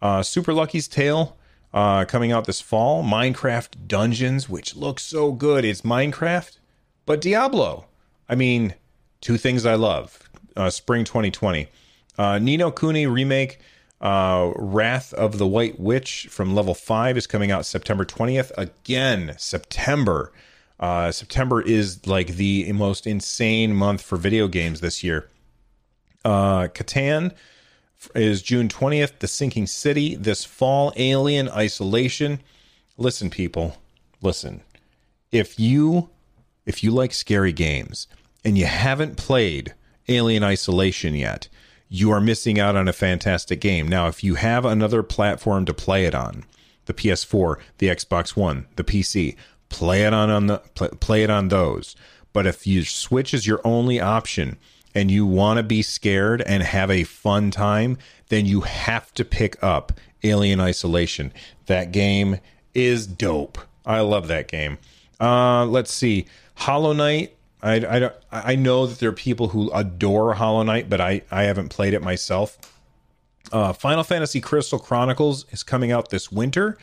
Uh, 0.00 0.22
Super 0.22 0.52
Lucky's 0.52 0.86
Tale 0.86 1.36
uh, 1.74 2.04
coming 2.04 2.32
out 2.32 2.46
this 2.46 2.60
fall. 2.60 3.02
Minecraft 3.02 3.88
Dungeons, 3.88 4.48
which 4.48 4.76
looks 4.76 5.02
so 5.02 5.32
good. 5.32 5.64
It's 5.64 5.82
Minecraft, 5.82 6.56
but 7.04 7.20
Diablo. 7.20 7.86
I 8.28 8.36
mean, 8.36 8.74
two 9.20 9.36
things 9.36 9.66
I 9.66 9.74
love. 9.74 10.30
Uh, 10.56 10.70
spring 10.70 11.04
2020. 11.04 11.68
Uh, 12.16 12.38
Ni 12.38 12.56
no 12.56 12.70
Kuni 12.70 13.06
remake. 13.06 13.58
Uh, 14.00 14.52
Wrath 14.56 15.12
of 15.14 15.38
the 15.38 15.46
White 15.46 15.80
Witch 15.80 16.28
from 16.30 16.54
level 16.54 16.74
5 16.74 17.16
is 17.16 17.26
coming 17.26 17.50
out 17.50 17.66
September 17.66 18.04
20th. 18.04 18.52
Again, 18.56 19.34
September. 19.36 20.32
Uh, 20.78 21.10
September 21.10 21.60
is 21.60 22.06
like 22.06 22.28
the 22.28 22.70
most 22.72 23.06
insane 23.06 23.74
month 23.74 24.00
for 24.02 24.16
video 24.16 24.46
games 24.46 24.80
this 24.80 25.02
year. 25.02 25.28
Uh, 26.24 26.68
Catan 26.68 27.34
is 28.14 28.42
June 28.42 28.68
20th, 28.68 29.18
The 29.18 29.28
Sinking 29.28 29.66
City. 29.66 30.14
This 30.14 30.44
fall, 30.44 30.92
Alien 30.96 31.48
Isolation. 31.48 32.40
Listen, 32.96 33.30
people, 33.30 33.76
listen. 34.22 34.62
If 35.32 35.58
you 35.58 36.10
if 36.66 36.82
you 36.82 36.90
like 36.90 37.12
scary 37.12 37.52
games 37.52 38.06
and 38.44 38.56
you 38.56 38.66
haven't 38.66 39.16
played 39.16 39.74
Alien 40.08 40.42
Isolation 40.42 41.14
yet, 41.14 41.48
you 41.88 42.10
are 42.10 42.20
missing 42.20 42.58
out 42.58 42.76
on 42.76 42.88
a 42.88 42.92
fantastic 42.92 43.60
game. 43.60 43.88
Now, 43.88 44.08
if 44.08 44.24
you 44.24 44.36
have 44.36 44.64
another 44.64 45.02
platform 45.02 45.64
to 45.66 45.74
play 45.74 46.06
it 46.06 46.14
on, 46.14 46.44
the 46.86 46.94
PS4, 46.94 47.56
the 47.78 47.88
Xbox 47.88 48.36
One, 48.36 48.66
the 48.76 48.84
PC, 48.84 49.36
play 49.68 50.04
it 50.04 50.12
on, 50.12 50.30
on 50.30 50.46
the 50.46 50.58
play, 50.74 50.88
play 51.00 51.22
it 51.22 51.30
on 51.30 51.48
those. 51.48 51.94
But 52.32 52.46
if 52.46 52.66
you 52.66 52.84
Switch 52.84 53.32
is 53.32 53.46
your 53.46 53.60
only 53.64 54.00
option, 54.00 54.56
and 54.94 55.10
you 55.10 55.26
want 55.26 55.56
to 55.58 55.62
be 55.62 55.82
scared 55.82 56.40
and 56.42 56.62
have 56.62 56.90
a 56.90 57.04
fun 57.04 57.50
time, 57.50 57.98
then 58.28 58.46
you 58.46 58.62
have 58.62 59.12
to 59.14 59.24
pick 59.24 59.62
up 59.62 59.92
Alien 60.22 60.60
Isolation. 60.60 61.32
That 61.66 61.92
game 61.92 62.38
is 62.74 63.06
dope. 63.06 63.58
I 63.84 64.00
love 64.00 64.28
that 64.28 64.48
game. 64.48 64.78
Uh, 65.20 65.66
let's 65.66 65.92
see, 65.92 66.26
Hollow 66.54 66.92
Knight. 66.92 67.36
I, 67.62 67.76
I, 67.76 68.10
I 68.30 68.54
know 68.56 68.86
that 68.86 68.98
there 68.98 69.08
are 69.08 69.12
people 69.12 69.48
who 69.48 69.70
adore 69.72 70.34
Hollow 70.34 70.62
Knight, 70.62 70.90
but 70.90 71.00
I, 71.00 71.22
I 71.30 71.44
haven't 71.44 71.70
played 71.70 71.94
it 71.94 72.02
myself. 72.02 72.58
Uh, 73.52 73.72
Final 73.72 74.04
Fantasy 74.04 74.40
Crystal 74.40 74.78
Chronicles 74.78 75.46
is 75.50 75.62
coming 75.62 75.90
out 75.90 76.10
this 76.10 76.30
winter. 76.30 76.76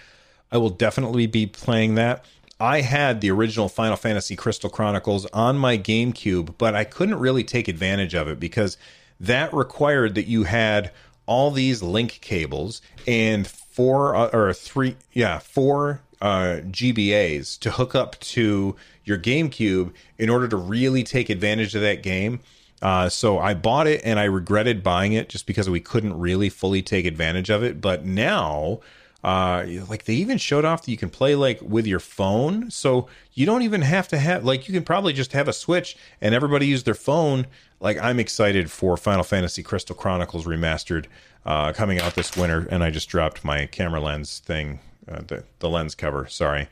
I 0.52 0.58
will 0.58 0.70
definitely 0.70 1.28
be 1.28 1.46
playing 1.46 1.96
that. 1.96 2.26
I 2.62 2.82
had 2.82 3.22
the 3.22 3.32
original 3.32 3.70
Final 3.70 3.98
Fantasy 3.98 4.36
Crystal 4.36 4.70
Chronicles 4.70 5.26
on 5.34 5.58
my 5.58 5.80
GameCube, 5.80 6.60
but 6.60 6.76
I 6.76 6.84
couldn't 6.84 7.18
really 7.18 7.44
take 7.44 7.68
advantage 7.68 8.14
of 8.14 8.28
it 8.28 8.40
because 8.40 8.78
that 9.20 9.52
required 9.52 10.14
that 10.14 10.28
you 10.28 10.44
had 10.44 10.92
all 11.26 11.50
these 11.50 11.82
link 11.82 12.20
cables 12.22 12.84
and 13.08 13.48
four 13.48 14.16
uh, 14.16 14.30
or 14.32 14.54
three, 14.54 14.96
yeah, 15.12 15.40
four 15.40 16.02
uh, 16.22 16.60
GBAs 16.66 17.58
to 17.62 17.72
hook 17.72 17.96
up 17.96 18.20
to 18.20 18.76
your 19.06 19.18
GameCube 19.18 19.92
in 20.20 20.30
order 20.30 20.48
to 20.48 20.56
really 20.56 21.04
take 21.04 21.32
advantage 21.32 21.74
of 21.74 21.82
that 21.82 22.04
game. 22.04 22.42
Uh, 22.80 23.10
so 23.10 23.40
I 23.40 23.56
bought 23.56 23.88
it 23.88 24.02
and 24.04 24.20
I 24.20 24.26
regretted 24.26 24.84
buying 24.84 25.14
it 25.14 25.30
just 25.30 25.48
because 25.48 25.68
we 25.68 25.80
couldn't 25.80 26.20
really 26.20 26.50
fully 26.50 26.84
take 26.84 27.08
advantage 27.08 27.50
of 27.50 27.64
it. 27.64 27.82
But 27.82 28.06
now 28.06 28.82
Uh, 29.24 29.66
like 29.88 30.06
they 30.06 30.16
even 30.16 30.38
showed 30.38 30.66
off 30.66 30.84
that 30.84 30.92
you 30.92 30.98
can 30.98 31.10
play 31.10 31.36
like 31.36 31.60
with 31.62 31.86
your 31.86 32.00
phone, 32.00 32.72
so 32.72 33.08
you 33.34 33.46
don't 33.46 33.62
even 33.62 33.82
have 33.82 34.08
to 34.08 34.18
have 34.18 34.44
like 34.44 34.68
you 34.68 34.74
can 34.74 34.84
probably 34.84 35.14
just 35.14 35.34
have 35.34 35.48
a 35.48 35.54
Switch 35.54 35.96
and 36.22 36.34
everybody 36.34 36.66
use 36.66 36.84
their 36.84 36.96
phone. 36.96 37.46
Like 37.80 37.98
I'm 38.00 38.20
excited 38.20 38.72
for 38.72 38.98
Final 38.98 39.24
Fantasy 39.24 39.62
Crystal 39.62 39.96
Chronicles 39.96 40.46
Remastered 40.46 41.06
uh, 41.46 41.72
coming 41.74 42.00
out 42.00 42.16
this 42.16 42.36
winter, 42.36 42.68
and 42.72 42.84
I 42.84 42.90
just 42.90 43.10
dropped 43.10 43.44
my 43.46 43.68
camera 43.68 44.00
lens 44.00 44.40
thing, 44.40 44.80
uh, 45.08 45.22
the 45.28 45.44
the 45.60 45.70
lens 45.70 45.94
cover. 45.94 46.28
Sorry, 46.28 46.68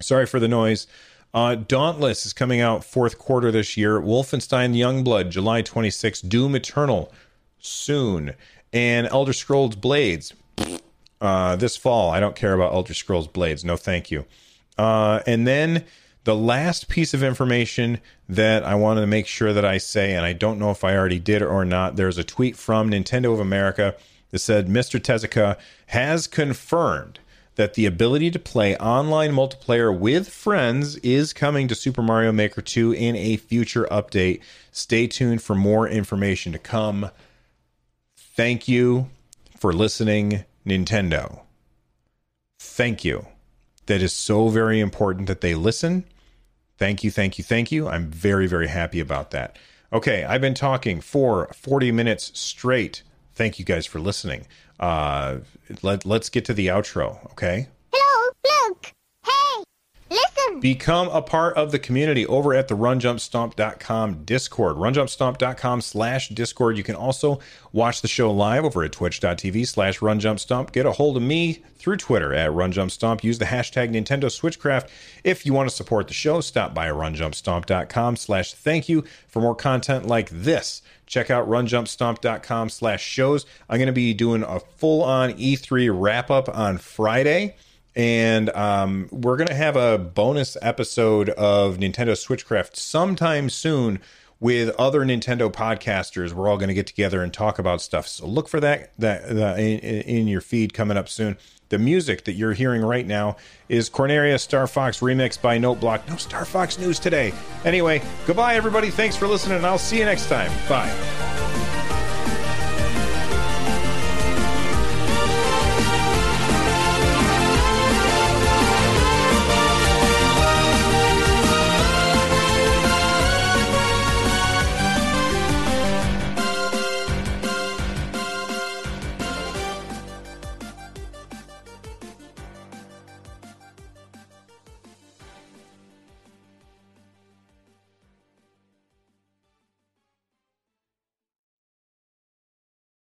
sorry 0.00 0.26
for 0.26 0.38
the 0.38 0.48
noise. 0.48 0.86
Uh, 1.34 1.54
Dauntless 1.56 2.24
is 2.24 2.32
coming 2.32 2.60
out 2.60 2.84
fourth 2.84 3.18
quarter 3.18 3.50
this 3.50 3.76
year. 3.76 4.00
Wolfenstein 4.00 4.74
Youngblood, 4.74 5.28
July 5.30 5.62
26th. 5.62 6.28
Doom 6.28 6.54
Eternal, 6.54 7.12
soon. 7.58 8.34
And 8.72 9.06
Elder 9.08 9.32
Scrolls 9.32 9.76
Blades, 9.76 10.32
uh, 11.20 11.56
this 11.56 11.76
fall. 11.76 12.10
I 12.10 12.20
don't 12.20 12.36
care 12.36 12.54
about 12.54 12.72
Elder 12.72 12.94
Scrolls 12.94 13.28
Blades. 13.28 13.64
No, 13.64 13.76
thank 13.76 14.10
you. 14.10 14.24
Uh, 14.76 15.20
and 15.26 15.46
then 15.46 15.84
the 16.24 16.36
last 16.36 16.88
piece 16.88 17.14
of 17.14 17.22
information 17.22 18.00
that 18.28 18.62
I 18.62 18.74
wanted 18.74 19.00
to 19.00 19.06
make 19.06 19.26
sure 19.26 19.52
that 19.52 19.64
I 19.64 19.78
say, 19.78 20.12
and 20.12 20.24
I 20.24 20.32
don't 20.32 20.58
know 20.58 20.70
if 20.70 20.84
I 20.84 20.96
already 20.96 21.18
did 21.18 21.42
or 21.42 21.64
not, 21.64 21.96
there's 21.96 22.18
a 22.18 22.24
tweet 22.24 22.56
from 22.56 22.90
Nintendo 22.90 23.32
of 23.32 23.40
America 23.40 23.94
that 24.30 24.40
said 24.40 24.68
Mr. 24.68 25.00
Tezuka 25.00 25.56
has 25.86 26.26
confirmed 26.26 27.18
that 27.58 27.74
the 27.74 27.86
ability 27.86 28.30
to 28.30 28.38
play 28.38 28.76
online 28.76 29.32
multiplayer 29.32 29.96
with 29.96 30.28
friends 30.28 30.94
is 30.96 31.32
coming 31.32 31.66
to 31.66 31.74
Super 31.74 32.02
Mario 32.02 32.30
Maker 32.30 32.62
2 32.62 32.92
in 32.92 33.16
a 33.16 33.36
future 33.36 33.88
update. 33.90 34.40
Stay 34.70 35.08
tuned 35.08 35.42
for 35.42 35.56
more 35.56 35.88
information 35.88 36.52
to 36.52 36.58
come. 36.58 37.10
Thank 38.16 38.68
you 38.68 39.10
for 39.58 39.72
listening, 39.72 40.44
Nintendo. 40.68 41.40
Thank 42.58 43.04
you. 43.04 43.26
That 43.86 44.02
is 44.02 44.12
so 44.12 44.48
very 44.48 44.80
important 44.80 45.26
that 45.28 45.40
they 45.40 45.54
listen. 45.54 46.04
Thank 46.76 47.02
you, 47.02 47.10
thank 47.10 47.38
you, 47.38 47.44
thank 47.44 47.72
you. 47.72 47.88
I'm 47.88 48.10
very, 48.10 48.46
very 48.46 48.68
happy 48.68 49.00
about 49.00 49.30
that. 49.30 49.58
Okay, 49.92 50.24
I've 50.24 50.40
been 50.40 50.54
talking 50.54 51.00
for 51.00 51.48
40 51.54 51.90
minutes 51.92 52.38
straight. 52.38 53.02
Thank 53.34 53.58
you 53.58 53.64
guys 53.64 53.86
for 53.86 53.98
listening. 53.98 54.46
Uh, 54.78 55.38
let, 55.82 56.04
let's 56.04 56.28
get 56.28 56.44
to 56.44 56.54
the 56.54 56.66
outro, 56.68 57.24
okay? 57.32 57.68
Become 60.60 61.08
a 61.08 61.22
part 61.22 61.56
of 61.56 61.70
the 61.70 61.78
community 61.78 62.26
over 62.26 62.52
at 62.52 62.66
the 62.68 62.76
runjumpstomp.com 62.76 64.24
Discord. 64.24 64.76
Runjumpstomp.com 64.76 65.80
slash 65.80 66.28
Discord. 66.30 66.76
You 66.76 66.82
can 66.82 66.96
also 66.96 67.38
watch 67.72 68.02
the 68.02 68.08
show 68.08 68.32
live 68.32 68.64
over 68.64 68.82
at 68.82 68.92
twitch.tv 68.92 69.68
slash 69.68 70.00
runjumpstomp. 70.00 70.72
Get 70.72 70.86
a 70.86 70.92
hold 70.92 71.16
of 71.16 71.22
me 71.22 71.62
through 71.76 71.98
Twitter 71.98 72.34
at 72.34 72.50
runjumpstomp. 72.50 73.22
Use 73.22 73.38
the 73.38 73.44
hashtag 73.44 73.90
Nintendo 73.90 74.24
Switchcraft. 74.24 74.88
If 75.22 75.46
you 75.46 75.52
want 75.52 75.68
to 75.68 75.74
support 75.74 76.08
the 76.08 76.14
show, 76.14 76.40
stop 76.40 76.74
by 76.74 76.88
runjumpstomp.com 76.88 78.16
slash 78.16 78.54
thank 78.54 78.88
you 78.88 79.04
for 79.28 79.40
more 79.40 79.54
content 79.54 80.06
like 80.06 80.28
this. 80.30 80.82
Check 81.06 81.30
out 81.30 81.48
runjumpstomp.com 81.48 82.68
slash 82.68 83.02
shows. 83.02 83.46
I'm 83.68 83.78
going 83.78 83.86
to 83.86 83.92
be 83.92 84.12
doing 84.12 84.42
a 84.42 84.58
full 84.58 85.02
on 85.04 85.34
E3 85.34 85.90
wrap 85.92 86.30
up 86.30 86.48
on 86.48 86.78
Friday 86.78 87.54
and 87.98 88.48
um, 88.50 89.08
we're 89.10 89.36
to 89.48 89.54
have 89.54 89.74
a 89.74 89.98
bonus 89.98 90.56
episode 90.62 91.30
of 91.30 91.78
Nintendo 91.78 92.12
Switchcraft 92.12 92.76
sometime 92.76 93.50
soon 93.50 93.98
with 94.38 94.70
other 94.78 95.00
Nintendo 95.00 95.52
podcasters. 95.52 96.32
We're 96.32 96.48
all 96.48 96.56
to 96.68 96.74
get 96.74 96.86
together 96.86 97.24
and 97.24 97.34
talk 97.34 97.58
about 97.58 97.80
stuff. 97.82 98.06
So 98.06 98.24
look 98.24 98.48
for 98.48 98.60
that 98.60 98.92
that, 99.00 99.28
that 99.34 99.58
in, 99.58 99.80
in 99.80 100.28
your 100.28 100.40
feed 100.40 100.72
coming 100.72 100.96
up 100.96 101.08
soon. 101.08 101.36
The 101.70 101.78
music 101.78 102.24
that 102.24 102.34
you're 102.34 102.52
hearing 102.52 102.82
right 102.82 103.06
now 103.06 103.36
is 103.68 103.90
Corneria 103.90 104.38
Star 104.38 104.68
Fox 104.68 105.00
remix 105.00 105.40
by 105.40 105.58
Noteblock. 105.58 106.08
No 106.08 106.16
Star 106.16 106.44
Fox 106.44 106.78
news 106.78 107.00
today. 107.00 107.34
Anyway, 107.64 108.00
goodbye 108.28 108.54
everybody. 108.54 108.90
Thanks 108.90 109.16
for 109.16 109.26
listening, 109.26 109.56
and 109.56 109.66
I'll 109.66 109.76
see 109.76 109.98
you 109.98 110.04
next 110.04 110.28
time. 110.28 110.52
Bye. 110.68 111.47